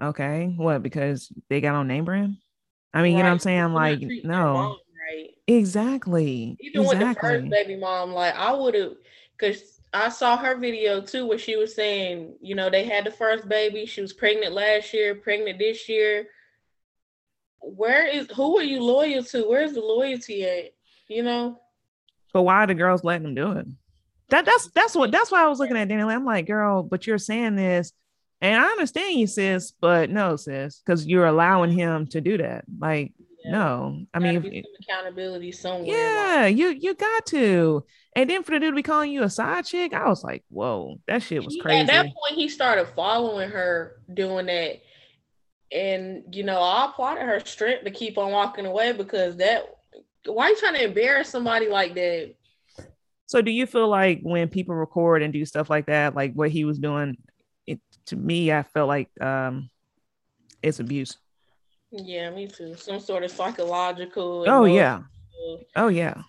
Okay, 0.00 0.52
what? 0.56 0.82
Because 0.82 1.32
they 1.48 1.60
got 1.60 1.74
on 1.74 1.88
name 1.88 2.04
brand. 2.04 2.36
I 2.92 3.02
mean, 3.02 3.14
right. 3.14 3.18
you 3.18 3.22
know 3.24 3.28
what 3.28 3.32
I'm 3.32 3.38
saying? 3.40 3.72
Like, 3.72 4.00
no, 4.24 4.54
mom, 4.54 4.76
right? 5.08 5.30
Exactly. 5.48 6.56
Even 6.60 6.82
exactly. 6.82 6.98
with 6.98 7.14
the 7.16 7.20
first 7.20 7.50
baby 7.50 7.76
mom, 7.76 8.12
like 8.12 8.34
I 8.34 8.52
would 8.52 8.74
have, 8.74 8.92
because 9.36 9.80
I 9.92 10.08
saw 10.08 10.36
her 10.36 10.56
video 10.56 11.00
too, 11.00 11.26
where 11.26 11.38
she 11.38 11.56
was 11.56 11.74
saying, 11.74 12.34
you 12.40 12.54
know, 12.54 12.70
they 12.70 12.84
had 12.84 13.04
the 13.04 13.10
first 13.10 13.48
baby. 13.48 13.86
She 13.86 14.00
was 14.00 14.12
pregnant 14.12 14.52
last 14.52 14.94
year, 14.94 15.14
pregnant 15.16 15.58
this 15.58 15.88
year. 15.88 16.28
Where 17.64 18.06
is 18.06 18.28
who 18.34 18.58
are 18.58 18.62
you 18.62 18.82
loyal 18.82 19.22
to? 19.24 19.48
Where's 19.48 19.72
the 19.72 19.80
loyalty 19.80 20.44
at? 20.44 20.74
You 21.08 21.22
know. 21.22 21.58
But 22.32 22.42
why 22.42 22.56
are 22.56 22.66
the 22.66 22.74
girls 22.74 23.04
letting 23.04 23.22
them 23.22 23.34
do 23.34 23.52
it? 23.52 23.66
That 24.30 24.44
that's 24.44 24.68
that's 24.70 24.94
what 24.94 25.10
that's 25.10 25.30
why 25.30 25.44
I 25.44 25.48
was 25.48 25.58
looking 25.58 25.76
at 25.76 25.88
Danielle. 25.88 26.10
I'm 26.10 26.24
like, 26.24 26.46
girl, 26.46 26.82
but 26.82 27.06
you're 27.06 27.18
saying 27.18 27.56
this, 27.56 27.92
and 28.40 28.60
I 28.60 28.66
understand 28.66 29.18
you, 29.18 29.26
sis, 29.26 29.72
but 29.72 30.10
no, 30.10 30.36
sis, 30.36 30.80
because 30.80 31.06
you're 31.06 31.26
allowing 31.26 31.70
him 31.70 32.06
to 32.08 32.20
do 32.20 32.38
that. 32.38 32.64
Like, 32.78 33.12
yeah. 33.44 33.52
no, 33.52 34.04
I 34.12 34.18
mean, 34.18 34.64
accountability 34.80 35.52
somewhere. 35.52 35.86
Yeah, 35.86 36.46
you 36.46 36.68
you 36.68 36.94
got 36.94 37.26
to. 37.26 37.84
And 38.16 38.30
then 38.30 38.42
for 38.44 38.52
the 38.52 38.60
dude 38.60 38.72
to 38.72 38.76
be 38.76 38.82
calling 38.82 39.10
you 39.10 39.24
a 39.24 39.30
side 39.30 39.64
chick, 39.64 39.92
I 39.92 40.08
was 40.08 40.22
like, 40.22 40.44
whoa, 40.48 41.00
that 41.06 41.22
shit 41.22 41.44
was 41.44 41.56
crazy. 41.60 41.80
At 41.80 41.86
that 41.88 42.04
point, 42.04 42.36
he 42.36 42.48
started 42.48 42.86
following 42.94 43.50
her 43.50 43.96
doing 44.12 44.46
that. 44.46 44.82
And, 45.74 46.22
you 46.32 46.44
know, 46.44 46.60
I 46.60 46.86
applauded 46.86 47.24
her 47.24 47.40
strength 47.40 47.84
to 47.84 47.90
keep 47.90 48.16
on 48.16 48.30
walking 48.30 48.66
away 48.66 48.92
because 48.92 49.36
that, 49.38 49.66
why 50.24 50.46
are 50.46 50.50
you 50.50 50.56
trying 50.56 50.74
to 50.74 50.84
embarrass 50.84 51.28
somebody 51.28 51.68
like 51.68 51.94
that? 51.94 52.34
So 53.26 53.42
do 53.42 53.50
you 53.50 53.66
feel 53.66 53.88
like 53.88 54.20
when 54.22 54.48
people 54.48 54.74
record 54.74 55.22
and 55.22 55.32
do 55.32 55.44
stuff 55.44 55.68
like 55.68 55.86
that, 55.86 56.14
like 56.14 56.34
what 56.34 56.50
he 56.50 56.64
was 56.64 56.78
doing, 56.78 57.16
it, 57.66 57.80
to 58.06 58.16
me, 58.16 58.52
I 58.52 58.62
felt 58.62 58.88
like 58.88 59.10
um, 59.20 59.68
it's 60.62 60.78
abuse. 60.78 61.18
Yeah, 61.90 62.30
me 62.30 62.46
too. 62.46 62.76
Some 62.76 63.00
sort 63.00 63.24
of 63.24 63.30
psychological. 63.30 64.44
Oh, 64.46 64.64
yeah. 64.64 65.00
Oh, 65.74 65.88
yeah 65.88 66.22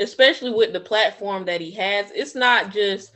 especially 0.00 0.52
with 0.52 0.72
the 0.72 0.80
platform 0.80 1.44
that 1.46 1.60
he 1.60 1.70
has. 1.72 2.10
It's 2.12 2.34
not 2.34 2.70
just 2.70 3.12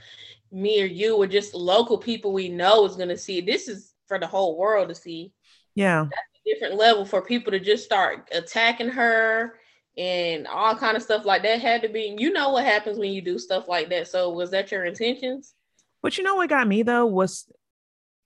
me 0.51 0.83
or 0.83 0.87
you 0.87 1.17
or 1.17 1.27
just 1.27 1.55
local 1.55 1.97
people 1.97 2.33
we 2.33 2.49
know 2.49 2.85
is 2.85 2.97
going 2.97 3.09
to 3.09 3.19
see. 3.19 3.41
This 3.41 3.69
is 3.69 3.95
for 4.07 4.19
the 4.19 4.27
whole 4.27 4.59
world 4.59 4.89
to 4.89 4.95
see. 4.95 5.33
Yeah. 5.75 6.05
That's 6.05 6.13
a 6.47 6.55
different 6.55 6.79
level 6.79 7.05
for 7.05 7.23
people 7.23 7.53
to 7.53 7.61
just 7.61 7.85
start 7.85 8.29
attacking 8.33 8.91
her 8.91 9.55
and 9.97 10.47
all 10.47 10.75
kind 10.77 10.97
of 10.97 11.03
stuff 11.03 11.25
like 11.25 11.43
that 11.43 11.61
had 11.61 11.83
to 11.83 11.89
be 11.89 12.17
you 12.19 12.33
know 12.33 12.51
what 12.51 12.65
happens 12.65 12.99
when 12.99 13.13
you 13.13 13.21
do 13.21 13.39
stuff 13.39 13.69
like 13.69 13.91
that 13.91 14.09
so 14.09 14.31
was 14.31 14.51
that 14.51 14.73
your 14.73 14.85
intentions 14.85 15.55
but 16.03 16.17
you 16.17 16.25
know 16.25 16.37
what 16.37 16.49
got 16.49 16.67
me 16.67 16.83
though 16.83 17.05
was 17.05 17.51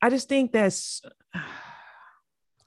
i 0.00 0.08
just 0.08 0.28
think 0.28 0.52
that's 0.52 1.02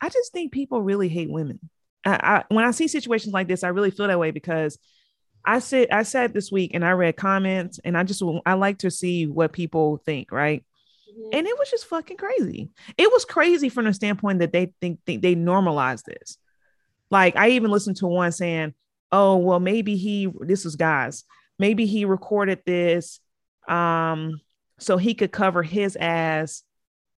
i 0.01 0.09
just 0.09 0.33
think 0.33 0.51
people 0.51 0.81
really 0.81 1.07
hate 1.07 1.29
women 1.29 1.59
I, 2.03 2.43
I, 2.49 2.53
when 2.53 2.65
i 2.65 2.71
see 2.71 2.89
situations 2.89 3.33
like 3.33 3.47
this 3.47 3.63
i 3.63 3.69
really 3.69 3.91
feel 3.91 4.07
that 4.07 4.19
way 4.19 4.31
because 4.31 4.77
I 5.45 5.59
said 5.59 5.87
I 5.89 6.03
said 6.03 6.33
this 6.33 6.51
week 6.51 6.71
and 6.73 6.83
I 6.83 6.91
read 6.91 7.15
comments 7.15 7.79
and 7.83 7.97
I 7.97 8.03
just 8.03 8.21
I 8.45 8.53
like 8.53 8.79
to 8.79 8.91
see 8.91 9.25
what 9.25 9.53
people 9.53 9.97
think, 10.05 10.33
right? 10.33 10.65
Mm-hmm. 11.11 11.29
And 11.33 11.47
it 11.47 11.57
was 11.57 11.69
just 11.69 11.85
fucking 11.85 12.17
crazy. 12.17 12.69
It 12.97 13.11
was 13.11 13.25
crazy 13.25 13.69
from 13.69 13.85
the 13.85 13.93
standpoint 13.93 14.39
that 14.39 14.51
they 14.51 14.73
think, 14.81 14.99
think 15.05 15.21
they 15.21 15.35
normalize 15.35 16.03
this. 16.03 16.37
Like 17.09 17.35
I 17.35 17.49
even 17.49 17.71
listened 17.71 17.97
to 17.97 18.07
one 18.07 18.31
saying, 18.31 18.73
"Oh, 19.11 19.37
well 19.37 19.59
maybe 19.59 19.95
he 19.95 20.31
this 20.41 20.65
was 20.65 20.75
guys. 20.75 21.23
Maybe 21.57 21.85
he 21.85 22.05
recorded 22.05 22.61
this 22.65 23.19
um 23.67 24.39
so 24.79 24.97
he 24.97 25.13
could 25.13 25.31
cover 25.31 25.61
his 25.63 25.95
ass 25.95 26.63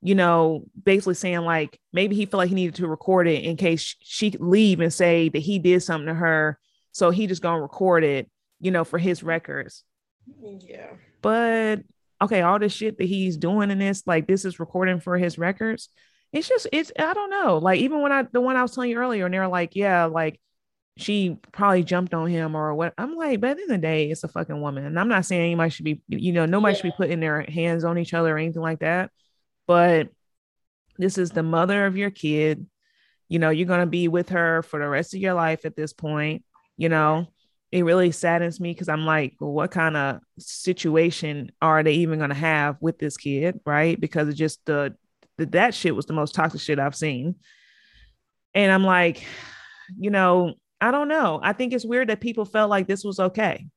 you 0.03 0.15
know, 0.15 0.65
basically 0.83 1.13
saying 1.13 1.41
like 1.41 1.79
maybe 1.93 2.15
he 2.15 2.25
felt 2.25 2.39
like 2.39 2.49
he 2.49 2.55
needed 2.55 2.73
to 2.73 2.87
record 2.87 3.27
it 3.27 3.43
in 3.43 3.55
case 3.55 3.95
she 4.01 4.31
could 4.31 4.41
leave 4.41 4.79
and 4.79 4.91
say 4.91 5.29
that 5.29 5.39
he 5.39 5.59
did 5.59 5.83
something 5.83 6.07
to 6.07 6.13
her 6.15 6.57
so 6.91 7.09
he 7.09 7.27
just 7.27 7.41
gonna 7.41 7.61
record 7.61 8.03
it, 8.03 8.29
you 8.59 8.71
know, 8.71 8.83
for 8.83 8.99
his 8.99 9.23
records. 9.23 9.83
Yeah. 10.41 10.91
But 11.21 11.81
okay, 12.21 12.41
all 12.41 12.59
this 12.59 12.73
shit 12.73 12.97
that 12.97 13.07
he's 13.07 13.37
doing 13.37 13.71
in 13.71 13.79
this, 13.79 14.03
like 14.05 14.27
this 14.27 14.45
is 14.45 14.59
recording 14.59 14.99
for 14.99 15.17
his 15.17 15.37
records. 15.37 15.89
It's 16.31 16.47
just 16.47 16.67
it's 16.71 16.91
I 16.97 17.13
don't 17.13 17.29
know. 17.29 17.57
Like 17.57 17.79
even 17.79 18.01
when 18.01 18.11
I 18.11 18.23
the 18.23 18.41
one 18.41 18.55
I 18.55 18.61
was 18.61 18.73
telling 18.73 18.91
you 18.91 18.97
earlier, 18.97 19.25
and 19.25 19.33
they're 19.33 19.47
like, 19.47 19.75
yeah, 19.75 20.05
like 20.05 20.39
she 20.97 21.37
probably 21.51 21.83
jumped 21.83 22.13
on 22.13 22.27
him 22.29 22.55
or 22.55 22.73
what. 22.73 22.93
I'm 22.97 23.15
like, 23.15 23.41
but 23.41 23.59
in 23.59 23.67
the 23.67 23.77
day, 23.77 24.11
it's 24.11 24.23
a 24.23 24.27
fucking 24.27 24.61
woman. 24.61 24.85
And 24.85 24.99
I'm 24.99 25.09
not 25.09 25.25
saying 25.25 25.41
anybody 25.41 25.69
should 25.71 25.85
be, 25.85 26.01
you 26.07 26.31
know, 26.31 26.45
nobody 26.45 26.73
yeah. 26.73 26.77
should 26.77 26.91
be 26.91 26.95
putting 26.97 27.19
their 27.19 27.41
hands 27.41 27.83
on 27.83 27.97
each 27.97 28.13
other 28.13 28.35
or 28.35 28.37
anything 28.37 28.61
like 28.61 28.79
that. 28.79 29.11
But 29.67 30.09
this 30.97 31.17
is 31.17 31.31
the 31.31 31.43
mother 31.43 31.85
of 31.85 31.97
your 31.97 32.11
kid. 32.11 32.67
You 33.29 33.39
know, 33.39 33.49
you're 33.49 33.67
gonna 33.67 33.85
be 33.85 34.07
with 34.07 34.29
her 34.29 34.61
for 34.63 34.79
the 34.79 34.87
rest 34.87 35.13
of 35.13 35.21
your 35.21 35.33
life 35.33 35.65
at 35.65 35.75
this 35.75 35.93
point 35.93 36.43
you 36.81 36.89
know 36.89 37.27
it 37.71 37.83
really 37.83 38.11
saddens 38.11 38.59
me 38.59 38.73
because 38.73 38.89
i'm 38.89 39.05
like 39.05 39.35
well, 39.39 39.51
what 39.51 39.71
kind 39.71 39.95
of 39.95 40.19
situation 40.37 41.51
are 41.61 41.83
they 41.83 41.93
even 41.93 42.19
going 42.19 42.29
to 42.29 42.35
have 42.35 42.77
with 42.81 42.99
this 42.99 43.17
kid? 43.17 43.59
Right? 43.65 43.99
Because 43.99 44.27
it 44.27 44.33
just 44.33 44.63
the, 44.65 44.95
the 45.37 45.45
that 45.47 45.73
shit 45.73 45.95
was 45.95 46.05
the 46.05 46.13
most 46.13 46.35
toxic 46.35 46.61
shit 46.61 46.79
i've 46.79 46.95
seen. 46.95 47.35
And 48.53 48.71
i'm 48.71 48.83
like 48.83 49.25
you 49.97 50.09
know 50.09 50.53
i 50.79 50.91
don't 50.91 51.07
know. 51.07 51.39
I 51.41 51.53
think 51.53 51.73
it's 51.73 51.85
weird 51.85 52.09
that 52.09 52.21
people 52.21 52.45
felt 52.45 52.69
like 52.69 52.87
this 52.87 53.03
was 53.03 53.19
okay. 53.19 53.67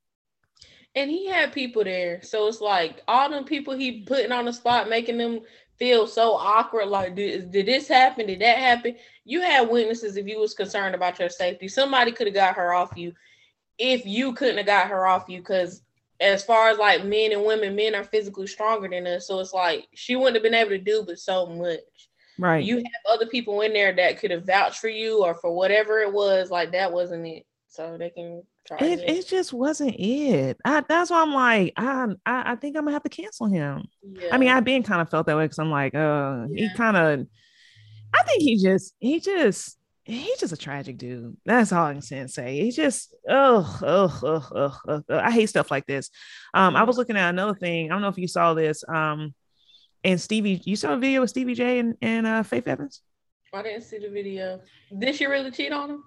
And 0.96 1.10
he 1.10 1.26
had 1.26 1.52
people 1.52 1.82
there. 1.82 2.22
So 2.22 2.46
it's 2.46 2.60
like 2.60 3.02
all 3.08 3.28
them 3.28 3.44
people 3.44 3.74
he 3.74 4.02
putting 4.02 4.32
on 4.32 4.44
the 4.44 4.52
spot 4.52 4.88
making 4.88 5.18
them 5.18 5.40
feel 5.76 6.06
so 6.06 6.34
awkward 6.34 6.86
like 6.86 7.16
did, 7.16 7.50
did 7.50 7.66
this 7.66 7.88
happen? 7.88 8.26
Did 8.26 8.40
that 8.40 8.58
happen? 8.58 8.96
You 9.24 9.40
had 9.40 9.68
witnesses 9.68 10.16
if 10.16 10.26
you 10.26 10.38
was 10.38 10.54
concerned 10.54 10.94
about 10.94 11.18
your 11.18 11.28
safety. 11.28 11.68
Somebody 11.68 12.12
could 12.12 12.28
have 12.28 12.34
got 12.34 12.56
her 12.56 12.72
off 12.72 12.92
you 12.96 13.12
if 13.78 14.06
you 14.06 14.32
couldn't 14.32 14.58
have 14.58 14.66
got 14.66 14.88
her 14.88 15.06
off 15.06 15.28
you 15.28 15.38
because 15.38 15.82
as 16.20 16.44
far 16.44 16.68
as 16.68 16.78
like 16.78 17.04
men 17.04 17.32
and 17.32 17.44
women 17.44 17.74
men 17.74 17.94
are 17.94 18.04
physically 18.04 18.46
stronger 18.46 18.88
than 18.88 19.06
us 19.06 19.26
so 19.26 19.40
it's 19.40 19.52
like 19.52 19.86
she 19.94 20.16
wouldn't 20.16 20.36
have 20.36 20.42
been 20.42 20.54
able 20.54 20.70
to 20.70 20.78
do 20.78 21.04
but 21.06 21.18
so 21.18 21.46
much 21.46 21.80
right 22.38 22.64
you 22.64 22.76
have 22.76 22.84
other 23.10 23.26
people 23.26 23.60
in 23.60 23.72
there 23.72 23.92
that 23.92 24.18
could 24.18 24.30
have 24.30 24.46
vouched 24.46 24.78
for 24.78 24.88
you 24.88 25.24
or 25.24 25.34
for 25.34 25.54
whatever 25.54 25.98
it 26.00 26.12
was 26.12 26.50
like 26.50 26.72
that 26.72 26.92
wasn't 26.92 27.26
it 27.26 27.44
so 27.68 27.96
they 27.98 28.10
can 28.10 28.42
try 28.66 28.78
it, 28.80 29.00
it 29.00 29.26
just 29.26 29.52
wasn't 29.52 29.96
it. 29.98 30.58
I, 30.64 30.84
that's 30.88 31.10
why 31.10 31.22
I'm 31.22 31.32
like, 31.32 31.72
I, 31.76 32.06
I, 32.24 32.52
I 32.52 32.56
think 32.56 32.76
I'm 32.76 32.84
gonna 32.84 32.92
have 32.92 33.02
to 33.02 33.08
cancel 33.08 33.46
him. 33.46 33.84
Yeah. 34.02 34.28
I 34.32 34.38
mean, 34.38 34.48
I've 34.48 34.64
been 34.64 34.84
kind 34.84 35.02
of 35.02 35.10
felt 35.10 35.26
that 35.26 35.36
way 35.36 35.44
because 35.44 35.58
I'm 35.58 35.72
like, 35.72 35.94
uh, 35.94 36.46
yeah. 36.50 36.68
he 36.68 36.76
kind 36.76 36.96
of, 36.96 37.26
I 38.14 38.22
think 38.22 38.42
he 38.42 38.62
just, 38.62 38.94
he 39.00 39.18
just, 39.18 39.76
he's 40.04 40.38
just 40.38 40.52
a 40.52 40.56
tragic 40.56 40.98
dude. 40.98 41.36
That's 41.44 41.72
all 41.72 41.86
I 41.86 41.94
can 41.94 42.28
say. 42.28 42.60
He 42.60 42.70
just, 42.70 43.14
oh, 43.28 43.78
oh, 43.82 44.48
oh, 44.54 44.78
oh, 44.86 45.02
I 45.08 45.30
hate 45.30 45.48
stuff 45.48 45.70
like 45.70 45.86
this. 45.86 46.10
Um, 46.52 46.76
I 46.76 46.82
was 46.84 46.98
looking 46.98 47.16
at 47.16 47.30
another 47.30 47.54
thing. 47.54 47.90
I 47.90 47.94
don't 47.94 48.02
know 48.02 48.08
if 48.08 48.18
you 48.18 48.28
saw 48.28 48.54
this. 48.54 48.84
Um, 48.88 49.34
and 50.02 50.20
Stevie, 50.20 50.60
you 50.64 50.76
saw 50.76 50.92
a 50.92 50.98
video 50.98 51.22
with 51.22 51.30
Stevie 51.30 51.54
J 51.54 51.78
and, 51.78 51.96
and 52.02 52.26
uh, 52.26 52.42
Faith 52.42 52.68
Evans? 52.68 53.00
I 53.54 53.62
didn't 53.62 53.82
see 53.82 53.98
the 53.98 54.10
video. 54.10 54.60
Did 54.98 55.14
she 55.14 55.26
really 55.26 55.50
cheat 55.50 55.72
on 55.72 55.90
him? 55.90 56.04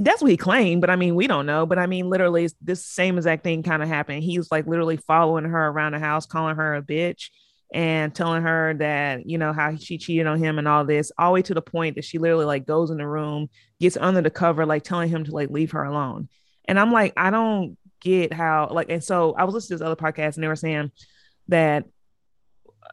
That's 0.00 0.20
what 0.20 0.30
he 0.30 0.36
claimed, 0.36 0.80
but 0.80 0.90
I 0.90 0.96
mean, 0.96 1.14
we 1.14 1.28
don't 1.28 1.46
know. 1.46 1.66
But 1.66 1.78
I 1.78 1.86
mean, 1.86 2.10
literally, 2.10 2.48
this 2.60 2.84
same 2.84 3.16
exact 3.16 3.44
thing 3.44 3.62
kind 3.62 3.80
of 3.80 3.88
happened. 3.88 4.24
He 4.24 4.38
was 4.38 4.50
like 4.50 4.66
literally 4.66 4.96
following 4.96 5.44
her 5.44 5.68
around 5.68 5.92
the 5.92 6.00
house, 6.00 6.26
calling 6.26 6.56
her 6.56 6.74
a 6.74 6.82
bitch 6.82 7.28
and 7.74 8.14
telling 8.14 8.44
her 8.44 8.72
that, 8.78 9.28
you 9.28 9.36
know, 9.36 9.52
how 9.52 9.74
she 9.76 9.98
cheated 9.98 10.28
on 10.28 10.38
him 10.38 10.58
and 10.58 10.68
all 10.68 10.84
this, 10.84 11.10
all 11.18 11.30
the 11.30 11.34
way 11.34 11.42
to 11.42 11.54
the 11.54 11.60
point 11.60 11.96
that 11.96 12.04
she 12.04 12.18
literally 12.18 12.44
like 12.44 12.66
goes 12.66 12.90
in 12.90 12.98
the 12.98 13.06
room, 13.06 13.50
gets 13.80 13.96
under 13.96 14.22
the 14.22 14.30
cover, 14.30 14.64
like 14.64 14.84
telling 14.84 15.10
him 15.10 15.24
to 15.24 15.32
like 15.32 15.50
leave 15.50 15.72
her 15.72 15.82
alone. 15.82 16.28
And 16.66 16.78
I'm 16.78 16.92
like, 16.92 17.12
I 17.16 17.30
don't 17.30 17.76
get 18.00 18.32
how, 18.32 18.68
like, 18.70 18.90
and 18.90 19.02
so 19.02 19.34
I 19.36 19.42
was 19.44 19.54
listening 19.54 19.78
to 19.78 19.82
this 19.82 19.86
other 19.86 20.00
podcast 20.00 20.36
and 20.36 20.44
they 20.44 20.48
were 20.48 20.56
saying 20.56 20.92
that 21.48 21.84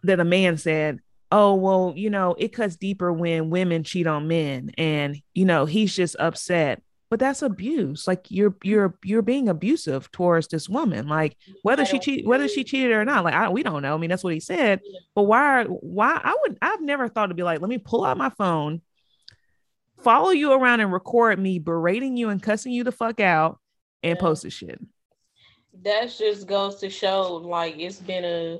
that 0.03 0.19
a 0.19 0.25
man 0.25 0.57
said, 0.57 0.99
oh 1.31 1.53
well 1.53 1.93
you 1.95 2.09
know 2.09 2.35
it 2.37 2.49
cuts 2.49 2.75
deeper 2.75 3.13
when 3.13 3.49
women 3.49 3.83
cheat 3.83 4.05
on 4.05 4.27
men 4.27 4.69
and 4.77 5.21
you 5.33 5.45
know 5.45 5.65
he's 5.65 5.95
just 5.95 6.15
upset 6.19 6.81
but 7.11 7.19
that's 7.19 7.43
abuse 7.43 8.07
like 8.07 8.25
you're 8.31 8.51
mm. 8.51 8.57
you're 8.63 8.95
you're 9.03 9.21
being 9.21 9.47
abusive 9.47 10.11
towards 10.11 10.47
this 10.47 10.67
woman 10.67 11.07
like 11.07 11.37
whether 11.61 11.85
she 11.85 11.99
cheat 11.99 12.25
whether 12.25 12.47
she 12.47 12.63
cheated 12.63 12.91
or 12.91 13.05
not 13.05 13.23
like 13.23 13.35
I, 13.35 13.49
we 13.49 13.61
don't 13.61 13.83
know 13.83 13.93
i 13.93 13.97
mean 13.97 14.09
that's 14.09 14.23
what 14.23 14.33
he 14.33 14.39
said 14.39 14.79
but 15.13 15.23
why 15.23 15.65
why 15.65 16.19
i 16.23 16.35
would 16.41 16.57
i've 16.63 16.81
never 16.81 17.07
thought 17.07 17.27
to 17.27 17.35
be 17.35 17.43
like 17.43 17.61
let 17.61 17.69
me 17.69 17.77
pull 17.77 18.03
out 18.03 18.17
my 18.17 18.29
phone 18.29 18.81
follow 20.01 20.31
you 20.31 20.53
around 20.53 20.79
and 20.79 20.91
record 20.91 21.39
me 21.39 21.59
berating 21.59 22.17
you 22.17 22.29
and 22.29 22.41
cussing 22.41 22.73
you 22.73 22.83
the 22.83 22.91
fuck 22.91 23.19
out 23.19 23.59
and 24.03 24.15
yeah. 24.15 24.21
post 24.21 24.43
the 24.43 24.49
shit. 24.49 24.79
That 25.83 26.13
just 26.17 26.47
goes 26.47 26.75
to 26.77 26.89
show 26.89 27.35
like 27.35 27.75
it's 27.77 27.99
been 27.99 28.25
a 28.25 28.59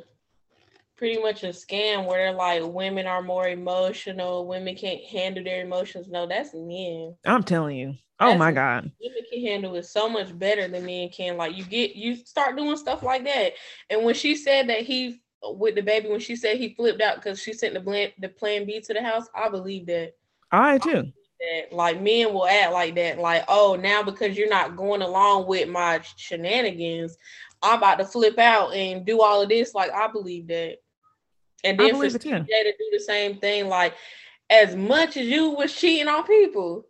pretty 1.02 1.20
much 1.20 1.44
a 1.44 1.48
scam 1.48 2.06
where 2.06 2.28
they're 2.28 2.38
like 2.38 2.62
women 2.64 3.08
are 3.08 3.24
more 3.24 3.48
emotional, 3.48 4.46
women 4.46 4.76
can't 4.76 5.04
handle 5.04 5.44
their 5.44 5.64
emotions. 5.64 6.08
No, 6.08 6.28
that's 6.28 6.54
men. 6.54 7.16
I'm 7.26 7.42
telling 7.42 7.76
you. 7.76 7.96
Oh 8.20 8.28
that's 8.28 8.38
my 8.38 8.52
god. 8.52 8.92
Women 9.02 9.24
can 9.32 9.42
handle 9.42 9.76
it 9.78 9.88
so 9.88 10.08
much 10.08 10.38
better 10.38 10.68
than 10.68 10.86
men 10.86 11.10
can. 11.10 11.38
Like 11.38 11.58
you 11.58 11.64
get 11.64 11.96
you 11.96 12.18
start 12.18 12.56
doing 12.56 12.78
stuff 12.78 13.02
like 13.02 13.24
that. 13.24 13.54
And 13.90 14.04
when 14.06 14.14
she 14.14 14.36
said 14.36 14.70
that 14.70 14.82
he 14.82 15.20
with 15.42 15.74
the 15.74 15.82
baby, 15.82 16.08
when 16.08 16.20
she 16.20 16.36
said 16.36 16.58
he 16.58 16.76
flipped 16.76 17.02
out 17.02 17.16
because 17.16 17.42
she 17.42 17.54
sent 17.54 17.74
the 17.74 17.82
plan 17.82 18.10
the 18.20 18.30
plan 18.30 18.68
B 18.68 18.80
to 18.80 18.94
the 18.94 19.02
house, 19.02 19.26
I 19.34 19.50
believe 19.50 19.88
that. 19.88 20.14
I 20.52 20.78
too. 20.78 21.12
that 21.40 21.76
like 21.76 22.00
men 22.00 22.32
will 22.32 22.46
act 22.46 22.74
like 22.74 22.94
that, 22.94 23.18
like, 23.18 23.44
oh, 23.48 23.76
now 23.76 24.04
because 24.04 24.38
you're 24.38 24.48
not 24.48 24.76
going 24.76 25.02
along 25.02 25.48
with 25.48 25.68
my 25.68 26.00
shenanigans, 26.16 27.18
I'm 27.64 27.80
about 27.80 27.98
to 27.98 28.06
flip 28.06 28.38
out 28.38 28.76
and 28.76 29.04
do 29.04 29.24
all 29.24 29.42
of 29.42 29.50
this. 29.50 29.74
Like, 29.74 29.90
I 29.92 30.06
believe 30.06 30.46
that. 30.50 30.78
And 31.64 31.80
then 31.80 31.96
for 31.96 32.06
CJ 32.06 32.20
to 32.20 32.74
do 32.78 32.90
the 32.92 33.00
same 33.00 33.38
thing, 33.38 33.68
like 33.68 33.94
as 34.50 34.76
much 34.76 35.18
as 35.18 35.28
you 35.28 35.52
was 35.52 35.74
cheating 35.74 36.08
on 36.08 36.24
people, 36.26 36.86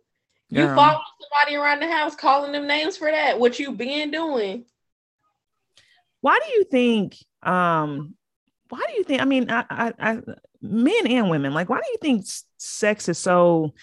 you 0.48 0.64
yeah. 0.64 0.74
follow 0.74 1.00
somebody 1.20 1.56
around 1.56 1.80
the 1.80 1.90
house 1.90 2.14
calling 2.14 2.52
them 2.52 2.66
names 2.66 2.96
for 2.96 3.10
that. 3.10 3.38
What 3.38 3.58
you 3.58 3.72
been 3.72 4.10
doing? 4.10 4.64
Why 6.20 6.38
do 6.44 6.52
you 6.52 6.64
think? 6.64 7.16
Um, 7.42 8.14
why 8.68 8.82
do 8.88 8.94
you 8.94 9.04
think? 9.04 9.22
I 9.22 9.24
mean, 9.24 9.50
I, 9.50 9.64
I, 9.70 9.92
I 9.98 10.18
men 10.60 11.06
and 11.06 11.30
women, 11.30 11.54
like, 11.54 11.68
why 11.68 11.78
do 11.78 11.86
you 11.90 11.98
think 12.00 12.24
sex 12.58 13.08
is 13.08 13.18
so? 13.18 13.74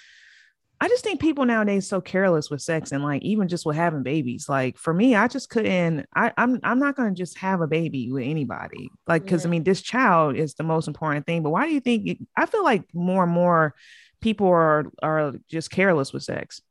I 0.81 0.87
just 0.87 1.03
think 1.03 1.19
people 1.19 1.45
nowadays 1.45 1.87
so 1.87 1.99
careless 1.99 2.49
with 2.49 2.61
sex 2.61 2.93
and 2.93 3.03
like 3.03 3.21
even 3.21 3.49
just 3.49 3.65
with 3.65 3.75
having 3.75 4.01
babies. 4.01 4.47
Like 4.47 4.77
for 4.77 4.93
me, 4.93 5.13
I 5.13 5.27
just 5.27 5.49
couldn't. 5.49 6.07
I, 6.15 6.31
I'm 6.37 6.59
I'm 6.63 6.79
not 6.79 6.95
gonna 6.95 7.13
just 7.13 7.37
have 7.39 7.59
a 7.59 7.67
baby 7.67 8.09
with 8.11 8.23
anybody. 8.23 8.89
Like 9.05 9.23
because 9.23 9.43
yeah. 9.43 9.49
I 9.49 9.51
mean, 9.51 9.63
this 9.63 9.81
child 9.81 10.37
is 10.37 10.53
the 10.53 10.63
most 10.63 10.87
important 10.87 11.25
thing. 11.25 11.43
But 11.43 11.49
why 11.49 11.67
do 11.67 11.73
you 11.73 11.81
think? 11.81 12.07
It, 12.07 12.17
I 12.35 12.45
feel 12.45 12.63
like 12.63 12.83
more 12.93 13.23
and 13.23 13.31
more 13.31 13.75
people 14.21 14.47
are 14.47 14.85
are 15.03 15.33
just 15.49 15.69
careless 15.69 16.13
with 16.13 16.23
sex. 16.23 16.61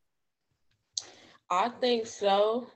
I 1.51 1.69
think 1.69 2.07
so. 2.07 2.67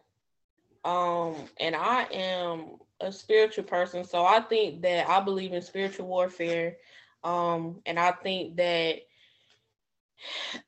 Um, 0.85 1.37
and 1.59 1.75
I 1.75 2.05
am 2.13 2.77
a 3.01 3.11
spiritual 3.11 3.65
person, 3.65 4.05
so 4.05 4.25
I 4.25 4.41
think 4.41 4.83
that 4.83 5.09
I 5.09 5.21
believe 5.21 5.53
in 5.53 5.63
spiritual 5.63 6.09
warfare. 6.09 6.77
Um, 7.25 7.81
and 7.87 7.99
I 7.99 8.11
think 8.11 8.57
that 8.57 8.97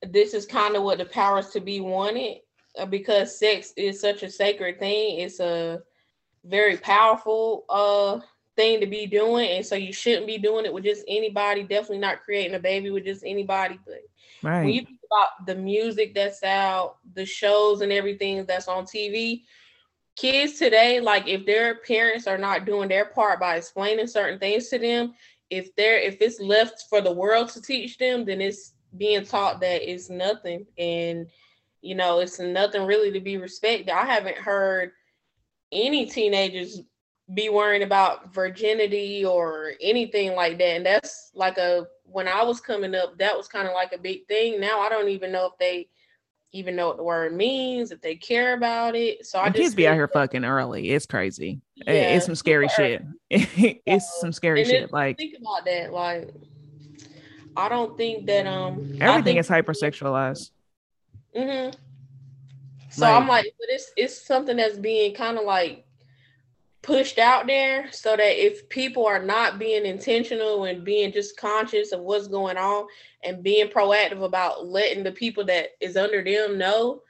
this 0.02 0.34
is 0.34 0.46
kind 0.46 0.76
of 0.76 0.82
what 0.82 0.98
the 0.98 1.05
powers 1.05 1.50
to 1.50 1.61
be 1.61 1.80
wanted 1.80 2.38
uh, 2.78 2.86
because 2.86 3.38
sex 3.38 3.72
is 3.76 4.00
such 4.00 4.22
a 4.22 4.30
sacred 4.30 4.78
thing. 4.78 5.20
It's 5.20 5.40
a 5.40 5.80
very 6.44 6.76
powerful 6.76 7.64
uh 7.68 8.20
thing 8.57 8.80
to 8.80 8.86
be 8.86 9.07
doing, 9.07 9.48
and 9.50 9.66
so 9.66 9.74
you 9.74 9.92
shouldn't 9.92 10.26
be 10.26 10.38
doing 10.38 10.64
it 10.64 10.72
with 10.72 10.84
just 10.84 11.05
anybody. 11.09 11.62
Definitely 11.62 11.98
not 11.98 12.22
creating 12.22 12.55
a 12.55 12.61
baby 12.61 12.90
with 12.90 13.05
just 13.05 13.24
anybody. 13.24 13.78
But 13.84 14.02
right. 14.42 14.64
when 14.64 14.74
you 14.74 14.82
think 14.82 14.98
about 15.11 15.46
the 15.46 15.55
music 15.55 16.14
that's 16.14 16.42
out, 16.42 16.96
the 17.14 17.26
shows 17.26 17.80
and 17.80 17.92
everything 17.92 18.44
that's 18.46 18.68
on 18.68 18.84
TV, 18.84 19.42
kids 20.16 20.59
today, 20.59 21.00
like 21.00 21.26
if 21.26 21.44
their 21.46 21.76
parents 21.76 22.26
are 22.26 22.38
not 22.38 22.64
doing 22.64 22.88
their 22.88 23.07
part 23.07 23.40
by 23.40 23.57
explaining 23.57 24.07
certain 24.07 24.38
things 24.38 24.68
to 24.68 24.78
them, 24.78 25.14
if 25.50 25.74
they're 25.76 25.98
if 25.98 26.16
it's 26.20 26.40
left 26.40 26.84
for 26.88 27.00
the 27.00 27.12
world 27.12 27.48
to 27.50 27.62
teach 27.62 27.98
them, 27.98 28.24
then 28.24 28.40
it's 28.40 28.72
being 28.97 29.24
taught 29.24 29.61
that 29.61 29.90
it's 29.90 30.11
nothing 30.11 30.66
and 30.78 31.26
you 31.80 31.95
know 31.95 32.20
it's 32.20 32.38
nothing 32.38 32.84
really 32.84 33.12
to 33.12 33.20
be 33.20 33.36
respected. 33.36 33.90
I 33.90 34.05
haven't 34.05 34.36
heard 34.36 34.92
any 35.72 36.07
teenagers 36.07 36.80
be 37.32 37.49
worrying 37.49 37.82
about 37.82 38.34
virginity 38.34 39.24
or 39.24 39.72
anything 39.80 40.34
like 40.34 40.59
that. 40.59 40.76
And 40.76 40.86
that's 40.86 41.30
like 41.34 41.59
a 41.59 41.86
when 42.05 42.28
i 42.28 42.42
was 42.42 42.61
coming 42.61 42.95
up 42.95 43.16
that 43.16 43.34
was 43.34 43.49
kind 43.49 43.66
of 43.66 43.74
like 43.74 43.92
a 43.92 43.99
big 43.99 44.26
thing. 44.26 44.61
Now 44.61 44.80
i 44.80 44.88
don't 44.88 45.09
even 45.09 45.32
know 45.32 45.47
if 45.47 45.59
they 45.59 45.88
even 46.53 46.76
know 46.76 46.86
what 46.86 46.97
the 46.97 47.03
word 47.03 47.34
means 47.34 47.90
if 47.90 48.01
they 48.01 48.14
care 48.14 48.55
about 48.55 48.95
it. 48.95 49.26
So 49.26 49.38
i 49.40 49.47
just 49.47 49.57
kids 49.57 49.74
be 49.74 49.88
out 49.88 49.95
here 49.95 50.09
fucking 50.09 50.45
early. 50.45 50.90
It's 50.90 51.07
crazy. 51.07 51.61
Yeah, 51.74 51.92
it's 52.14 52.26
some 52.26 52.34
scary 52.34 52.68
shit. 52.68 53.03
It's 53.30 54.20
some 54.20 54.32
scary 54.32 54.64
shit 54.64 54.92
like 54.92 55.16
think 55.16 55.34
about 55.38 55.64
that 55.64 55.92
like 55.92 56.32
I 57.57 57.68
don't 57.68 57.96
think 57.96 58.26
that 58.26 58.46
um 58.46 58.96
everything 59.00 59.36
is 59.36 59.48
hypersexualized. 59.48 60.50
Mm-hmm. 61.36 61.76
So 62.90 63.02
like, 63.02 63.22
I'm 63.22 63.28
like, 63.28 63.55
but 63.59 63.68
it's 63.70 63.92
it's 63.96 64.20
something 64.20 64.57
that's 64.57 64.76
being 64.76 65.14
kind 65.14 65.38
of 65.38 65.44
like 65.44 65.84
pushed 66.82 67.18
out 67.18 67.46
there 67.46 67.90
so 67.90 68.14
that 68.14 68.44
if 68.44 68.68
people 68.68 69.07
are 69.07 69.22
not 69.22 69.59
being 69.59 69.86
intentional 69.86 70.64
and 70.64 70.84
being 70.84 71.11
just 71.12 71.36
conscious 71.36 71.92
of 71.92 72.00
what's 72.00 72.28
going 72.28 72.59
on 72.59 72.86
and 73.22 73.42
being 73.42 73.68
proactive 73.68 74.22
about 74.22 74.66
letting 74.66 75.02
the 75.02 75.11
people 75.11 75.44
that 75.46 75.70
is 75.80 75.96
under 75.96 76.22
them 76.22 76.59
know, 76.59 77.00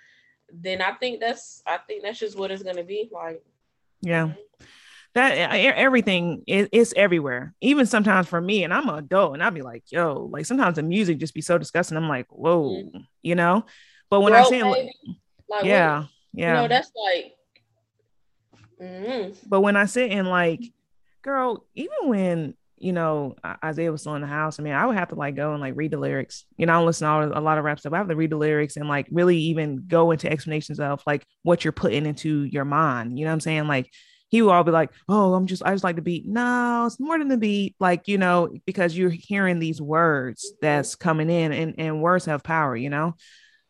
then 0.52 0.80
I 0.80 0.92
think 0.92 1.20
that's 1.20 1.62
I 1.66 1.78
think 1.78 2.02
that's 2.02 2.18
just 2.18 2.38
what 2.38 2.50
it's 2.50 2.62
gonna 2.62 2.84
be 2.84 3.08
like. 3.12 3.42
Yeah. 4.00 4.32
That 5.14 5.32
everything 5.32 6.42
is 6.48 6.68
it's 6.72 6.92
everywhere. 6.96 7.54
Even 7.60 7.86
sometimes 7.86 8.26
for 8.26 8.40
me, 8.40 8.64
and 8.64 8.74
I'm 8.74 8.88
an 8.88 8.98
adult, 8.98 9.34
and 9.34 9.44
I'll 9.44 9.52
be 9.52 9.62
like, 9.62 9.84
yo, 9.86 10.28
like 10.32 10.44
sometimes 10.44 10.74
the 10.74 10.82
music 10.82 11.18
just 11.18 11.34
be 11.34 11.40
so 11.40 11.56
disgusting. 11.56 11.96
I'm 11.96 12.08
like, 12.08 12.26
whoa, 12.30 12.82
mm-hmm. 12.82 12.98
you 13.22 13.36
know. 13.36 13.64
But 14.10 14.22
when 14.22 14.32
I 14.32 14.42
say, 14.42 14.64
like, 14.64 14.90
yeah, 15.46 15.46
what, 15.46 15.64
yeah, 15.64 16.04
you 16.32 16.62
know, 16.62 16.68
that's 16.68 16.90
like. 16.96 17.32
Mm-hmm. 18.82 19.32
But 19.48 19.60
when 19.60 19.76
I 19.76 19.86
sit 19.86 20.10
in 20.10 20.26
like, 20.26 20.60
girl, 21.22 21.64
even 21.76 22.08
when 22.08 22.54
you 22.76 22.92
know 22.92 23.36
Isaiah 23.64 23.92
was 23.92 24.00
still 24.00 24.16
in 24.16 24.20
the 24.20 24.26
house, 24.26 24.58
I 24.58 24.64
mean, 24.64 24.74
I 24.74 24.84
would 24.84 24.96
have 24.96 25.10
to 25.10 25.14
like 25.14 25.36
go 25.36 25.52
and 25.52 25.60
like 25.60 25.76
read 25.76 25.92
the 25.92 25.98
lyrics. 25.98 26.44
You 26.56 26.66
know, 26.66 26.72
I 26.72 26.82
listen 26.82 27.06
to 27.06 27.38
a 27.38 27.40
lot 27.40 27.58
of 27.58 27.64
rap 27.64 27.78
stuff. 27.78 27.92
I 27.92 27.98
have 27.98 28.08
to 28.08 28.16
read 28.16 28.30
the 28.30 28.36
lyrics 28.36 28.76
and 28.76 28.88
like 28.88 29.06
really 29.12 29.38
even 29.38 29.84
go 29.86 30.10
into 30.10 30.28
explanations 30.28 30.80
of 30.80 31.04
like 31.06 31.24
what 31.44 31.64
you're 31.64 31.70
putting 31.70 32.04
into 32.04 32.42
your 32.42 32.64
mind. 32.64 33.16
You 33.16 33.26
know 33.26 33.30
what 33.30 33.34
I'm 33.34 33.40
saying? 33.40 33.68
Like 33.68 33.92
he 34.28 34.42
will 34.42 34.50
all 34.50 34.64
be 34.64 34.70
like, 34.72 34.90
"Oh, 35.08 35.34
I'm 35.34 35.46
just 35.46 35.62
I 35.64 35.72
just 35.72 35.84
like 35.84 35.96
the 35.96 36.02
beat." 36.02 36.26
No, 36.26 36.84
it's 36.86 36.98
more 36.98 37.18
than 37.18 37.28
the 37.28 37.36
beat, 37.36 37.76
like 37.78 38.08
you 38.08 38.18
know, 38.18 38.50
because 38.66 38.96
you're 38.96 39.10
hearing 39.10 39.58
these 39.58 39.80
words 39.80 40.52
that's 40.60 40.94
coming 40.94 41.30
in, 41.30 41.52
and 41.52 41.74
and 41.78 42.02
words 42.02 42.24
have 42.26 42.42
power, 42.42 42.76
you 42.76 42.90
know. 42.90 43.14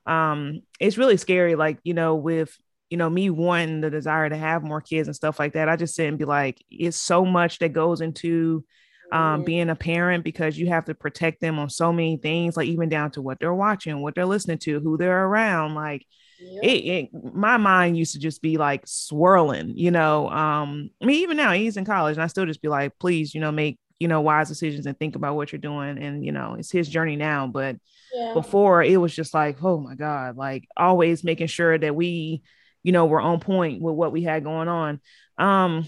Um, 0.06 0.62
it's 0.80 0.98
really 0.98 1.16
scary, 1.16 1.54
like 1.54 1.78
you 1.84 1.94
know, 1.94 2.14
with 2.14 2.56
you 2.90 2.96
know 2.96 3.10
me 3.10 3.30
wanting 3.30 3.80
the 3.80 3.90
desire 3.90 4.28
to 4.28 4.36
have 4.36 4.62
more 4.62 4.80
kids 4.80 5.08
and 5.08 5.16
stuff 5.16 5.38
like 5.38 5.54
that. 5.54 5.68
I 5.68 5.76
just 5.76 5.94
sit 5.94 6.08
and 6.08 6.18
be 6.18 6.24
like, 6.24 6.62
it's 6.70 6.98
so 6.98 7.24
much 7.24 7.58
that 7.58 7.72
goes 7.72 8.00
into 8.00 8.64
um, 9.12 9.20
mm-hmm. 9.20 9.44
being 9.44 9.70
a 9.70 9.76
parent 9.76 10.24
because 10.24 10.58
you 10.58 10.68
have 10.68 10.86
to 10.86 10.94
protect 10.94 11.40
them 11.40 11.58
on 11.58 11.70
so 11.70 11.92
many 11.92 12.16
things, 12.16 12.56
like 12.56 12.68
even 12.68 12.88
down 12.88 13.10
to 13.12 13.22
what 13.22 13.38
they're 13.38 13.54
watching, 13.54 14.00
what 14.00 14.14
they're 14.14 14.26
listening 14.26 14.58
to, 14.58 14.80
who 14.80 14.96
they're 14.96 15.26
around, 15.26 15.74
like 15.74 16.06
it, 16.40 16.66
it, 16.66 17.34
my 17.34 17.56
mind 17.56 17.96
used 17.96 18.12
to 18.14 18.18
just 18.18 18.42
be 18.42 18.56
like 18.56 18.82
swirling, 18.86 19.72
you 19.76 19.90
know. 19.90 20.28
Um, 20.28 20.90
I 21.00 21.06
mean, 21.06 21.20
even 21.20 21.36
now 21.36 21.52
he's 21.52 21.76
in 21.76 21.84
college, 21.84 22.16
and 22.16 22.22
I 22.22 22.26
still 22.26 22.46
just 22.46 22.62
be 22.62 22.68
like, 22.68 22.98
please, 22.98 23.34
you 23.34 23.40
know, 23.40 23.52
make 23.52 23.78
you 24.00 24.08
know 24.08 24.20
wise 24.20 24.48
decisions 24.48 24.86
and 24.86 24.98
think 24.98 25.16
about 25.16 25.36
what 25.36 25.52
you're 25.52 25.60
doing. 25.60 25.98
And 25.98 26.24
you 26.24 26.32
know, 26.32 26.56
it's 26.58 26.70
his 26.70 26.88
journey 26.88 27.16
now, 27.16 27.46
but 27.46 27.76
yeah. 28.12 28.32
before 28.34 28.82
it 28.82 28.96
was 28.96 29.14
just 29.14 29.34
like, 29.34 29.62
oh 29.62 29.78
my 29.78 29.94
god, 29.94 30.36
like 30.36 30.66
always 30.76 31.24
making 31.24 31.46
sure 31.46 31.76
that 31.78 31.94
we, 31.94 32.42
you 32.82 32.92
know, 32.92 33.06
were 33.06 33.20
on 33.20 33.40
point 33.40 33.80
with 33.80 33.94
what 33.94 34.12
we 34.12 34.22
had 34.22 34.44
going 34.44 34.68
on. 34.68 35.00
Um, 35.38 35.86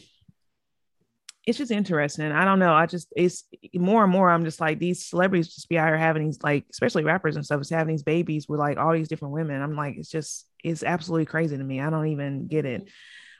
it's 1.47 1.59
just 1.59 1.70
interesting. 1.70 2.32
I 2.32 2.44
don't 2.44 2.59
know. 2.59 2.74
I 2.74 2.86
just 2.86 3.12
it's 3.16 3.44
more 3.72 4.03
and 4.03 4.12
more. 4.12 4.28
I'm 4.28 4.44
just 4.44 4.61
like 4.61 4.80
these 4.80 5.07
celebrities 5.07 5.55
just 5.55 5.68
be 5.68 5.78
out 5.78 5.86
here 5.86 5.97
having 5.97 6.26
these 6.26 6.42
like, 6.42 6.64
especially 6.70 7.05
rappers 7.05 7.36
and 7.36 7.44
stuff, 7.44 7.61
is 7.61 7.70
having 7.70 7.94
these 7.94 8.03
babies 8.03 8.49
with 8.49 8.59
like 8.59 8.78
all 8.78 8.92
these 8.92 9.09
different 9.09 9.32
women. 9.32 9.62
I'm 9.62 9.76
like, 9.76 9.97
it's 9.97 10.11
just 10.11 10.47
it's 10.64 10.82
absolutely 10.82 11.26
crazy 11.26 11.57
to 11.57 11.62
me. 11.62 11.80
I 11.80 11.88
don't 11.88 12.09
even 12.09 12.49
get 12.49 12.64
it. 12.64 12.90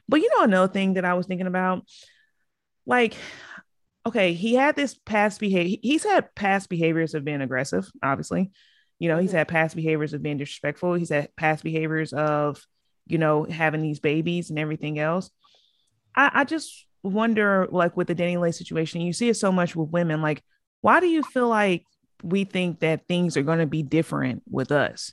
But 0.09 0.21
you 0.21 0.31
know, 0.37 0.45
another 0.45 0.73
thing 0.73 0.95
that 0.95 1.05
I 1.05 1.15
was 1.15 1.27
thinking 1.27 1.49
about, 1.49 1.85
like, 2.87 3.17
okay, 4.07 4.35
he 4.35 4.55
had 4.55 4.77
this 4.77 4.95
past 4.95 5.41
behavior. 5.41 5.77
He's 5.83 6.05
had 6.05 6.33
past 6.37 6.69
behaviors 6.69 7.15
of 7.15 7.25
being 7.25 7.43
aggressive, 7.43 7.91
obviously. 8.05 8.53
You 9.01 9.09
know, 9.09 9.19
he's 9.19 9.31
mm-hmm. 9.31 9.39
had 9.39 9.49
past 9.49 9.75
behaviors 9.75 10.15
of 10.15 10.23
being 10.23 10.37
disrespectful. 10.37 10.95
He's 10.95 11.11
had 11.11 11.35
past 11.35 11.65
behaviors 11.65 12.13
of, 12.13 12.65
you 13.09 13.19
know, 13.19 13.43
having 13.43 13.83
these 13.83 13.99
babies 13.99 14.51
and 14.51 14.61
everything 14.61 15.01
else. 15.01 15.29
I, 16.15 16.31
I 16.33 16.45
just 16.45 16.87
wonder, 17.07 17.67
like 17.71 17.97
with 17.97 18.09
the 18.09 18.15
DaniLeigh 18.15 18.55
situation, 18.55 19.01
you 19.01 19.13
see 19.13 19.29
it 19.29 19.37
so 19.37 19.53
much 19.53 19.75
with 19.77 19.91
women. 19.91 20.23
Like, 20.23 20.43
why 20.81 21.01
do 21.01 21.07
you 21.07 21.23
feel 21.23 21.49
like 21.49 21.85
we 22.23 22.45
think 22.45 22.81
that 22.81 23.07
things 23.09 23.37
are 23.37 23.43
going 23.43 23.59
to 23.59 23.67
be 23.67 23.83
different 23.83 24.43
with 24.51 24.73
us? 24.73 25.13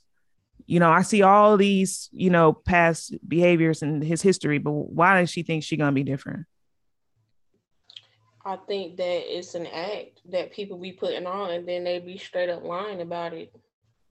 You 0.65 0.79
know, 0.79 0.91
I 0.91 1.01
see 1.01 1.21
all 1.21 1.57
these, 1.57 2.09
you 2.11 2.29
know, 2.29 2.53
past 2.53 3.15
behaviors 3.27 3.81
and 3.81 4.03
his 4.03 4.21
history, 4.21 4.59
but 4.59 4.71
why 4.71 5.19
does 5.19 5.29
she 5.29 5.43
think 5.43 5.63
she's 5.63 5.77
going 5.77 5.91
to 5.91 5.95
be 5.95 6.03
different? 6.03 6.45
I 8.45 8.57
think 8.67 8.97
that 8.97 9.37
it's 9.37 9.55
an 9.55 9.67
act 9.67 10.21
that 10.29 10.51
people 10.51 10.77
be 10.77 10.91
putting 10.91 11.25
on 11.25 11.51
and 11.51 11.67
then 11.67 11.83
they 11.83 11.99
be 11.99 12.17
straight 12.17 12.49
up 12.49 12.63
lying 12.63 13.01
about 13.01 13.33
it. 13.33 13.53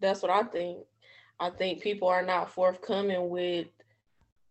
That's 0.00 0.22
what 0.22 0.30
I 0.30 0.42
think. 0.44 0.78
I 1.38 1.50
think 1.50 1.82
people 1.82 2.08
are 2.08 2.24
not 2.24 2.50
forthcoming 2.50 3.28
with 3.28 3.66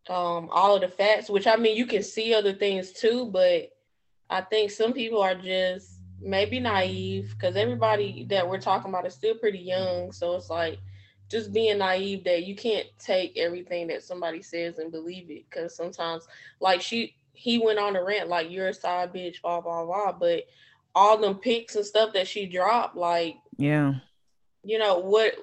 um, 0.09 0.49
all 0.51 0.75
of 0.75 0.81
the 0.81 0.87
facts, 0.87 1.29
which 1.29 1.47
I 1.47 1.55
mean, 1.55 1.77
you 1.77 1.85
can 1.85 2.03
see 2.03 2.33
other 2.33 2.53
things 2.53 2.91
too, 2.91 3.29
but 3.31 3.71
I 4.29 4.41
think 4.41 4.71
some 4.71 4.93
people 4.93 5.21
are 5.21 5.35
just 5.35 5.99
maybe 6.19 6.59
naive 6.59 7.33
because 7.35 7.55
everybody 7.55 8.25
that 8.29 8.47
we're 8.47 8.59
talking 8.59 8.89
about 8.89 9.05
is 9.05 9.13
still 9.13 9.35
pretty 9.35 9.59
young. 9.59 10.11
So 10.11 10.35
it's 10.35 10.49
like 10.49 10.79
just 11.29 11.53
being 11.53 11.77
naive 11.77 12.23
that 12.23 12.45
you 12.45 12.55
can't 12.55 12.87
take 12.97 13.37
everything 13.37 13.87
that 13.87 14.03
somebody 14.03 14.41
says 14.41 14.79
and 14.79 14.91
believe 14.91 15.29
it 15.29 15.45
because 15.49 15.75
sometimes, 15.75 16.27
like 16.59 16.81
she, 16.81 17.15
he 17.33 17.59
went 17.59 17.79
on 17.79 17.95
a 17.95 18.03
rant 18.03 18.29
like 18.29 18.49
you're 18.49 18.69
a 18.69 18.73
side 18.73 19.13
bitch, 19.13 19.41
blah 19.41 19.61
blah 19.61 19.85
blah, 19.85 20.11
but 20.11 20.43
all 20.95 21.17
them 21.17 21.35
pics 21.35 21.75
and 21.75 21.85
stuff 21.85 22.13
that 22.13 22.27
she 22.27 22.47
dropped, 22.47 22.95
like 22.95 23.35
yeah, 23.57 23.93
you 24.63 24.79
know 24.79 24.97
what? 24.97 25.35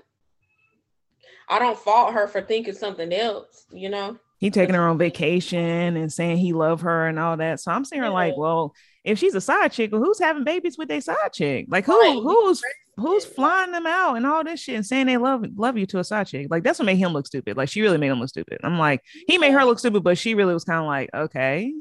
I 1.48 1.58
don't 1.58 1.78
fault 1.78 2.12
her 2.12 2.26
for 2.26 2.42
thinking 2.42 2.74
something 2.74 3.12
else, 3.12 3.66
you 3.70 3.88
know 3.88 4.18
he 4.38 4.50
taking 4.50 4.76
her 4.76 4.88
on 4.88 4.98
vacation 4.98 5.96
and 5.96 6.12
saying 6.12 6.38
he 6.38 6.52
love 6.52 6.82
her 6.82 7.06
and 7.06 7.18
all 7.18 7.36
that. 7.36 7.60
So 7.60 7.72
I'm 7.72 7.84
saying 7.84 8.02
yeah. 8.02 8.08
like, 8.08 8.32
mm-hmm. 8.32 8.40
well, 8.40 8.74
if 9.04 9.18
she's 9.18 9.34
a 9.34 9.40
side 9.40 9.72
chick, 9.72 9.90
well, 9.90 10.02
who's 10.02 10.20
having 10.20 10.44
babies 10.44 10.78
with 10.78 10.90
a 10.90 11.00
side 11.00 11.32
chick? 11.32 11.66
Like 11.68 11.84
who 11.84 12.00
right. 12.00 12.22
who's 12.22 12.62
who's 12.96 13.24
flying 13.24 13.72
them 13.72 13.86
out 13.86 14.14
and 14.14 14.26
all 14.26 14.44
this 14.44 14.60
shit 14.60 14.76
and 14.76 14.86
saying 14.86 15.06
they 15.06 15.16
love 15.16 15.44
love 15.56 15.76
you 15.76 15.86
to 15.86 15.98
a 15.98 16.04
side 16.04 16.28
chick? 16.28 16.46
Like 16.50 16.62
that's 16.62 16.78
what 16.78 16.86
made 16.86 16.96
him 16.96 17.12
look 17.12 17.26
stupid. 17.26 17.56
Like 17.56 17.68
she 17.68 17.82
really 17.82 17.98
made 17.98 18.08
him 18.08 18.20
look 18.20 18.28
stupid. 18.28 18.58
I'm 18.62 18.78
like, 18.78 19.02
he 19.26 19.38
made 19.38 19.52
her 19.52 19.64
look 19.64 19.80
stupid, 19.80 20.04
but 20.04 20.18
she 20.18 20.34
really 20.34 20.54
was 20.54 20.64
kind 20.64 20.80
of 20.80 20.86
like, 20.86 21.10
okay. 21.12 21.74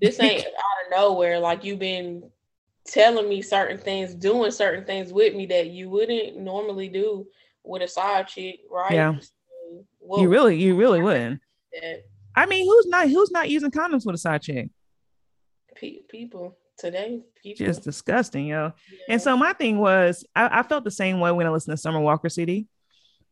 This 0.00 0.20
ain't 0.20 0.40
out 0.46 0.46
of 0.46 0.90
nowhere. 0.92 1.40
Like 1.40 1.64
you've 1.64 1.80
been 1.80 2.30
telling 2.86 3.28
me 3.28 3.42
certain 3.42 3.78
things, 3.78 4.14
doing 4.14 4.52
certain 4.52 4.84
things 4.84 5.12
with 5.12 5.34
me 5.34 5.46
that 5.46 5.68
you 5.68 5.90
wouldn't 5.90 6.36
normally 6.36 6.88
do 6.88 7.26
with 7.64 7.82
a 7.82 7.88
side 7.88 8.28
chick, 8.28 8.60
right? 8.70 8.92
Yeah. 8.92 9.18
So, 9.18 10.20
you 10.20 10.28
really, 10.28 10.60
you 10.60 10.76
really 10.76 11.02
wouldn't 11.02 11.40
that. 11.80 12.04
I 12.36 12.46
mean, 12.46 12.66
who's 12.66 12.86
not 12.86 13.08
who's 13.08 13.30
not 13.30 13.48
using 13.48 13.70
condoms 13.70 14.04
with 14.04 14.14
a 14.14 14.18
side 14.18 14.42
chick? 14.42 14.70
People 16.08 16.56
today, 16.78 17.22
people. 17.42 17.66
just 17.66 17.82
disgusting, 17.82 18.46
yo. 18.46 18.72
Yeah. 18.90 19.04
And 19.08 19.22
so 19.22 19.36
my 19.36 19.52
thing 19.52 19.78
was, 19.78 20.24
I, 20.34 20.60
I, 20.60 20.62
felt 20.62 20.84
the 20.84 20.90
same 20.90 21.20
way 21.20 21.30
when 21.32 21.46
I 21.46 21.50
listened 21.50 21.76
to 21.76 21.80
Summer 21.80 22.00
Walker 22.00 22.28
CD, 22.28 22.66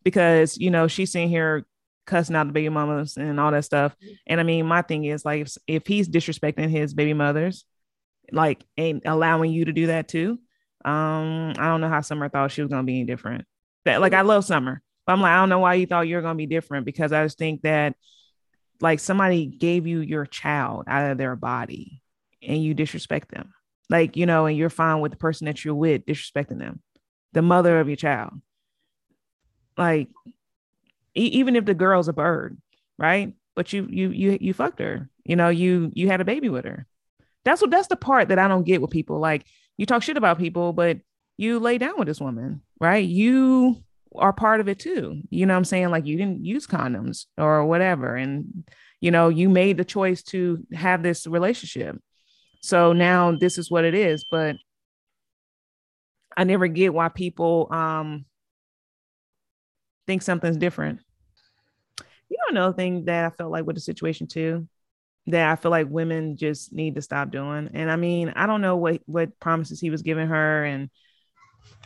because 0.03 0.59
you 0.59 0.71
know 0.71 0.89
she's 0.89 1.13
sitting 1.13 1.29
here 1.29 1.65
cussing 2.07 2.35
out 2.35 2.47
the 2.47 2.53
baby 2.53 2.69
mamas 2.69 3.17
and 3.17 3.39
all 3.39 3.51
that 3.53 3.65
stuff. 3.65 3.95
Mm-hmm. 4.03 4.15
And 4.27 4.41
I 4.41 4.43
mean, 4.43 4.67
my 4.67 4.83
thing 4.83 5.05
is 5.05 5.25
like 5.25 5.43
if, 5.43 5.57
if 5.67 5.87
he's 5.87 6.09
disrespecting 6.09 6.69
his 6.69 6.95
baby 6.95 7.15
mothers, 7.15 7.65
like 8.31 8.65
and 8.77 9.03
allowing 9.05 9.53
you 9.53 9.67
to 9.67 9.73
do 9.73 9.89
that 9.89 10.09
too. 10.09 10.39
Um, 10.85 11.53
I 11.59 11.69
don't 11.69 11.81
know 11.81 11.89
how 11.89 12.01
Summer 12.01 12.29
thought 12.29 12.51
she 12.51 12.63
was 12.63 12.71
gonna 12.71 12.85
be 12.85 13.01
any 13.01 13.05
different. 13.05 13.45
That 13.85 14.01
like 14.01 14.15
I 14.15 14.23
love 14.23 14.45
Summer, 14.45 14.83
but 15.07 15.13
I'm 15.13 15.21
like, 15.21 15.33
I 15.33 15.37
don't 15.37 15.49
know 15.49 15.61
why 15.61 15.75
you 15.75 15.87
thought 15.87 16.09
you 16.09 16.17
were 16.17 16.23
gonna 16.23 16.35
be 16.35 16.47
different 16.47 16.87
because 16.87 17.13
I 17.13 17.25
just 17.25 17.39
think 17.39 17.63
that 17.63 17.95
like 18.83 19.01
somebody 19.01 19.47
gave 19.47 19.87
you 19.87 20.01
your 20.01 20.27
child 20.27 20.85
out 20.89 21.11
of 21.11 21.17
their 21.17 21.37
body 21.37 22.03
and 22.43 22.63
you 22.63 22.75
disrespect 22.75 23.31
them. 23.31 23.55
Like 23.89 24.17
you 24.17 24.27
know 24.27 24.47
and 24.47 24.57
you're 24.57 24.71
fine 24.71 25.01
with 25.01 25.13
the 25.13 25.19
person 25.19 25.47
that 25.47 25.65
you're 25.65 25.75
with 25.75 26.05
disrespecting 26.05 26.59
them 26.59 26.83
the 27.33 27.43
mother 27.43 27.81
of 27.81 27.89
your 27.89 27.97
child. 27.97 28.33
Like 29.79 30.09
e- 31.17 31.33
even 31.33 31.57
if 31.57 31.65
the 31.65 31.75
girl's 31.75 32.09
a 32.09 32.13
bird 32.13 32.59
right? 32.99 33.35
But 33.55 33.73
you 33.73 33.87
you 33.89 34.11
you 34.11 34.39
you 34.41 34.53
fucked 34.53 34.81
her 34.81 35.09
you 35.25 35.37
know 35.37 35.49
you 35.49 35.93
you 35.95 36.09
had 36.09 36.21
a 36.21 36.27
baby 36.27 36.49
with 36.49 36.65
her. 36.65 36.87
That's 37.45 37.61
what 37.61 37.71
that's 37.71 37.89
the 37.89 37.97
part 37.97 38.29
that 38.29 38.39
i 38.39 38.49
don't 38.49 38.67
get 38.67 38.83
with 38.83 38.91
people. 38.91 39.19
Like 39.21 39.47
you 39.77 39.87
talk 39.87 40.03
shit 40.03 40.17
about 40.17 40.39
people 40.39 40.73
but 40.73 40.99
you 41.37 41.59
lay 41.59 41.79
down 41.79 41.99
with 41.99 42.09
this 42.09 42.21
woman 42.21 42.63
right? 42.81 43.05
You 43.05 43.83
are 44.17 44.33
part 44.33 44.61
of 44.61 44.69
it 44.69 44.79
too. 44.79 45.23
You 45.31 45.47
know 45.47 45.57
I'm 45.57 45.65
saying? 45.65 45.91
Like 45.91 46.07
you 46.07 46.17
didn't 46.17 46.45
use 46.45 46.67
condoms 46.67 47.27
or 47.39 47.65
whatever. 47.65 48.15
And, 48.15 48.69
you 49.01 49.11
know, 49.11 49.29
you 49.29 49.49
made 49.49 49.77
the 49.77 49.85
choice 49.85 50.23
to 50.25 50.65
have 50.73 51.03
this 51.03 51.27
relationship. 51.27 51.97
So 52.61 52.93
now 52.93 53.33
this 53.33 53.59
is 53.59 53.71
what 53.71 53.85
it 53.85 53.95
is. 53.95 54.25
But 54.31 54.57
I 56.37 56.45
never 56.45 56.67
get 56.67 56.95
why 56.95 57.09
people 57.09 57.69
um 57.71 58.25
think 60.07 60.23
something's 60.23 60.57
different. 60.57 61.01
You 62.29 62.39
know, 62.39 62.51
another 62.51 62.77
thing 62.77 63.05
that 63.07 63.25
I 63.25 63.31
felt 63.31 63.53
like 63.53 63.67
with 63.67 63.77
the 63.77 63.81
situation 63.81 64.27
too, 64.27 64.67
that 65.27 65.51
I 65.51 65.57
feel 65.57 65.71
like 65.71 65.89
women 65.89 66.37
just 66.37 66.73
need 66.73 66.95
to 66.95 67.03
stop 67.03 67.31
doing. 67.31 67.71
And 67.75 67.91
I 67.91 67.97
mean, 67.97 68.33
I 68.35 68.47
don't 68.47 68.63
know 68.63 68.77
what 68.77 69.03
what 69.07 69.39
promises 69.39 69.81
he 69.81 69.91
was 69.91 70.03
giving 70.03 70.29
her, 70.29 70.65
and 70.65 70.91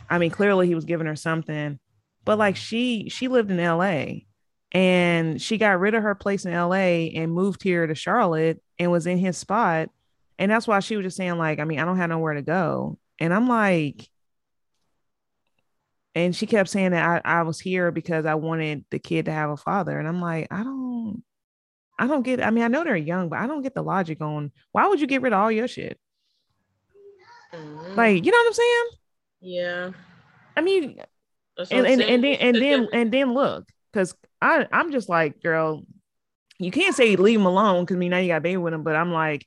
I 0.09 0.17
mean, 0.17 0.31
clearly 0.31 0.67
he 0.67 0.75
was 0.75 0.85
giving 0.85 1.07
her 1.07 1.15
something, 1.15 1.79
but 2.27 2.37
like 2.37 2.57
she 2.57 3.07
she 3.07 3.29
lived 3.29 3.49
in 3.49 3.57
LA 3.57 4.25
and 4.73 5.41
she 5.41 5.57
got 5.57 5.79
rid 5.79 5.95
of 5.95 6.03
her 6.03 6.13
place 6.13 6.43
in 6.43 6.53
LA 6.53 7.07
and 7.15 7.31
moved 7.31 7.63
here 7.63 7.87
to 7.87 7.95
Charlotte 7.95 8.61
and 8.77 8.91
was 8.91 9.07
in 9.07 9.17
his 9.17 9.37
spot. 9.37 9.89
And 10.37 10.51
that's 10.51 10.67
why 10.67 10.81
she 10.81 10.97
was 10.97 11.05
just 11.05 11.15
saying, 11.15 11.37
like, 11.37 11.59
I 11.59 11.63
mean, 11.63 11.79
I 11.79 11.85
don't 11.85 11.95
have 11.95 12.09
nowhere 12.09 12.33
to 12.33 12.41
go. 12.41 12.99
And 13.17 13.33
I'm 13.33 13.47
like, 13.47 14.09
and 16.15 16.35
she 16.35 16.47
kept 16.47 16.67
saying 16.67 16.91
that 16.91 17.23
I, 17.25 17.39
I 17.39 17.41
was 17.43 17.61
here 17.61 17.91
because 17.91 18.25
I 18.25 18.35
wanted 18.35 18.83
the 18.91 18.99
kid 18.99 19.25
to 19.25 19.31
have 19.31 19.49
a 19.49 19.57
father. 19.57 19.97
And 19.97 20.05
I'm 20.07 20.19
like, 20.19 20.47
I 20.51 20.63
don't, 20.63 21.23
I 21.97 22.07
don't 22.07 22.23
get, 22.23 22.43
I 22.43 22.49
mean, 22.49 22.65
I 22.65 22.67
know 22.67 22.83
they're 22.83 22.97
young, 22.97 23.29
but 23.29 23.39
I 23.39 23.47
don't 23.47 23.61
get 23.61 23.73
the 23.73 23.81
logic 23.81 24.19
on 24.19 24.51
why 24.73 24.87
would 24.87 24.99
you 24.99 25.07
get 25.07 25.21
rid 25.21 25.31
of 25.31 25.39
all 25.39 25.51
your 25.51 25.69
shit? 25.69 25.97
Mm-hmm. 27.53 27.95
Like, 27.95 28.25
you 28.25 28.31
know 28.33 28.37
what 28.37 28.47
I'm 28.47 28.53
saying? 28.53 28.85
Yeah. 29.39 29.91
I 30.57 30.61
mean, 30.61 30.99
and, 31.57 31.87
and, 31.87 32.01
and 32.01 32.23
then 32.23 32.33
and 32.35 32.55
then 32.55 32.87
and 32.93 33.11
then 33.11 33.33
look, 33.33 33.67
because 33.91 34.15
I 34.41 34.67
I'm 34.71 34.91
just 34.91 35.09
like, 35.09 35.41
girl, 35.41 35.83
you 36.59 36.71
can't 36.71 36.95
say 36.95 37.15
leave 37.15 37.39
him 37.39 37.45
alone 37.45 37.83
because 37.83 37.95
I 37.95 37.99
mean 37.99 38.11
now 38.11 38.17
you 38.17 38.27
got 38.27 38.43
baby 38.43 38.57
with 38.57 38.73
him, 38.73 38.83
but 38.83 38.95
I'm 38.95 39.11
like, 39.11 39.45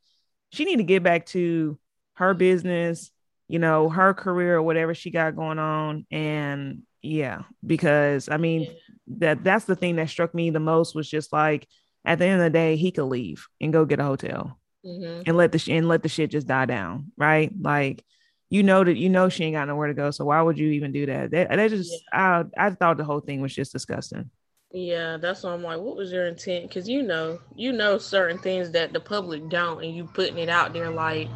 she 0.53 0.65
need 0.65 0.77
to 0.77 0.85
get 0.85 1.03
back 1.03 1.27
to 1.27 1.79
her 2.15 2.35
business, 2.35 3.11
you 3.49 3.59
know, 3.59 3.89
her 3.89 4.15
career 4.15 4.57
or 4.57 4.63
whatever 4.63 4.95
she 4.95 5.11
got 5.11 5.37
going 5.37 5.59
on, 5.59 6.07
and 6.11 6.83
yeah, 7.03 7.43
because 7.65 8.29
I 8.29 8.37
mean 8.37 8.63
yeah. 8.63 8.71
that 9.19 9.45
that's 9.45 9.65
the 9.65 9.77
thing 9.77 9.97
that 9.97 10.11
struck 10.11 10.35
me 10.35 10.51
the 10.51 10.61
most 10.61 10.95
was 10.95 11.09
just 11.09 11.33
like 11.33 11.67
at 12.05 12.19
the 12.19 12.27
end 12.27 12.41
of 12.41 12.45
the 12.45 12.51
day 12.51 12.77
he 12.77 12.91
could 12.91 13.05
leave 13.05 13.47
and 13.61 13.73
go 13.73 13.85
get 13.85 14.01
a 14.01 14.05
hotel 14.05 14.59
mm-hmm. 14.85 15.23
and 15.27 15.37
let 15.37 15.53
the 15.53 15.59
sh- 15.59 15.69
and 15.69 15.89
let 15.89 16.03
the 16.03 16.09
shit 16.09 16.31
just 16.31 16.47
die 16.47 16.67
down, 16.67 17.13
right? 17.17 17.53
Like 17.61 18.05
you 18.51 18.65
know 18.65 18.83
that 18.83 18.97
you 18.97 19.09
know 19.09 19.29
she 19.29 19.45
ain't 19.45 19.55
got 19.55 19.69
nowhere 19.69 19.87
to 19.87 19.95
go. 19.95 20.11
So 20.11 20.25
why 20.25 20.43
would 20.43 20.59
you 20.59 20.71
even 20.71 20.91
do 20.91 21.07
that? 21.07 21.31
That, 21.31 21.51
that 21.51 21.71
just 21.71 21.93
yeah. 22.13 22.43
I 22.57 22.67
I 22.67 22.71
thought 22.71 22.97
the 22.97 23.05
whole 23.05 23.21
thing 23.21 23.41
was 23.41 23.55
just 23.55 23.73
disgusting. 23.73 24.29
Yeah, 24.73 25.17
that's 25.17 25.43
why 25.43 25.53
I'm 25.53 25.63
like, 25.63 25.81
what 25.81 25.97
was 25.97 26.13
your 26.13 26.27
intent? 26.27 26.69
Because 26.69 26.89
you 26.89 27.03
know, 27.03 27.39
you 27.55 27.73
know 27.73 27.97
certain 27.97 28.39
things 28.39 28.73
that 28.73 28.93
the 28.93 29.01
public 29.01 29.49
don't, 29.49 29.83
and 29.83 29.95
you 29.95 30.05
putting 30.05 30.39
it 30.39 30.49
out 30.49 30.73
there 30.73 30.91
like, 30.91 31.29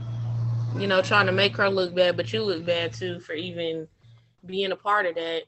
you 0.77 0.87
know, 0.89 1.03
trying 1.03 1.27
to 1.27 1.33
make 1.33 1.57
her 1.57 1.71
look 1.71 1.95
bad, 1.95 2.17
but 2.17 2.33
you 2.33 2.43
look 2.43 2.65
bad 2.67 2.93
too 2.93 3.21
for 3.21 3.33
even 3.33 3.89
being 4.45 4.73
a 4.73 4.77
part 4.77 5.07
of 5.07 5.15
that. 5.15 5.45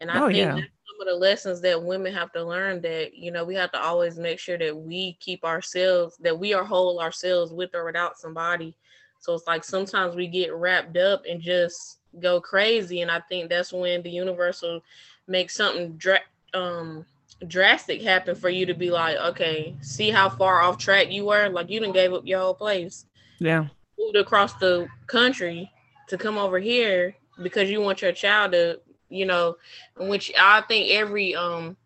And 0.00 0.10
I 0.10 0.20
oh, 0.20 0.26
think 0.26 0.38
yeah. 0.38 0.54
some 0.54 1.00
of 1.00 1.06
the 1.06 1.14
lessons 1.14 1.60
that 1.62 1.82
women 1.82 2.12
have 2.12 2.32
to 2.32 2.44
learn 2.44 2.82
that 2.82 3.14
you 3.14 3.30
know 3.30 3.44
we 3.44 3.54
have 3.54 3.70
to 3.72 3.80
always 3.80 4.18
make 4.18 4.40
sure 4.40 4.58
that 4.58 4.76
we 4.76 5.16
keep 5.20 5.44
ourselves, 5.44 6.16
that 6.20 6.38
we 6.38 6.54
are 6.54 6.64
whole 6.64 7.00
ourselves 7.00 7.52
with 7.52 7.72
or 7.72 7.84
without 7.84 8.18
somebody 8.18 8.76
so 9.24 9.32
it's 9.32 9.46
like 9.46 9.64
sometimes 9.64 10.14
we 10.14 10.26
get 10.26 10.54
wrapped 10.54 10.98
up 10.98 11.22
and 11.26 11.40
just 11.40 12.00
go 12.20 12.42
crazy. 12.42 13.00
And 13.00 13.10
I 13.10 13.20
think 13.20 13.48
that's 13.48 13.72
when 13.72 14.02
the 14.02 14.10
universe 14.10 14.60
will 14.60 14.82
make 15.26 15.48
something 15.50 15.96
dra- 15.96 16.20
um, 16.52 17.06
drastic 17.48 18.02
happen 18.02 18.34
for 18.34 18.50
you 18.50 18.66
to 18.66 18.74
be 18.74 18.90
like, 18.90 19.16
okay, 19.16 19.74
see 19.80 20.10
how 20.10 20.28
far 20.28 20.60
off 20.60 20.76
track 20.76 21.10
you 21.10 21.24
were? 21.24 21.48
Like 21.48 21.70
you 21.70 21.80
didn't 21.80 21.94
gave 21.94 22.12
up 22.12 22.26
your 22.26 22.40
whole 22.40 22.52
place. 22.52 23.06
Yeah. 23.38 23.68
moved 23.98 24.16
across 24.16 24.52
the 24.54 24.88
country 25.06 25.72
to 26.10 26.18
come 26.18 26.36
over 26.36 26.58
here 26.58 27.16
because 27.42 27.70
you 27.70 27.80
want 27.80 28.02
your 28.02 28.12
child 28.12 28.52
to, 28.52 28.78
you 29.08 29.24
know, 29.24 29.56
which 29.96 30.32
I 30.38 30.60
think 30.68 30.90
every 30.90 31.34
um 31.34 31.78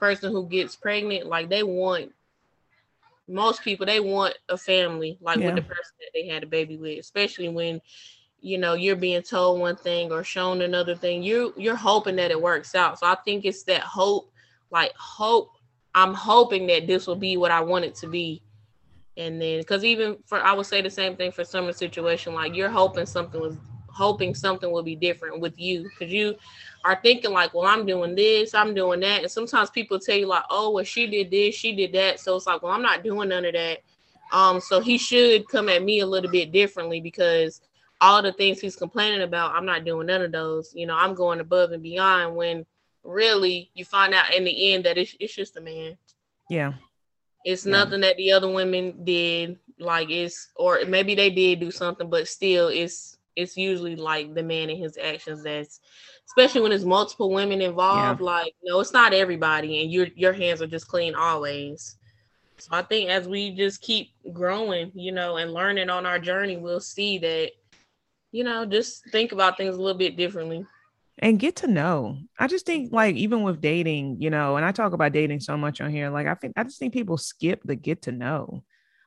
person 0.00 0.32
who 0.32 0.44
gets 0.48 0.74
pregnant, 0.74 1.26
like 1.26 1.50
they 1.50 1.62
want 1.62 2.10
most 3.30 3.62
people 3.62 3.86
they 3.86 4.00
want 4.00 4.34
a 4.48 4.56
family 4.56 5.16
like 5.20 5.38
yeah. 5.38 5.46
with 5.46 5.56
the 5.56 5.62
person 5.62 5.94
that 6.00 6.10
they 6.12 6.26
had 6.26 6.42
a 6.42 6.46
baby 6.46 6.76
with, 6.76 6.98
especially 6.98 7.48
when 7.48 7.80
you 8.40 8.58
know 8.58 8.74
you're 8.74 8.96
being 8.96 9.22
told 9.22 9.60
one 9.60 9.76
thing 9.76 10.10
or 10.10 10.24
shown 10.24 10.62
another 10.62 10.94
thing. 10.94 11.22
You 11.22 11.54
you're 11.56 11.76
hoping 11.76 12.16
that 12.16 12.30
it 12.30 12.40
works 12.40 12.74
out. 12.74 12.98
So 12.98 13.06
I 13.06 13.16
think 13.24 13.44
it's 13.44 13.62
that 13.64 13.82
hope, 13.82 14.32
like 14.70 14.92
hope. 14.96 15.52
I'm 15.94 16.14
hoping 16.14 16.66
that 16.68 16.86
this 16.86 17.06
will 17.06 17.16
be 17.16 17.36
what 17.36 17.50
I 17.50 17.60
want 17.60 17.84
it 17.84 17.94
to 17.96 18.06
be. 18.06 18.42
And 19.16 19.40
then 19.40 19.58
because 19.58 19.84
even 19.84 20.16
for 20.26 20.40
I 20.40 20.52
would 20.52 20.66
say 20.66 20.82
the 20.82 20.90
same 20.90 21.16
thing 21.16 21.32
for 21.32 21.44
Summer 21.44 21.72
situation, 21.72 22.34
like 22.34 22.54
you're 22.54 22.70
hoping 22.70 23.06
something 23.06 23.40
was 23.40 23.56
hoping 23.88 24.34
something 24.34 24.70
will 24.70 24.82
be 24.82 24.96
different 24.96 25.40
with 25.40 25.58
you 25.58 25.82
because 25.82 26.12
you 26.12 26.36
are 26.84 26.98
thinking 27.02 27.32
like, 27.32 27.52
well, 27.52 27.66
I'm 27.66 27.84
doing 27.86 28.14
this, 28.14 28.54
I'm 28.54 28.74
doing 28.74 29.00
that. 29.00 29.22
And 29.22 29.30
sometimes 29.30 29.70
people 29.70 29.98
tell 29.98 30.16
you 30.16 30.26
like, 30.26 30.44
oh, 30.50 30.70
well, 30.70 30.84
she 30.84 31.06
did 31.06 31.30
this, 31.30 31.54
she 31.54 31.74
did 31.74 31.92
that. 31.92 32.20
So 32.20 32.36
it's 32.36 32.46
like, 32.46 32.62
well, 32.62 32.72
I'm 32.72 32.82
not 32.82 33.04
doing 33.04 33.28
none 33.28 33.44
of 33.44 33.52
that. 33.52 33.80
Um, 34.32 34.60
so 34.60 34.80
he 34.80 34.96
should 34.96 35.48
come 35.48 35.68
at 35.68 35.82
me 35.82 36.00
a 36.00 36.06
little 36.06 36.30
bit 36.30 36.52
differently 36.52 37.00
because 37.00 37.60
all 38.00 38.22
the 38.22 38.32
things 38.32 38.60
he's 38.60 38.76
complaining 38.76 39.22
about, 39.22 39.54
I'm 39.54 39.66
not 39.66 39.84
doing 39.84 40.06
none 40.06 40.22
of 40.22 40.32
those. 40.32 40.72
You 40.74 40.86
know, 40.86 40.96
I'm 40.96 41.14
going 41.14 41.40
above 41.40 41.72
and 41.72 41.82
beyond 41.82 42.36
when 42.36 42.64
really 43.04 43.70
you 43.74 43.84
find 43.84 44.14
out 44.14 44.32
in 44.32 44.44
the 44.44 44.72
end 44.72 44.84
that 44.84 44.96
it's, 44.96 45.14
it's 45.20 45.34
just 45.34 45.56
a 45.56 45.60
man. 45.60 45.98
Yeah. 46.48 46.74
It's 47.44 47.66
yeah. 47.66 47.72
nothing 47.72 48.00
that 48.02 48.16
the 48.16 48.32
other 48.32 48.50
women 48.50 49.04
did. 49.04 49.58
Like 49.78 50.10
it's, 50.10 50.48
or 50.56 50.80
maybe 50.86 51.14
they 51.14 51.30
did 51.30 51.60
do 51.60 51.70
something, 51.70 52.08
but 52.08 52.28
still 52.28 52.68
it's, 52.68 53.18
it's 53.36 53.56
usually 53.56 53.96
like 53.96 54.34
the 54.34 54.42
man 54.42 54.70
and 54.70 54.78
his 54.78 54.98
actions 54.98 55.42
that's 55.42 55.80
especially 56.30 56.60
when 56.60 56.70
there's 56.70 56.84
multiple 56.84 57.30
women 57.30 57.60
involved. 57.60 58.20
Yeah. 58.20 58.26
Like, 58.26 58.54
no, 58.62 58.78
it's 58.78 58.92
not 58.92 59.12
everybody, 59.12 59.82
and 59.82 59.92
your 59.92 60.06
your 60.14 60.32
hands 60.32 60.62
are 60.62 60.66
just 60.66 60.86
clean 60.86 61.14
always. 61.16 61.96
So 62.58 62.68
I 62.72 62.82
think 62.82 63.10
as 63.10 63.26
we 63.26 63.50
just 63.50 63.80
keep 63.80 64.10
growing, 64.32 64.92
you 64.94 65.12
know, 65.12 65.38
and 65.38 65.52
learning 65.52 65.90
on 65.90 66.06
our 66.06 66.18
journey, 66.18 66.56
we'll 66.56 66.80
see 66.80 67.18
that, 67.18 67.52
you 68.32 68.44
know, 68.44 68.64
just 68.66 69.08
think 69.10 69.32
about 69.32 69.56
things 69.56 69.74
a 69.74 69.80
little 69.80 69.98
bit 69.98 70.16
differently. 70.16 70.66
And 71.18 71.38
get 71.38 71.56
to 71.56 71.66
know. 71.66 72.18
I 72.38 72.46
just 72.46 72.64
think 72.64 72.92
like 72.92 73.16
even 73.16 73.42
with 73.42 73.60
dating, 73.60 74.20
you 74.20 74.30
know, 74.30 74.56
and 74.56 74.64
I 74.64 74.72
talk 74.72 74.92
about 74.92 75.12
dating 75.12 75.40
so 75.40 75.56
much 75.56 75.80
on 75.80 75.90
here, 75.90 76.10
like 76.10 76.26
I 76.26 76.34
think 76.34 76.52
I 76.56 76.62
just 76.62 76.78
think 76.78 76.92
people 76.92 77.18
skip 77.18 77.62
the 77.64 77.74
get 77.74 78.02
to 78.02 78.12
know. 78.12 78.62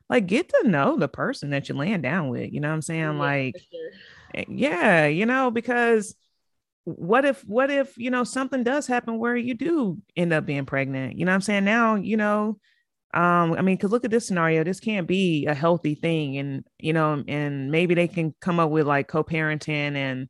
Like 0.09 0.27
get 0.27 0.49
to 0.49 0.67
know 0.67 0.97
the 0.97 1.07
person 1.07 1.51
that 1.51 1.69
you're 1.69 1.77
laying 1.77 2.01
down 2.01 2.29
with. 2.29 2.51
You 2.51 2.59
know 2.59 2.67
what 2.67 2.75
I'm 2.75 2.81
saying? 2.81 2.99
Yeah, 2.99 3.11
like 3.11 3.55
sure. 3.71 3.91
Eh, 4.35 4.45
yeah, 4.49 5.05
you 5.07 5.25
know, 5.25 5.51
because 5.51 6.15
what 6.85 7.25
if 7.25 7.41
what 7.43 7.71
if 7.71 7.97
you 7.97 8.09
know 8.09 8.23
something 8.23 8.63
does 8.63 8.87
happen 8.87 9.17
where 9.17 9.35
you 9.35 9.53
do 9.53 9.97
end 10.15 10.33
up 10.33 10.45
being 10.45 10.65
pregnant? 10.65 11.17
You 11.17 11.25
know 11.25 11.33
i'm 11.33 11.41
saying? 11.41 11.65
Now 11.65 11.95
you 11.95 12.17
know 12.17 12.57
um 13.13 13.53
i 13.53 13.61
mean 13.61 13.75
because 13.75 13.91
look 13.91 14.05
at 14.05 14.11
this 14.11 14.27
scenario. 14.27 14.63
This 14.63 14.79
can't 14.79 15.07
be 15.07 15.45
a 15.45 15.53
healthy 15.53 15.95
thing 15.95 16.37
and 16.37 16.65
you 16.79 16.93
know 16.93 17.23
and 17.27 17.71
maybe 17.71 17.93
they 17.93 18.07
can 18.07 18.33
come 18.41 18.59
up 18.59 18.69
with 18.69 18.85
like 18.85 19.07
co-parenting 19.07 19.95
and 19.95 20.27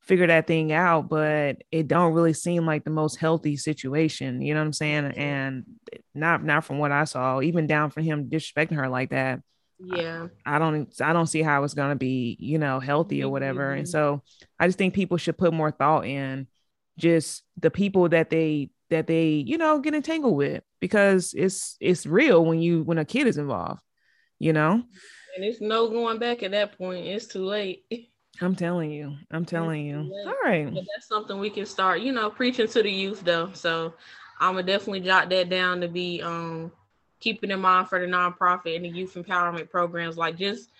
figure 0.00 0.26
that 0.26 0.48
thing 0.48 0.72
out 0.72 1.08
but 1.08 1.62
it 1.70 1.86
don't 1.86 2.12
really 2.12 2.32
seem 2.32 2.66
like 2.66 2.82
the 2.82 2.90
most 2.90 3.16
healthy 3.16 3.56
situation 3.56 4.42
you 4.42 4.52
know 4.52 4.60
what 4.60 4.66
i'm 4.66 4.72
saying? 4.72 5.04
And 5.16 5.64
not 6.14 6.42
not 6.44 6.64
from 6.64 6.78
what 6.78 6.90
i 6.90 7.04
saw 7.04 7.40
even 7.40 7.66
down 7.66 7.90
from 7.90 8.02
him 8.02 8.28
disrespecting 8.28 8.76
her 8.76 8.88
like 8.88 9.10
that 9.10 9.40
yeah. 9.84 10.28
I, 10.46 10.58
don't 10.58 10.88
i 11.00 11.12
don't 11.12 11.26
see 11.26 11.42
how 11.42 11.64
it's 11.64 11.74
going 11.74 11.90
to 11.90 11.96
be 11.96 12.36
you 12.38 12.58
know 12.58 12.80
healthy 12.80 13.22
or 13.22 13.30
whatever. 13.30 13.70
Mm-hmm. 13.70 13.78
and 13.80 13.88
so 13.88 14.22
i 14.58 14.66
just 14.66 14.78
think 14.78 14.94
people 14.94 15.16
should 15.16 15.38
put 15.38 15.52
more 15.52 15.70
thought 15.70 16.06
in 16.06 16.46
just 16.98 17.42
the 17.58 17.70
people 17.70 18.08
that 18.10 18.30
they 18.30 18.70
that 18.90 19.06
they 19.06 19.28
you 19.28 19.58
know 19.58 19.80
get 19.80 19.94
entangled 19.94 20.36
with 20.36 20.62
because 20.80 21.34
it's 21.36 21.76
it's 21.80 22.06
real 22.06 22.44
when 22.44 22.60
you 22.60 22.82
when 22.82 22.98
a 22.98 23.04
kid 23.04 23.26
is 23.26 23.38
involved 23.38 23.82
you 24.38 24.52
know? 24.52 24.82
And 25.36 25.44
it's 25.44 25.60
no 25.60 25.88
going 25.88 26.18
back 26.18 26.42
at 26.42 26.50
that 26.50 26.76
point. 26.76 27.06
It's 27.06 27.26
too 27.26 27.44
late. 27.44 27.84
I'm 28.40 28.56
telling 28.56 28.90
you. 28.90 29.14
I'm 29.30 29.44
telling 29.44 29.86
you. 29.86 30.12
all 30.26 30.34
right. 30.42 30.64
But 30.64 30.84
that's 30.92 31.06
something 31.06 31.38
we 31.38 31.50
can 31.50 31.64
start 31.64 32.00
you 32.00 32.12
know 32.12 32.28
preaching 32.28 32.66
to 32.66 32.82
the 32.82 32.90
youth 32.90 33.22
though. 33.24 33.50
So 33.52 33.94
i'm 34.40 34.54
gonna 34.54 34.66
definitely 34.66 35.00
jot 35.00 35.28
that 35.30 35.48
down 35.48 35.80
to 35.80 35.88
be 35.88 36.20
um 36.22 36.72
keeping 37.22 37.50
in 37.50 37.60
mind 37.60 37.88
for 37.88 37.98
the 38.00 38.06
nonprofit 38.06 38.76
and 38.76 38.84
the 38.84 38.88
youth 38.88 39.14
empowerment 39.14 39.70
programs, 39.70 40.16
like 40.16 40.36
just 40.36 40.70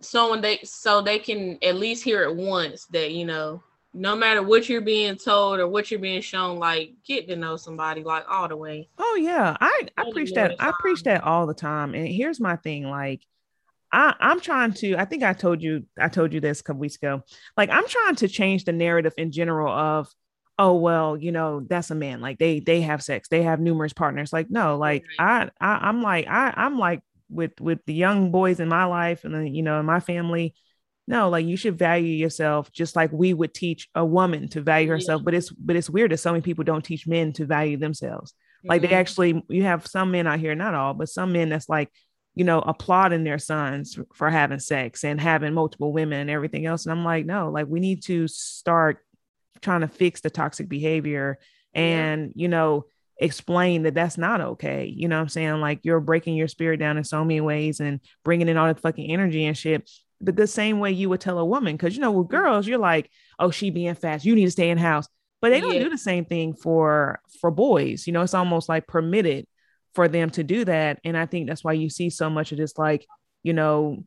so 0.00 0.30
when 0.30 0.40
they 0.40 0.58
so 0.64 1.00
they 1.00 1.18
can 1.18 1.58
at 1.62 1.76
least 1.76 2.04
hear 2.04 2.22
it 2.22 2.34
once 2.34 2.86
that 2.86 3.12
you 3.12 3.24
know 3.24 3.62
no 3.94 4.14
matter 4.14 4.42
what 4.42 4.68
you're 4.68 4.80
being 4.80 5.16
told 5.16 5.58
or 5.58 5.66
what 5.66 5.90
you're 5.90 6.00
being 6.00 6.20
shown, 6.20 6.58
like 6.58 6.92
get 7.06 7.26
to 7.28 7.36
know 7.36 7.56
somebody 7.56 8.02
like 8.04 8.24
all 8.28 8.46
the 8.46 8.56
way. 8.56 8.88
Oh 8.98 9.18
yeah, 9.20 9.56
I 9.60 9.88
I 9.96 10.10
preach 10.12 10.32
that. 10.34 10.56
I 10.60 10.72
preach 10.78 11.02
that 11.04 11.24
all 11.24 11.46
the 11.46 11.54
time. 11.54 11.94
And 11.94 12.06
here's 12.06 12.38
my 12.38 12.56
thing, 12.56 12.84
like 12.84 13.22
I 13.92 14.14
I'm 14.20 14.40
trying 14.40 14.74
to. 14.74 14.96
I 14.96 15.04
think 15.04 15.22
I 15.22 15.32
told 15.32 15.62
you 15.62 15.86
I 15.98 16.08
told 16.08 16.32
you 16.32 16.40
this 16.40 16.60
a 16.60 16.62
couple 16.62 16.80
weeks 16.80 16.96
ago. 16.96 17.22
Like 17.56 17.70
I'm 17.70 17.88
trying 17.88 18.16
to 18.16 18.28
change 18.28 18.64
the 18.64 18.72
narrative 18.72 19.14
in 19.16 19.32
general 19.32 19.72
of 19.72 20.08
oh 20.58 20.74
well 20.74 21.16
you 21.16 21.30
know 21.30 21.60
that's 21.68 21.90
a 21.90 21.94
man 21.94 22.20
like 22.20 22.38
they 22.38 22.60
they 22.60 22.80
have 22.80 23.02
sex 23.02 23.28
they 23.28 23.42
have 23.42 23.60
numerous 23.60 23.92
partners 23.92 24.32
like 24.32 24.50
no 24.50 24.76
like 24.76 25.04
I, 25.18 25.50
I 25.60 25.88
i'm 25.88 26.02
like 26.02 26.26
i 26.26 26.52
i'm 26.56 26.78
like 26.78 27.00
with 27.30 27.60
with 27.60 27.78
the 27.86 27.94
young 27.94 28.30
boys 28.30 28.58
in 28.58 28.68
my 28.68 28.84
life 28.84 29.24
and 29.24 29.34
then 29.34 29.54
you 29.54 29.62
know 29.62 29.78
in 29.78 29.86
my 29.86 30.00
family 30.00 30.54
no 31.06 31.28
like 31.28 31.46
you 31.46 31.56
should 31.56 31.78
value 31.78 32.14
yourself 32.14 32.72
just 32.72 32.96
like 32.96 33.12
we 33.12 33.32
would 33.32 33.54
teach 33.54 33.88
a 33.94 34.04
woman 34.04 34.48
to 34.48 34.60
value 34.60 34.88
herself 34.88 35.20
yeah. 35.20 35.24
but 35.24 35.34
it's 35.34 35.50
but 35.50 35.76
it's 35.76 35.90
weird 35.90 36.10
that 36.10 36.18
so 36.18 36.32
many 36.32 36.42
people 36.42 36.64
don't 36.64 36.84
teach 36.84 37.06
men 37.06 37.32
to 37.32 37.46
value 37.46 37.76
themselves 37.76 38.32
mm-hmm. 38.32 38.70
like 38.70 38.82
they 38.82 38.88
mm-hmm. 38.88 38.96
actually 38.96 39.42
you 39.48 39.62
have 39.62 39.86
some 39.86 40.10
men 40.10 40.26
out 40.26 40.40
here 40.40 40.54
not 40.54 40.74
all 40.74 40.94
but 40.94 41.08
some 41.08 41.32
men 41.32 41.48
that's 41.48 41.68
like 41.68 41.90
you 42.34 42.44
know 42.44 42.60
applauding 42.60 43.24
their 43.24 43.38
sons 43.38 43.98
for 44.14 44.28
having 44.28 44.58
sex 44.58 45.04
and 45.04 45.20
having 45.20 45.54
multiple 45.54 45.92
women 45.92 46.20
and 46.20 46.30
everything 46.30 46.66
else 46.66 46.84
and 46.84 46.92
i'm 46.92 47.04
like 47.04 47.26
no 47.26 47.50
like 47.50 47.66
we 47.68 47.80
need 47.80 48.02
to 48.02 48.26
start 48.28 48.98
trying 49.60 49.80
to 49.82 49.88
fix 49.88 50.20
the 50.20 50.30
toxic 50.30 50.68
behavior 50.68 51.38
and 51.74 52.32
yeah. 52.34 52.42
you 52.42 52.48
know 52.48 52.86
explain 53.18 53.82
that 53.82 53.94
that's 53.94 54.16
not 54.16 54.40
okay. 54.40 54.86
You 54.86 55.08
know 55.08 55.20
i'm 55.20 55.28
saying? 55.28 55.60
Like 55.60 55.80
you're 55.82 56.00
breaking 56.00 56.36
your 56.36 56.48
spirit 56.48 56.78
down 56.78 56.96
in 56.96 57.04
so 57.04 57.24
many 57.24 57.40
ways 57.40 57.80
and 57.80 58.00
bringing 58.24 58.48
in 58.48 58.56
all 58.56 58.72
the 58.72 58.80
fucking 58.80 59.10
energy 59.10 59.44
and 59.44 59.56
shit. 59.56 59.90
But 60.20 60.36
the 60.36 60.46
same 60.46 60.80
way 60.80 60.92
you 60.92 61.08
would 61.08 61.20
tell 61.20 61.38
a 61.38 61.44
woman 61.44 61.76
because 61.76 61.94
you 61.94 62.00
know 62.00 62.12
with 62.12 62.28
mm-hmm. 62.28 62.36
girls 62.36 62.66
you're 62.66 62.78
like 62.78 63.10
oh 63.38 63.50
she 63.50 63.70
being 63.70 63.94
fast. 63.94 64.24
You 64.24 64.34
need 64.34 64.46
to 64.46 64.50
stay 64.50 64.70
in 64.70 64.78
house. 64.78 65.08
But 65.40 65.50
they 65.50 65.60
don't 65.60 65.74
yeah. 65.74 65.84
do 65.84 65.90
the 65.90 65.98
same 65.98 66.24
thing 66.24 66.54
for 66.54 67.20
for 67.40 67.50
boys. 67.50 68.06
You 68.06 68.12
know 68.12 68.22
it's 68.22 68.34
almost 68.34 68.68
like 68.68 68.86
permitted 68.86 69.46
for 69.94 70.08
them 70.08 70.30
to 70.30 70.44
do 70.44 70.64
that. 70.64 71.00
And 71.04 71.16
i 71.16 71.26
think 71.26 71.48
that's 71.48 71.64
why 71.64 71.72
you 71.72 71.90
see 71.90 72.10
so 72.10 72.30
much 72.30 72.52
of 72.52 72.58
this 72.58 72.78
like 72.78 73.06
you 73.42 73.52
know 73.52 74.04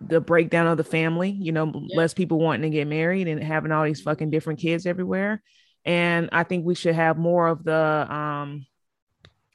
the 0.00 0.20
breakdown 0.20 0.66
of 0.66 0.76
the 0.76 0.84
family, 0.84 1.30
you 1.30 1.52
know, 1.52 1.70
yeah. 1.74 1.96
less 1.96 2.14
people 2.14 2.38
wanting 2.38 2.62
to 2.62 2.76
get 2.76 2.86
married 2.86 3.28
and 3.28 3.42
having 3.42 3.72
all 3.72 3.84
these 3.84 4.00
fucking 4.00 4.30
different 4.30 4.58
kids 4.60 4.86
everywhere. 4.86 5.42
And 5.84 6.28
I 6.32 6.44
think 6.44 6.64
we 6.64 6.74
should 6.74 6.94
have 6.94 7.18
more 7.18 7.48
of 7.48 7.64
the 7.64 8.12
um 8.12 8.66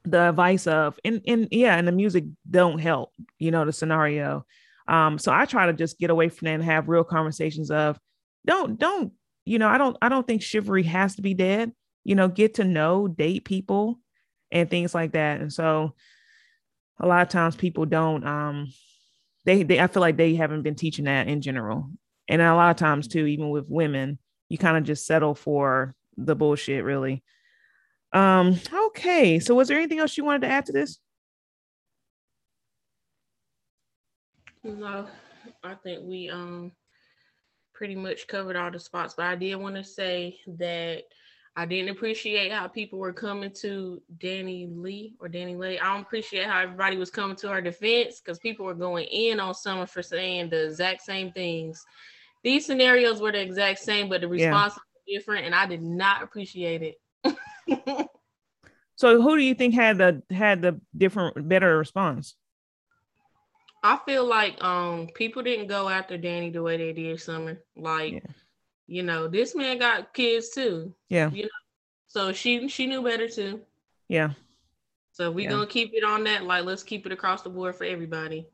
the 0.06 0.30
advice 0.30 0.68
of 0.68 1.00
and 1.04 1.22
and 1.28 1.48
yeah, 1.52 1.76
and 1.76 1.88
the 1.88 1.92
music 1.92 2.26
don't 2.50 2.80
help, 2.80 3.12
you 3.38 3.52
know, 3.52 3.66
the 3.66 3.74
scenario. 3.74 4.46
Um, 4.88 5.20
so 5.20 5.32
I 5.32 5.46
try 5.46 5.68
to 5.68 5.74
just 5.74 6.00
get 6.00 6.10
away 6.10 6.30
from 6.30 6.48
that 6.48 6.56
and 6.56 6.64
have 6.64 6.90
real 6.90 7.04
conversations 7.04 7.70
of 7.70 8.00
don't 8.46 8.80
don't, 8.80 9.14
you 9.46 9.60
know, 9.60 9.68
I 9.68 9.78
don't 9.78 9.98
I 10.02 10.10
don't 10.10 10.26
think 10.26 10.42
chivalry 10.42 10.84
has 10.84 11.16
to 11.16 11.22
be 11.22 11.34
dead, 11.34 11.72
you 12.04 12.16
know, 12.16 12.28
get 12.28 12.56
to 12.56 12.64
know, 12.64 13.08
date 13.08 13.46
people 13.46 14.00
and 14.52 14.70
things 14.70 14.96
like 14.96 15.12
that. 15.14 15.42
And 15.42 15.52
so 15.52 15.94
a 17.00 17.08
lot 17.08 17.22
of 17.22 17.30
times 17.30 17.56
people 17.56 17.86
don't 17.86 18.26
um 18.26 18.68
they, 19.50 19.64
they 19.64 19.80
I 19.80 19.88
feel 19.88 20.02
like 20.02 20.16
they 20.16 20.36
haven't 20.36 20.62
been 20.62 20.76
teaching 20.76 21.06
that 21.06 21.28
in 21.28 21.42
general. 21.42 21.90
And 22.28 22.40
a 22.42 22.54
lot 22.54 22.70
of 22.70 22.78
times 22.78 23.08
too, 23.08 23.26
even 23.26 23.50
with 23.50 23.66
women, 23.68 24.20
you 24.48 24.60
kind 24.60 24.78
of 24.78 24.84
just 24.84 25.08
settle 25.08 25.34
for 25.34 25.96
the 26.18 26.36
bullshit, 26.36 26.84
really. 26.84 27.24
Um, 28.14 28.60
okay. 28.88 29.40
So 29.40 29.56
was 29.56 29.68
there 29.68 29.78
anything 29.78 29.98
else 29.98 30.16
you 30.16 30.24
wanted 30.24 30.42
to 30.44 30.50
add 30.50 30.68
to 30.68 30.72
this? 30.72 31.00
No, 34.64 35.08
I 35.64 35.74
think 35.74 36.02
we 36.04 36.30
um 36.30 36.72
pretty 37.74 37.96
much 37.96 38.28
covered 38.28 38.56
all 38.56 38.70
the 38.70 38.80
spots, 38.80 39.16
but 39.18 39.26
I 39.26 39.36
did 39.36 39.56
want 39.56 39.76
to 39.76 39.84
say 39.84 40.38
that 40.60 41.06
I 41.56 41.66
didn't 41.66 41.90
appreciate 41.90 42.52
how 42.52 42.68
people 42.68 43.00
were 43.00 43.14
coming 43.14 43.52
to 43.62 44.02
Danny 44.20 44.68
Lee 44.72 45.16
or 45.20 45.28
DaniLeigh. 45.28 45.82
I 45.82 45.94
don't 45.94 46.02
appreciate 46.02 46.48
how 46.48 46.60
everybody 46.62 46.98
was 46.98 47.10
coming 47.10 47.36
to 47.38 47.50
our 47.50 47.62
defense 47.62 48.22
because 48.22 48.40
people 48.40 48.66
were 48.66 48.74
going 48.74 49.06
in 49.06 49.40
on 49.40 49.54
Summer 49.54 49.86
for 49.86 50.02
saying 50.02 50.50
the 50.50 50.68
exact 50.68 51.02
same 51.02 51.32
things. 51.32 51.86
These 52.44 52.66
scenarios 52.66 53.20
were 53.20 53.32
the 53.32 53.42
exact 53.42 53.80
same, 53.80 54.08
but 54.08 54.22
the 54.22 54.28
response 54.28 54.74
yeah. 54.74 54.82
was 55.16 55.22
different, 55.22 55.46
and 55.46 55.56
I 55.56 55.66
did 55.66 55.82
not 55.82 56.24
appreciate 56.24 56.96
it. 57.26 57.38
so, 58.96 59.22
who 59.22 59.36
do 59.36 59.44
you 59.44 59.54
think 59.54 59.74
had 59.74 59.98
the 59.98 60.24
had 60.32 60.62
the 60.62 60.80
different, 60.96 61.50
better 61.50 61.78
response? 61.78 62.36
I 63.84 64.00
feel 64.06 64.26
like 64.26 64.62
um 64.64 65.08
people 65.14 65.42
didn't 65.44 65.68
go 65.68 65.90
after 65.90 66.18
Danny 66.18 66.50
the 66.50 66.62
way 66.62 66.78
they 66.78 66.94
did 66.94 67.20
Summer. 67.20 67.62
Like, 67.76 68.14
yeah. 68.14 68.20
You 68.90 69.04
know, 69.04 69.28
this 69.28 69.56
man 69.56 69.78
got 69.78 70.14
kids 70.14 70.50
too. 70.50 70.94
Yeah. 71.10 71.30
You 71.32 71.44
know, 71.44 71.50
so 72.08 72.34
she 72.34 72.68
she 72.68 72.88
knew 72.88 73.04
better 73.04 73.30
too. 73.30 73.62
Yeah. 74.08 74.32
So 75.12 75.32
we 75.32 75.44
Yeah. 75.44 75.50
gonna 75.52 75.68
keep 75.68 75.92
it 75.94 76.04
on 76.04 76.24
that. 76.24 76.44
Like, 76.44 76.66
let's 76.66 76.82
keep 76.82 77.06
it 77.06 77.12
across 77.12 77.44
the 77.44 77.50
board 77.50 77.76
for 77.76 77.84
everybody. 77.84 78.48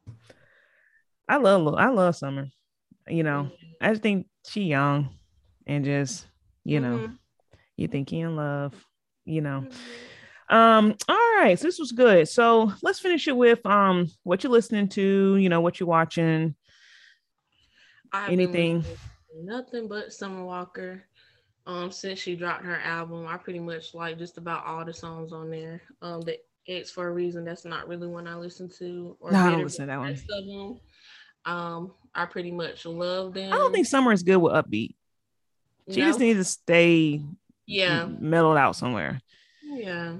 I 1.29 1.38
love 1.38 1.73
I 1.75 1.88
love 1.89 2.15
Summer. 2.15 2.47
You 3.07 3.23
know, 3.23 3.49
I 3.79 3.91
just 3.91 4.01
think 4.01 4.27
she 4.45 4.63
young 4.63 5.09
and 5.67 5.86
just, 5.86 6.27
you 6.63 6.79
know, 6.79 6.97
Mhm. 6.97 7.17
you 7.77 7.88
think 7.88 8.11
you 8.11 8.27
in 8.27 8.36
love, 8.36 8.73
you 9.25 9.41
know. 9.41 9.61
Mhm. 10.49 10.53
Um, 10.55 10.95
all 11.07 11.36
right, 11.38 11.57
so 11.57 11.65
this 11.67 11.79
was 11.79 11.91
good. 11.91 12.27
So 12.27 12.73
let's 12.81 12.99
finish 12.99 13.27
it 13.27 13.38
with 13.38 13.65
um 13.65 14.07
what 14.23 14.43
you're 14.43 14.51
listening 14.51 14.89
to, 14.89 15.38
you 15.38 15.49
know, 15.49 15.61
what 15.61 15.79
you're 15.79 15.88
watching. 15.88 16.55
Been 18.11 18.33
Anything? 18.39 18.83
to 18.83 18.89
Nothing 19.43 19.88
but 19.88 20.13
Summer 20.13 20.43
Walker. 20.43 21.03
Um, 21.67 21.91
since 21.91 22.19
she 22.19 22.36
dropped 22.36 22.63
her 22.63 22.79
album, 22.81 23.25
I 23.27 23.38
pretty 23.38 23.59
much 23.59 23.93
like 23.93 24.17
just 24.19 24.38
about 24.38 24.65
all 24.65 24.86
the 24.86 24.93
songs 24.93 25.33
on 25.33 25.49
there. 25.49 25.81
Um, 26.01 26.21
the 26.21 26.38
Ex 26.67 26.89
for 26.91 27.07
a 27.07 27.11
reason. 27.11 27.43
That's 27.43 27.65
not 27.65 27.88
really 27.88 28.07
one 28.07 28.27
I 28.27 28.36
listen 28.36 28.69
to. 28.79 29.17
Or 29.19 29.31
No, 29.31 29.39
I 29.39 29.49
don't 29.51 29.63
listen 29.63 29.88
to 29.88 29.88
that 29.88 29.99
one. 29.99 30.15
them. 30.27 30.79
Um, 31.45 31.91
I 32.13 32.25
pretty 32.25 32.51
much 32.51 32.86
love 32.86 33.33
them. 33.33 33.51
I 33.53 33.55
don't 33.55 33.71
think 33.73 33.88
Summer 33.88 34.11
is 34.11 34.23
good 34.23 34.38
with 34.38 34.53
upbeat. 34.53 34.95
She 35.91 35.99
No? 36.01 36.07
just 36.07 36.19
needs 36.19 36.39
to 36.39 36.43
stay 36.43 37.21
yeah, 37.67 38.05
mellowed 38.05 38.57
out 38.57 38.75
somewhere. 38.75 39.19
yeah. 39.63 40.17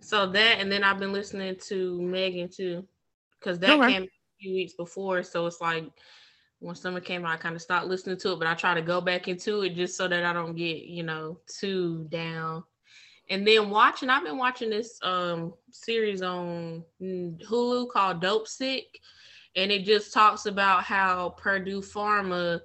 So 0.00 0.30
that, 0.30 0.58
and 0.60 0.70
then 0.70 0.84
I've 0.84 0.98
been 0.98 1.12
listening 1.12 1.56
to 1.68 2.00
Megan 2.02 2.48
too, 2.48 2.86
because 3.38 3.58
that 3.60 3.78
Okay. 3.78 3.92
came 3.92 4.02
a 4.04 4.08
few 4.40 4.54
weeks 4.54 4.74
before. 4.74 5.22
So 5.22 5.46
it's 5.46 5.60
like 5.60 5.84
when 6.64 6.74
Summer 6.74 7.00
came 7.00 7.26
out, 7.26 7.34
I 7.34 7.36
kind 7.36 7.54
of 7.54 7.60
stopped 7.60 7.88
listening 7.88 8.16
to 8.16 8.32
it, 8.32 8.38
but 8.38 8.48
I 8.48 8.54
try 8.54 8.72
to 8.72 8.80
go 8.80 9.02
back 9.02 9.28
into 9.28 9.60
it 9.62 9.74
just 9.74 9.98
so 9.98 10.08
that 10.08 10.24
I 10.24 10.32
don't 10.32 10.56
get, 10.56 10.84
you 10.84 11.02
know, 11.02 11.38
too 11.46 12.06
down. 12.08 12.64
And 13.28 13.46
then 13.46 13.68
watching, 13.68 14.08
I've 14.08 14.24
been 14.24 14.38
watching 14.38 14.70
this 14.70 14.98
um 15.02 15.52
series 15.70 16.22
on 16.22 16.82
mm, 17.02 17.38
Hulu 17.46 17.90
called 17.90 18.22
Dopesick, 18.22 18.86
and 19.54 19.70
it 19.70 19.84
just 19.84 20.14
talks 20.14 20.46
about 20.46 20.84
how 20.84 21.34
Purdue 21.36 21.82
Pharma 21.82 22.60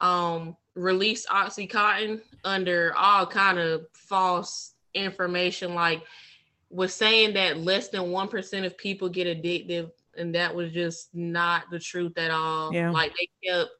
um 0.00 0.56
released 0.74 1.28
OxyContin 1.28 2.22
under 2.44 2.94
all 2.96 3.26
kind 3.26 3.58
of 3.58 3.86
false 3.92 4.72
information, 4.94 5.74
like 5.74 6.02
was 6.70 6.94
saying 6.94 7.34
that 7.34 7.58
less 7.58 7.88
than 7.88 8.10
one 8.10 8.28
percent 8.28 8.64
of 8.64 8.78
people 8.78 9.10
get 9.10 9.26
addictive, 9.26 9.90
and 10.16 10.34
that 10.34 10.54
was 10.54 10.72
just 10.72 11.14
not 11.14 11.64
the 11.70 11.78
truth 11.78 12.16
at 12.18 12.30
all. 12.30 12.72
Yeah. 12.72 12.90
Like 12.90 13.12
they 13.18 13.28
kept 13.48 13.70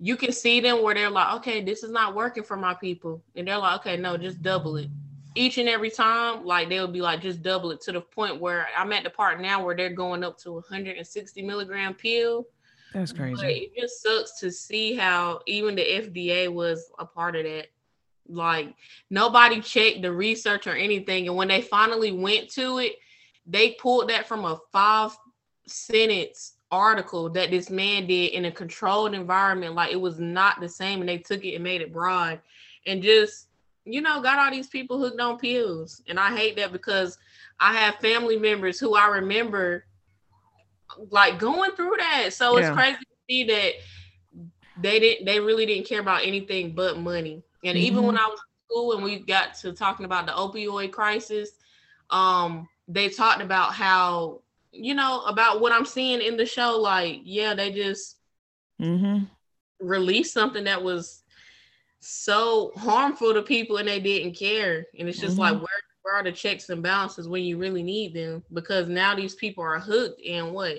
you 0.00 0.16
can 0.16 0.32
see 0.32 0.60
them 0.60 0.82
where 0.82 0.94
they're 0.94 1.10
like, 1.10 1.34
okay, 1.36 1.62
this 1.62 1.82
is 1.82 1.90
not 1.90 2.14
working 2.14 2.42
for 2.42 2.56
my 2.56 2.72
people. 2.74 3.22
And 3.36 3.46
they're 3.46 3.58
like, 3.58 3.80
okay, 3.80 3.96
no, 3.98 4.16
just 4.16 4.40
double 4.40 4.76
it. 4.76 4.88
Each 5.34 5.58
and 5.58 5.68
every 5.68 5.90
time, 5.90 6.44
like 6.44 6.70
they'll 6.70 6.88
be 6.88 7.02
like, 7.02 7.20
just 7.20 7.42
double 7.42 7.70
it 7.70 7.82
to 7.82 7.92
the 7.92 8.00
point 8.00 8.40
where 8.40 8.66
I'm 8.76 8.92
at 8.94 9.04
the 9.04 9.10
part 9.10 9.40
now 9.40 9.62
where 9.62 9.76
they're 9.76 9.90
going 9.90 10.24
up 10.24 10.38
to 10.38 10.52
160 10.52 11.42
milligram 11.42 11.94
pill. 11.94 12.46
That's 12.94 13.12
But 13.12 13.18
crazy. 13.18 13.70
it 13.74 13.80
just 13.80 14.02
sucks 14.02 14.40
to 14.40 14.50
see 14.50 14.96
how 14.96 15.42
even 15.46 15.76
the 15.76 15.82
FDA 15.82 16.52
was 16.52 16.90
a 16.98 17.04
part 17.04 17.36
of 17.36 17.44
that. 17.44 17.66
Like 18.26 18.74
nobody 19.10 19.60
checked 19.60 20.02
the 20.02 20.10
research 20.10 20.66
or 20.66 20.74
anything. 20.74 21.28
And 21.28 21.36
when 21.36 21.48
they 21.48 21.60
finally 21.60 22.10
went 22.10 22.48
to 22.52 22.78
it, 22.78 22.94
they 23.46 23.72
pulled 23.72 24.08
that 24.08 24.26
from 24.26 24.44
a 24.44 24.58
five 24.72 25.16
sentence 25.70 26.54
article 26.70 27.28
that 27.30 27.50
this 27.50 27.70
man 27.70 28.06
did 28.06 28.32
in 28.32 28.44
a 28.44 28.50
controlled 28.50 29.14
environment. 29.14 29.74
Like 29.74 29.92
it 29.92 30.00
was 30.00 30.20
not 30.20 30.60
the 30.60 30.68
same. 30.68 31.00
And 31.00 31.08
they 31.08 31.18
took 31.18 31.44
it 31.44 31.54
and 31.54 31.64
made 31.64 31.80
it 31.80 31.92
broad 31.92 32.40
and 32.86 33.02
just, 33.02 33.48
you 33.84 34.00
know, 34.00 34.20
got 34.20 34.38
all 34.38 34.50
these 34.50 34.68
people 34.68 34.98
hooked 34.98 35.20
on 35.20 35.38
pills. 35.38 36.02
And 36.08 36.18
I 36.18 36.36
hate 36.36 36.56
that 36.56 36.72
because 36.72 37.18
I 37.58 37.72
have 37.74 37.96
family 37.96 38.38
members 38.38 38.78
who 38.78 38.94
I 38.94 39.06
remember 39.08 39.84
like 41.10 41.38
going 41.38 41.72
through 41.72 41.96
that. 41.98 42.32
So 42.32 42.56
it's 42.56 42.70
crazy 42.70 42.98
to 42.98 43.16
see 43.28 43.44
that 43.44 43.72
they 44.80 44.98
didn't 44.98 45.26
they 45.26 45.40
really 45.40 45.66
didn't 45.66 45.86
care 45.86 46.00
about 46.00 46.24
anything 46.24 46.72
but 46.72 46.98
money. 46.98 47.42
And 47.64 47.76
even 47.76 48.04
when 48.04 48.16
I 48.16 48.26
was 48.26 48.40
in 48.40 48.66
school 48.66 48.92
and 48.94 49.04
we 49.04 49.18
got 49.18 49.54
to 49.56 49.72
talking 49.72 50.06
about 50.06 50.26
the 50.26 50.32
opioid 50.32 50.92
crisis, 50.92 51.50
um, 52.10 52.68
they 52.88 53.08
talked 53.08 53.42
about 53.42 53.74
how, 53.74 54.40
you 54.72 54.94
know, 54.94 55.22
about 55.24 55.60
what 55.60 55.72
I'm 55.72 55.84
seeing 55.84 56.20
in 56.20 56.36
the 56.36 56.46
show, 56.46 56.78
like, 56.78 57.20
yeah, 57.24 57.54
they 57.54 57.70
just 57.72 58.16
Mm-hmm. 58.80 59.24
released 59.80 60.32
something 60.32 60.64
that 60.64 60.82
was 60.82 61.22
so 62.00 62.72
harmful 62.76 63.34
to 63.34 63.42
people 63.42 63.76
and 63.76 63.86
they 63.88 64.00
didn't 64.00 64.34
care. 64.34 64.86
And 64.98 65.06
it's 65.08 65.18
just 65.20 65.38
like 65.38 65.54
Mhm. 65.54 65.60
where 65.60 65.68
where 66.02 66.14
are 66.14 66.24
the 66.24 66.32
checks 66.32 66.70
and 66.70 66.82
balances 66.82 67.28
when 67.28 67.42
you 67.44 67.58
really 67.58 67.82
need 67.82 68.14
them? 68.14 68.42
Because 68.54 68.88
now 68.88 69.14
these 69.14 69.34
people 69.34 69.62
are 69.62 69.78
hooked 69.78 70.18
in 70.22 70.54
what? 70.54 70.78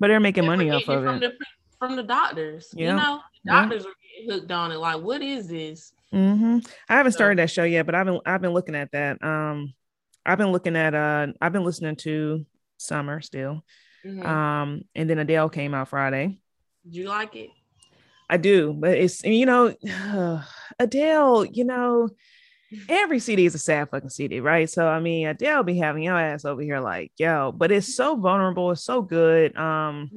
But 0.00 0.08
they're 0.08 0.20
making 0.20 0.44
They 0.44 0.48
were 0.48 0.56
money 0.56 0.70
off 0.70 0.88
of 0.88 1.04
from 1.04 1.16
it. 1.16 1.20
the 1.38 1.46
from 1.78 1.96
the 1.96 2.02
doctors. 2.02 2.70
Yeah. 2.74 2.90
You 2.92 2.96
know, 2.96 3.20
Yeah. 3.44 3.60
doctors 3.60 3.84
are 3.84 3.92
getting 4.16 4.30
hooked 4.32 4.50
on 4.50 4.72
it. 4.72 4.76
Like, 4.78 5.02
what 5.02 5.20
is 5.20 5.48
this? 5.48 5.92
hmm 6.12 6.60
I 6.88 6.94
haven't 6.96 7.12
So- 7.12 7.16
started 7.16 7.38
that 7.40 7.50
show 7.50 7.64
yet, 7.64 7.84
but 7.84 7.94
I've 7.94 8.06
been 8.06 8.20
I've 8.24 8.40
been 8.40 8.52
looking 8.54 8.74
at 8.74 8.90
that. 8.92 9.22
Um, 9.22 9.74
I've 10.24 10.38
been 10.38 10.50
looking 10.50 10.76
at 10.76 10.94
uh 10.94 11.26
I've 11.42 11.52
been 11.52 11.64
listening 11.64 11.96
to 11.96 12.46
Summer 12.78 13.20
still. 13.20 13.64
Mhm. 14.04 14.24
Um, 14.24 14.82
and 14.94 15.08
then 15.10 15.18
Adele 15.18 15.48
came 15.48 15.74
out 15.74 15.88
Friday. 15.88 16.38
Did 16.84 16.94
you 16.94 17.08
like 17.08 17.34
it? 17.36 17.50
I 18.28 18.36
do, 18.36 18.72
but 18.72 18.96
it's 18.98 19.22
you 19.24 19.46
know, 19.46 19.74
Adele, 20.78 21.44
you 21.44 21.64
know, 21.64 22.08
every 22.88 23.18
CD 23.20 23.46
is 23.46 23.54
a 23.54 23.58
sad 23.58 23.90
fucking 23.90 24.10
CD, 24.10 24.40
right? 24.40 24.68
So 24.68 24.86
I 24.86 25.00
mean, 25.00 25.26
Adele 25.28 25.62
be 25.62 25.78
having 25.78 26.02
your 26.02 26.18
ass 26.18 26.44
over 26.44 26.60
here 26.62 26.80
like, 26.80 27.12
yo, 27.16 27.52
but 27.52 27.70
it's 27.72 27.94
so 27.94 28.16
vulnerable, 28.16 28.72
it's 28.72 28.84
so 28.84 29.02
good. 29.02 29.56
Um, 29.56 30.10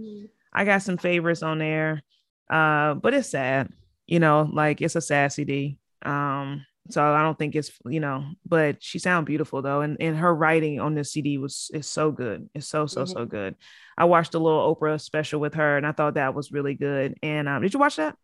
I 0.51 0.65
got 0.65 0.81
some 0.81 0.97
favorites 0.97 1.43
on 1.43 1.59
there. 1.59 2.01
Uh, 2.49 2.95
but 2.95 3.13
it's 3.13 3.29
sad, 3.29 3.71
you 4.07 4.19
know, 4.19 4.49
like 4.51 4.81
it's 4.81 4.95
a 4.95 5.01
sad 5.01 5.31
CD. 5.31 5.77
Um, 6.03 6.65
so 6.89 7.03
I 7.03 7.21
don't 7.21 7.37
think 7.37 7.55
it's 7.55 7.71
you 7.85 7.99
know, 7.99 8.25
but 8.45 8.83
she 8.83 8.99
sound 8.99 9.25
beautiful 9.25 9.61
though, 9.61 9.81
and 9.81 9.97
and 9.99 10.17
her 10.17 10.33
writing 10.33 10.79
on 10.79 10.95
this 10.95 11.11
CD 11.13 11.37
was 11.37 11.69
is 11.73 11.87
so 11.87 12.11
good. 12.11 12.49
It's 12.55 12.67
so 12.67 12.85
so 12.87 13.03
Mhm. 13.03 13.09
so 13.09 13.25
good. 13.25 13.55
I 13.97 14.05
watched 14.05 14.33
a 14.35 14.39
little 14.39 14.75
Oprah 14.75 14.99
special 14.99 15.39
with 15.39 15.55
her, 15.55 15.77
and 15.77 15.85
I 15.85 15.91
thought 15.91 16.15
that 16.15 16.33
was 16.33 16.51
really 16.51 16.75
good. 16.75 17.15
And 17.23 17.47
um, 17.49 17.61
did 17.61 17.73
you 17.73 17.79
watch 17.79 17.97
that? 17.97 18.15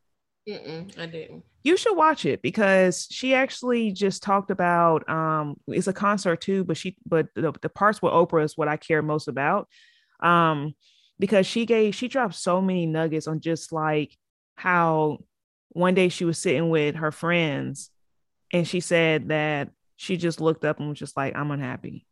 Mm-mm, 0.48 0.98
I 1.00 1.08
didn't. 1.08 1.44
you 1.64 1.76
should 1.76 1.96
watch 1.96 2.26
it 2.26 2.44
because 2.44 3.08
she 3.10 3.34
actually 3.34 3.92
just 3.92 4.22
talked 4.22 4.52
about 4.52 5.08
um 5.10 5.56
it's 5.68 5.88
a 5.88 5.94
concert 5.94 6.40
too 6.40 6.64
but 6.64 6.78
she 6.78 6.96
but 7.08 7.28
the, 7.34 7.52
the 7.64 7.70
parts 7.70 8.00
with 8.02 8.14
Oprah 8.14 8.44
is 8.44 8.56
what 8.56 8.68
i 8.68 8.78
care 8.78 9.02
most 9.02 9.28
about 9.28 9.68
um 10.20 10.76
because 11.18 11.48
she 11.48 11.66
gave 11.66 11.96
she 11.96 12.08
dropped 12.08 12.36
so 12.36 12.62
many 12.62 12.86
nuggets 12.86 13.26
on 13.28 13.40
just 13.40 13.72
like 13.72 14.16
how 14.56 15.18
one 15.70 15.96
day 15.96 16.10
she 16.10 16.26
was 16.26 16.38
sitting 16.38 16.70
with 16.70 16.94
her 16.96 17.12
friends 17.12 17.90
and 18.56 18.68
she 18.68 18.80
said 18.80 19.28
that 19.30 19.70
she 19.98 20.18
just 20.18 20.42
looked 20.42 20.66
up 20.66 20.80
and 20.80 20.90
was 20.90 21.00
just 21.00 21.16
like 21.16 21.36
i'm 21.36 21.52
unhappy 21.52 22.06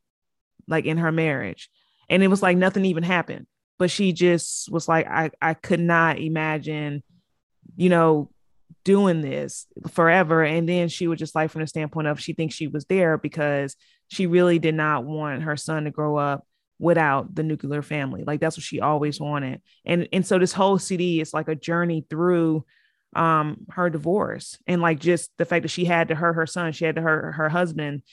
like 0.67 0.85
in 0.85 0.97
her 0.97 1.11
marriage. 1.11 1.69
And 2.09 2.23
it 2.23 2.27
was 2.27 2.41
like 2.41 2.57
nothing 2.57 2.85
even 2.85 3.03
happened. 3.03 3.47
But 3.79 3.91
she 3.91 4.13
just 4.13 4.71
was 4.71 4.87
like 4.87 5.07
i 5.07 5.31
i 5.41 5.53
could 5.53 5.79
not 5.79 6.19
imagine 6.19 7.03
you 7.75 7.89
know 7.89 8.29
doing 8.83 9.21
this 9.21 9.65
forever. 9.91 10.43
And 10.43 10.67
then 10.67 10.89
she 10.89 11.07
would 11.07 11.17
just 11.17 11.35
like 11.35 11.51
from 11.51 11.61
the 11.61 11.67
standpoint 11.67 12.07
of 12.07 12.19
she 12.19 12.33
thinks 12.33 12.55
she 12.55 12.67
was 12.67 12.85
there 12.85 13.17
because 13.17 13.75
she 14.09 14.27
really 14.27 14.59
did 14.59 14.75
not 14.75 15.05
want 15.05 15.43
her 15.43 15.57
son 15.57 15.85
to 15.85 15.91
grow 15.91 16.17
up 16.17 16.45
without 16.79 17.33
the 17.33 17.43
nuclear 17.43 17.81
family. 17.81 18.23
Like 18.25 18.41
that's 18.41 18.57
what 18.57 18.63
she 18.63 18.79
always 18.79 19.19
wanted. 19.19 19.61
And 19.85 20.07
and 20.13 20.25
so 20.25 20.37
this 20.37 20.53
whole 20.53 20.77
cd 20.77 21.19
is 21.19 21.33
like 21.33 21.47
a 21.47 21.55
journey 21.55 22.05
through 22.09 22.65
um 23.15 23.65
her 23.71 23.89
divorce 23.89 24.57
and 24.67 24.81
like 24.81 24.99
just 24.99 25.31
the 25.37 25.45
fact 25.45 25.63
that 25.63 25.69
she 25.69 25.85
had 25.85 26.09
to 26.09 26.15
hurt 26.15 26.33
her 26.33 26.47
son 26.47 26.71
she 26.71 26.85
had 26.85 26.95
to 26.95 27.01
hurt 27.01 27.33
her 27.33 27.49
husband. 27.49 28.03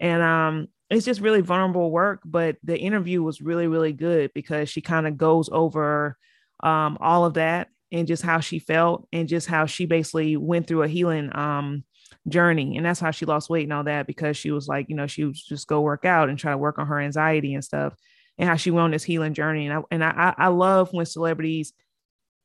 And 0.00 0.22
um 0.22 0.68
it's 0.90 1.04
just 1.04 1.20
really 1.20 1.40
vulnerable 1.42 1.90
work 1.90 2.20
but 2.24 2.56
the 2.62 2.78
interview 2.78 3.22
was 3.22 3.40
really 3.40 3.66
really 3.66 3.92
good 3.92 4.30
because 4.34 4.68
she 4.68 4.80
kind 4.80 5.06
of 5.06 5.18
goes 5.18 5.48
over 5.50 6.16
um 6.62 6.96
all 7.00 7.24
of 7.24 7.34
that 7.34 7.68
and 7.92 8.06
just 8.06 8.22
how 8.22 8.40
she 8.40 8.58
felt 8.58 9.06
and 9.12 9.28
just 9.28 9.46
how 9.46 9.66
she 9.66 9.86
basically 9.86 10.36
went 10.36 10.66
through 10.66 10.82
a 10.82 10.88
healing 10.88 11.30
um 11.36 11.84
journey. 12.26 12.76
And 12.76 12.84
that's 12.84 13.00
how 13.00 13.10
she 13.10 13.26
lost 13.26 13.50
weight 13.50 13.64
and 13.64 13.72
all 13.72 13.84
that 13.84 14.06
because 14.06 14.36
she 14.36 14.50
was 14.50 14.68
like 14.68 14.88
you 14.88 14.96
know 14.96 15.06
she 15.06 15.24
would 15.24 15.34
just 15.34 15.66
go 15.66 15.80
work 15.80 16.04
out 16.04 16.28
and 16.28 16.38
try 16.38 16.52
to 16.52 16.58
work 16.58 16.78
on 16.78 16.86
her 16.86 17.00
anxiety 17.00 17.54
and 17.54 17.64
stuff 17.64 17.94
and 18.38 18.48
how 18.48 18.56
she 18.56 18.70
went 18.70 18.84
on 18.84 18.90
this 18.90 19.04
healing 19.04 19.34
journey. 19.34 19.66
And 19.66 19.78
I 19.78 19.82
and 19.90 20.04
I 20.04 20.34
I 20.36 20.48
love 20.48 20.92
when 20.92 21.06
celebrities 21.06 21.72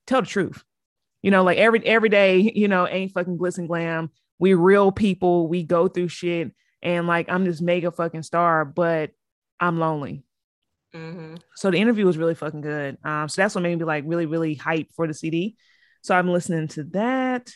tell 0.07 0.21
the 0.21 0.27
truth 0.27 0.63
you 1.23 1.31
know 1.31 1.43
like 1.43 1.57
every 1.57 1.83
every 1.85 2.09
day 2.09 2.51
you 2.53 2.67
know 2.67 2.87
ain't 2.87 3.11
fucking 3.11 3.39
glitz 3.39 3.57
and 3.57 3.67
glam 3.67 4.11
we 4.37 4.53
real 4.53 4.91
people 4.91 5.47
we 5.47 5.63
go 5.63 5.87
through 5.87 6.07
shit 6.07 6.51
and 6.83 7.07
like 7.07 7.27
I'm 7.29 7.43
this 7.45 7.61
mega 7.61 7.89
fucking 7.91 8.23
star 8.23 8.65
but 8.65 9.09
I'm 9.59 9.79
lonely 9.79 10.23
Mm-hmm. 10.95 11.35
So 11.55 11.71
the 11.71 11.77
interview 11.77 12.05
was 12.05 12.17
really 12.17 12.35
fucking 12.35 12.61
good. 12.61 12.97
Um, 13.03 13.27
so 13.27 13.41
that's 13.41 13.55
what 13.55 13.61
made 13.61 13.77
me 13.77 13.85
like 13.85 14.03
really, 14.05 14.25
really 14.25 14.53
hype 14.55 14.91
for 14.95 15.07
the 15.07 15.13
CD. 15.13 15.57
So 16.01 16.15
I'm 16.15 16.29
listening 16.29 16.67
to 16.69 16.83
that. 16.85 17.51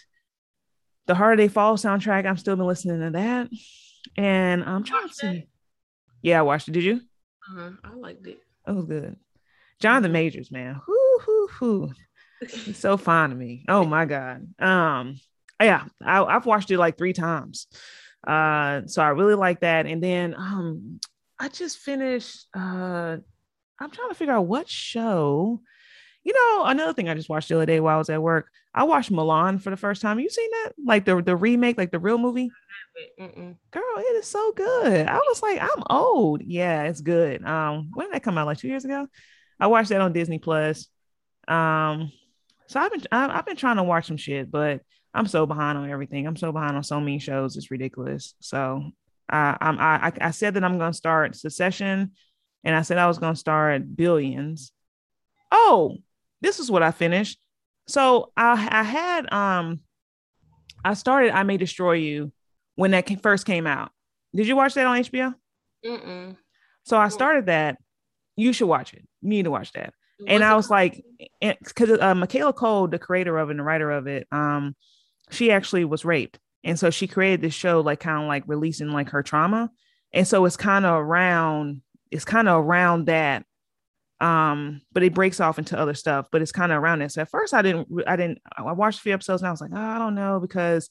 The 1.05 1.35
They 1.37 1.47
Fall 1.47 1.77
soundtrack, 1.77 2.25
I'm 2.25 2.37
still 2.37 2.55
been 2.55 2.65
listening 2.65 2.99
to 2.99 3.11
that. 3.11 3.49
And 4.17 4.63
I'm 4.63 4.83
trying 4.83 5.07
to 5.07 5.13
see. 5.13 5.47
Yeah, 6.21 6.39
I 6.39 6.41
watched 6.41 6.67
it. 6.67 6.71
Did 6.71 6.83
you? 6.83 7.01
Uh-huh. 7.49 7.71
I 7.83 7.93
liked 7.93 8.27
it. 8.27 8.39
That 8.65 8.75
was 8.75 8.85
good. 8.85 9.15
Jonathan 9.79 10.07
mm-hmm. 10.07 10.13
Majors, 10.13 10.51
man. 10.51 10.81
Whoo, 10.87 11.19
whoo, 11.27 11.47
whoo. 11.61 11.91
He's 12.41 12.77
so 12.77 12.97
fine 12.97 13.29
to 13.29 13.35
me. 13.35 13.65
Oh 13.67 13.83
my 13.83 14.05
God. 14.05 14.47
Um, 14.59 15.19
yeah, 15.61 15.85
I, 16.03 16.23
I've 16.23 16.45
watched 16.45 16.69
it 16.71 16.77
like 16.77 16.97
three 16.97 17.13
times. 17.13 17.67
Uh, 18.25 18.81
so 18.85 19.01
I 19.01 19.09
really 19.09 19.35
like 19.35 19.61
that. 19.61 19.85
And 19.85 20.03
then 20.03 20.35
um 20.37 20.99
I 21.39 21.49
just 21.49 21.77
finished 21.77 22.47
uh 22.55 23.17
I'm 23.79 23.91
trying 23.91 24.09
to 24.09 24.15
figure 24.15 24.33
out 24.33 24.47
what 24.47 24.69
show. 24.69 25.61
You 26.23 26.33
know, 26.33 26.65
another 26.65 26.93
thing 26.93 27.07
I 27.07 27.13
just 27.13 27.29
watched 27.29 27.47
the 27.47 27.55
other 27.55 27.65
day 27.65 27.79
while 27.79 27.95
I 27.95 27.99
was 27.99 28.09
at 28.09 28.21
work. 28.21 28.49
I 28.73 28.83
watched 28.83 29.11
Mulan 29.11 29.61
for 29.61 29.69
the 29.69 29.77
first 29.77 30.01
time. 30.01 30.19
You 30.19 30.29
seen 30.29 30.49
that? 30.51 30.73
Like 30.83 31.05
the 31.05 31.21
the 31.21 31.35
remake, 31.35 31.77
like 31.77 31.91
the 31.91 31.99
real 31.99 32.17
movie? 32.17 32.51
Mm-mm. 33.19 33.55
Girl, 33.71 33.83
it 33.97 34.15
is 34.17 34.27
so 34.27 34.51
good. 34.51 35.07
I 35.07 35.17
was 35.17 35.41
like, 35.41 35.61
I'm 35.61 35.83
old. 35.89 36.41
Yeah, 36.43 36.83
it's 36.83 37.01
good. 37.01 37.45
Um, 37.45 37.91
when 37.93 38.07
did 38.07 38.15
that 38.15 38.23
come 38.23 38.37
out? 38.37 38.47
Like 38.47 38.57
two 38.57 38.67
years 38.67 38.85
ago. 38.85 39.07
I 39.59 39.67
watched 39.67 39.89
that 39.89 40.01
on 40.01 40.13
Disney 40.13 40.39
Plus. 40.39 40.87
Um, 41.47 42.11
so 42.67 42.79
I've 42.79 42.91
been 42.91 43.03
I've 43.11 43.45
been 43.45 43.55
trying 43.55 43.77
to 43.77 43.83
watch 43.83 44.07
some 44.07 44.17
shit, 44.17 44.51
but 44.51 44.81
I'm 45.13 45.27
so 45.27 45.45
behind 45.45 45.77
on 45.77 45.89
everything. 45.89 46.27
I'm 46.27 46.35
so 46.35 46.51
behind 46.51 46.75
on 46.75 46.83
so 46.83 46.99
many 46.99 47.19
shows. 47.19 47.55
It's 47.55 47.71
ridiculous. 47.71 48.35
So 48.41 48.91
I 49.29 49.57
I'm 49.59 49.79
I 49.79 50.11
I 50.19 50.31
said 50.31 50.53
that 50.55 50.63
I'm 50.63 50.77
gonna 50.77 50.93
start 50.93 51.35
Succession, 51.35 52.11
and 52.63 52.75
I 52.75 52.81
said 52.81 52.97
I 52.97 53.07
was 53.07 53.17
gonna 53.17 53.35
start 53.35 53.95
Billions. 53.95 54.71
Oh, 55.51 55.97
this 56.41 56.59
is 56.59 56.69
what 56.69 56.83
I 56.83 56.91
finished. 56.91 57.39
So 57.87 58.31
I 58.35 58.51
I 58.69 58.83
had 58.83 59.31
um 59.31 59.79
I 60.83 60.93
started 60.93 61.31
I 61.31 61.43
May 61.43 61.57
Destroy 61.57 61.93
You 61.93 62.33
when 62.75 62.91
that 62.91 63.09
first 63.21 63.45
came 63.45 63.65
out. 63.65 63.91
Did 64.35 64.47
you 64.47 64.57
watch 64.57 64.73
that 64.73 64.85
on 64.85 64.97
HBO? 64.97 65.33
Mm-mm. 65.85 66.35
So 66.83 66.97
I 66.97 67.07
started 67.07 67.45
that. 67.45 67.77
You 68.35 68.53
should 68.53 68.67
watch 68.67 68.93
it. 68.93 69.07
You 69.21 69.29
need 69.29 69.43
to 69.45 69.51
watch 69.51 69.71
that 69.71 69.93
and 70.25 70.43
I 70.43 70.55
was 70.55 70.69
like, 70.69 71.03
because 71.39 71.99
uh, 71.99 72.15
Michaela 72.15 72.53
Coel, 72.53 72.87
the 72.87 72.97
creator 72.97 73.37
of 73.37 73.49
it 73.49 73.51
and 73.51 73.59
the 73.59 73.63
writer 73.63 73.91
of 73.91 74.07
it, 74.07 74.27
um, 74.31 74.75
she 75.29 75.51
actually 75.51 75.85
was 75.85 76.05
raped, 76.05 76.39
and 76.63 76.79
so 76.79 76.89
she 76.89 77.07
created 77.07 77.41
this 77.41 77.53
show, 77.53 77.81
like 77.81 77.99
kind 77.99 78.21
of 78.21 78.27
like 78.27 78.43
releasing 78.47 78.89
like 78.89 79.09
her 79.09 79.21
trauma, 79.21 79.69
and 80.13 80.27
so 80.27 80.45
it's 80.45 80.57
kind 80.57 80.85
of 80.85 81.01
around, 81.01 81.81
it's 82.09 82.25
kind 82.25 82.47
of 82.47 82.65
around 82.65 83.07
that, 83.07 83.45
um, 84.19 84.81
but 84.93 85.03
it 85.03 85.13
breaks 85.13 85.39
off 85.39 85.59
into 85.59 85.77
other 85.77 85.93
stuff, 85.93 86.27
but 86.31 86.41
it's 86.41 86.51
kind 86.51 86.71
of 86.71 86.81
around 86.81 87.01
it. 87.01 87.11
So 87.11 87.21
at 87.21 87.29
first, 87.29 87.53
I 87.53 87.61
didn't, 87.61 87.87
I 88.07 88.15
didn't, 88.15 88.39
I 88.57 88.71
watched 88.71 88.99
a 88.99 89.01
few 89.01 89.13
episodes, 89.13 89.41
and 89.41 89.47
I 89.47 89.51
was 89.51 89.61
like, 89.61 89.71
oh, 89.73 89.77
I 89.77 89.97
don't 89.99 90.15
know, 90.15 90.39
because 90.39 90.89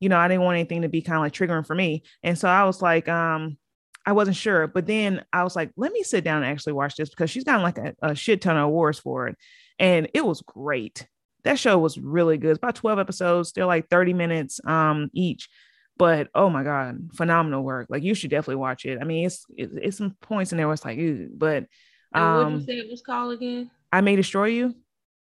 you 0.00 0.08
know, 0.08 0.18
I 0.18 0.26
didn't 0.26 0.42
want 0.42 0.56
anything 0.56 0.82
to 0.82 0.88
be 0.88 1.02
kind 1.02 1.16
of 1.16 1.22
like 1.22 1.32
triggering 1.32 1.66
for 1.66 1.74
me, 1.74 2.02
and 2.22 2.38
so 2.38 2.48
I 2.48 2.64
was 2.64 2.80
like, 2.80 3.08
um, 3.08 3.58
I 4.04 4.12
wasn't 4.12 4.36
sure. 4.36 4.66
But 4.66 4.86
then 4.86 5.24
I 5.32 5.44
was 5.44 5.56
like, 5.56 5.72
let 5.76 5.92
me 5.92 6.02
sit 6.02 6.24
down 6.24 6.42
and 6.42 6.52
actually 6.52 6.72
watch 6.74 6.96
this 6.96 7.10
because 7.10 7.30
she's 7.30 7.44
gotten 7.44 7.62
like 7.62 7.78
a, 7.78 7.94
a 8.02 8.14
shit 8.14 8.40
ton 8.40 8.56
of 8.56 8.64
awards 8.64 8.98
for 8.98 9.28
it. 9.28 9.36
And 9.78 10.08
it 10.14 10.24
was 10.24 10.42
great. 10.42 11.06
That 11.44 11.58
show 11.58 11.78
was 11.78 11.98
really 11.98 12.38
good. 12.38 12.50
It's 12.50 12.58
about 12.58 12.76
12 12.76 12.98
episodes, 12.98 13.52
they're 13.52 13.66
like 13.66 13.88
30 13.88 14.12
minutes 14.14 14.60
um 14.64 15.10
each. 15.12 15.48
But 15.96 16.28
oh 16.34 16.48
my 16.48 16.62
god, 16.62 17.10
phenomenal 17.14 17.62
work. 17.62 17.86
Like 17.90 18.02
you 18.02 18.14
should 18.14 18.30
definitely 18.30 18.56
watch 18.56 18.84
it. 18.84 18.98
I 19.00 19.04
mean, 19.04 19.26
it's 19.26 19.44
it's, 19.56 19.74
it's 19.74 19.96
some 19.96 20.16
points 20.20 20.52
in 20.52 20.58
there 20.58 20.66
where 20.66 20.74
it's 20.74 20.84
like, 20.84 20.98
Ew. 20.98 21.30
but 21.36 21.66
um 22.14 22.34
what 22.34 22.50
did 22.50 22.60
you 22.60 22.66
say 22.66 22.86
it 22.86 22.90
was 22.90 23.02
called 23.02 23.32
again? 23.32 23.70
I 23.92 24.00
May 24.00 24.16
Destroy 24.16 24.46
You. 24.46 24.74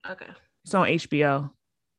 Okay. 0.09 0.27
It's 0.63 0.73
on 0.73 0.87
HBO. 0.87 1.51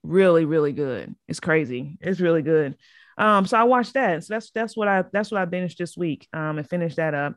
Really, 0.03 0.45
really 0.45 0.73
good. 0.73 1.15
It's 1.29 1.41
crazy. 1.41 1.99
It's 2.01 2.21
really 2.21 2.43
good. 2.43 2.77
Um, 3.17 3.47
so 3.47 3.57
I 3.57 3.65
watched 3.65 3.95
that. 3.95 4.25
So 4.25 4.35
that's 4.35 4.51
that's 4.51 4.77
what 4.77 4.89
I 4.89 5.05
that's 5.13 5.31
what 5.31 5.41
I 5.41 5.47
finished 5.47 5.79
this 5.79 5.97
week. 5.97 6.29
Um, 6.33 6.59
and 6.59 6.69
finished 6.69 6.97
that 6.97 7.15
up. 7.15 7.37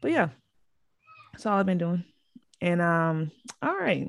But 0.00 0.12
yeah, 0.12 0.28
that's 1.32 1.46
all 1.46 1.58
I've 1.58 1.66
been 1.66 1.78
doing. 1.78 2.04
And 2.60 2.80
um, 2.80 3.30
all 3.60 3.76
right. 3.76 4.08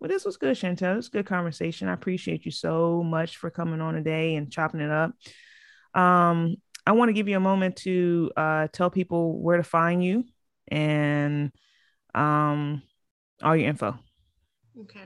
Well, 0.00 0.08
this 0.08 0.24
was 0.24 0.36
good, 0.36 0.56
Chantel. 0.56 0.98
It's 0.98 1.08
good 1.08 1.26
conversation. 1.26 1.88
I 1.88 1.92
appreciate 1.92 2.44
you 2.44 2.50
so 2.50 3.04
much 3.04 3.36
for 3.36 3.50
coming 3.50 3.80
on 3.80 3.94
today 3.94 4.34
and 4.34 4.50
chopping 4.50 4.80
it 4.80 4.90
up. 4.90 5.12
Um, 5.94 6.56
I 6.84 6.92
want 6.92 7.10
to 7.10 7.12
give 7.12 7.28
you 7.28 7.36
a 7.36 7.40
moment 7.40 7.76
to 7.76 8.32
uh, 8.36 8.66
tell 8.72 8.90
people 8.90 9.40
where 9.40 9.58
to 9.58 9.62
find 9.62 10.04
you 10.04 10.24
and 10.66 11.52
um, 12.14 12.82
all 13.40 13.54
your 13.54 13.68
info. 13.68 13.96
Okay. 14.80 15.00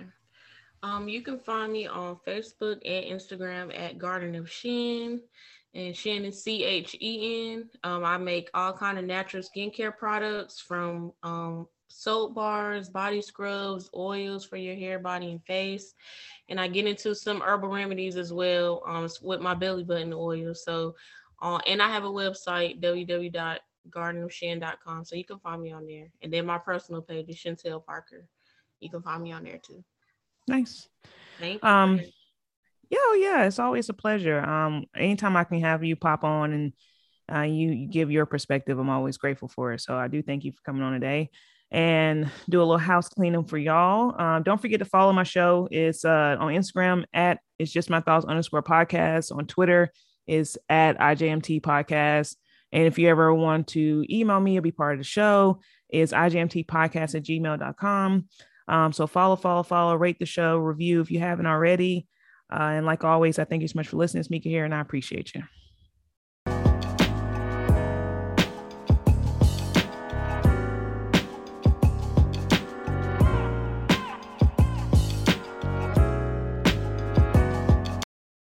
Um, 0.82 1.08
you 1.08 1.22
can 1.22 1.38
find 1.38 1.72
me 1.72 1.86
on 1.86 2.18
Facebook 2.26 2.80
and 2.84 3.06
Instagram 3.06 3.78
at 3.78 3.98
Garden 3.98 4.34
of 4.34 4.50
Shen, 4.50 5.20
and 5.74 5.96
Shen 5.96 6.24
is 6.24 6.42
C 6.42 6.64
H 6.64 6.96
E 7.00 7.52
N. 7.52 7.70
Um, 7.84 8.04
I 8.04 8.18
make 8.18 8.50
all 8.54 8.72
kind 8.72 8.98
of 8.98 9.04
natural 9.04 9.42
skincare 9.42 9.96
products 9.96 10.60
from 10.60 11.12
um, 11.22 11.66
soap 11.88 12.34
bars, 12.34 12.88
body 12.88 13.22
scrubs, 13.22 13.88
oils 13.94 14.44
for 14.44 14.56
your 14.56 14.74
hair, 14.74 14.98
body, 14.98 15.30
and 15.30 15.44
face. 15.44 15.94
And 16.48 16.60
I 16.60 16.66
get 16.68 16.86
into 16.86 17.14
some 17.14 17.40
herbal 17.40 17.70
remedies 17.70 18.16
as 18.16 18.32
well 18.32 18.82
um, 18.86 19.08
with 19.22 19.40
my 19.40 19.54
belly 19.54 19.84
button 19.84 20.12
oil. 20.12 20.54
So, 20.54 20.94
uh, 21.42 21.58
and 21.66 21.82
I 21.82 21.88
have 21.88 22.04
a 22.04 22.10
website 22.10 22.80
www.gardenofshen.com, 22.80 25.04
so 25.04 25.16
you 25.16 25.24
can 25.24 25.40
find 25.40 25.62
me 25.62 25.72
on 25.72 25.86
there. 25.86 26.06
And 26.22 26.32
then 26.32 26.46
my 26.46 26.58
personal 26.58 27.02
page 27.02 27.28
is 27.28 27.36
Chantel 27.36 27.84
Parker. 27.84 28.28
You 28.80 28.90
can 28.90 29.02
find 29.02 29.22
me 29.22 29.32
on 29.32 29.44
there 29.44 29.58
too. 29.58 29.84
Nice. 30.48 30.88
Thank 31.38 31.62
you. 31.62 31.68
Um, 31.68 32.00
yeah, 32.88 32.98
oh, 33.00 33.18
yeah, 33.20 33.44
it's 33.46 33.58
always 33.58 33.88
a 33.88 33.94
pleasure. 33.94 34.38
Um, 34.38 34.84
anytime 34.96 35.36
I 35.36 35.44
can 35.44 35.60
have 35.60 35.82
you 35.82 35.96
pop 35.96 36.22
on 36.22 36.52
and 36.52 36.72
uh, 37.32 37.42
you, 37.42 37.70
you 37.70 37.88
give 37.88 38.10
your 38.10 38.26
perspective, 38.26 38.78
I'm 38.78 38.90
always 38.90 39.16
grateful 39.16 39.48
for 39.48 39.72
it. 39.72 39.80
So 39.80 39.96
I 39.96 40.08
do 40.08 40.22
thank 40.22 40.44
you 40.44 40.52
for 40.52 40.60
coming 40.64 40.82
on 40.82 40.92
today 40.92 41.30
and 41.70 42.30
do 42.48 42.60
a 42.60 42.62
little 42.62 42.78
house 42.78 43.08
cleaning 43.08 43.44
for 43.44 43.58
y'all. 43.58 44.20
Um, 44.20 44.42
don't 44.44 44.60
forget 44.60 44.78
to 44.78 44.84
follow 44.84 45.12
my 45.12 45.24
show. 45.24 45.68
It's 45.70 46.04
uh, 46.04 46.36
on 46.38 46.52
Instagram 46.52 47.04
at 47.12 47.40
it's 47.58 47.72
just 47.72 47.90
my 47.90 48.00
thoughts 48.00 48.24
underscore 48.24 48.62
podcast. 48.62 49.36
On 49.36 49.46
Twitter 49.46 49.90
is 50.26 50.58
at 50.68 50.98
IJMT 50.98 51.62
podcast. 51.62 52.36
And 52.72 52.84
if 52.84 52.98
you 52.98 53.08
ever 53.08 53.32
want 53.34 53.68
to 53.68 54.04
email 54.10 54.38
me 54.40 54.58
or 54.58 54.62
be 54.62 54.72
part 54.72 54.94
of 54.94 54.98
the 55.00 55.04
show, 55.04 55.60
is 55.88 56.12
IJMT 56.12 56.66
podcast 56.66 57.14
at 57.14 57.22
gmail.com. 57.22 58.28
Um, 58.68 58.92
so 58.92 59.06
follow, 59.06 59.36
follow, 59.36 59.62
follow, 59.62 59.94
rate 59.96 60.18
the 60.18 60.26
show, 60.26 60.58
review 60.58 61.00
if 61.00 61.10
you 61.10 61.20
haven't 61.20 61.46
already. 61.46 62.06
Uh, 62.52 62.62
and 62.62 62.86
like 62.86 63.04
always, 63.04 63.38
I 63.38 63.44
thank 63.44 63.62
you 63.62 63.68
so 63.68 63.78
much 63.78 63.88
for 63.88 63.96
listening. 63.96 64.20
It's 64.20 64.30
Mika 64.30 64.48
here, 64.48 64.64
and 64.64 64.74
I 64.74 64.80
appreciate 64.80 65.34
you. 65.34 65.42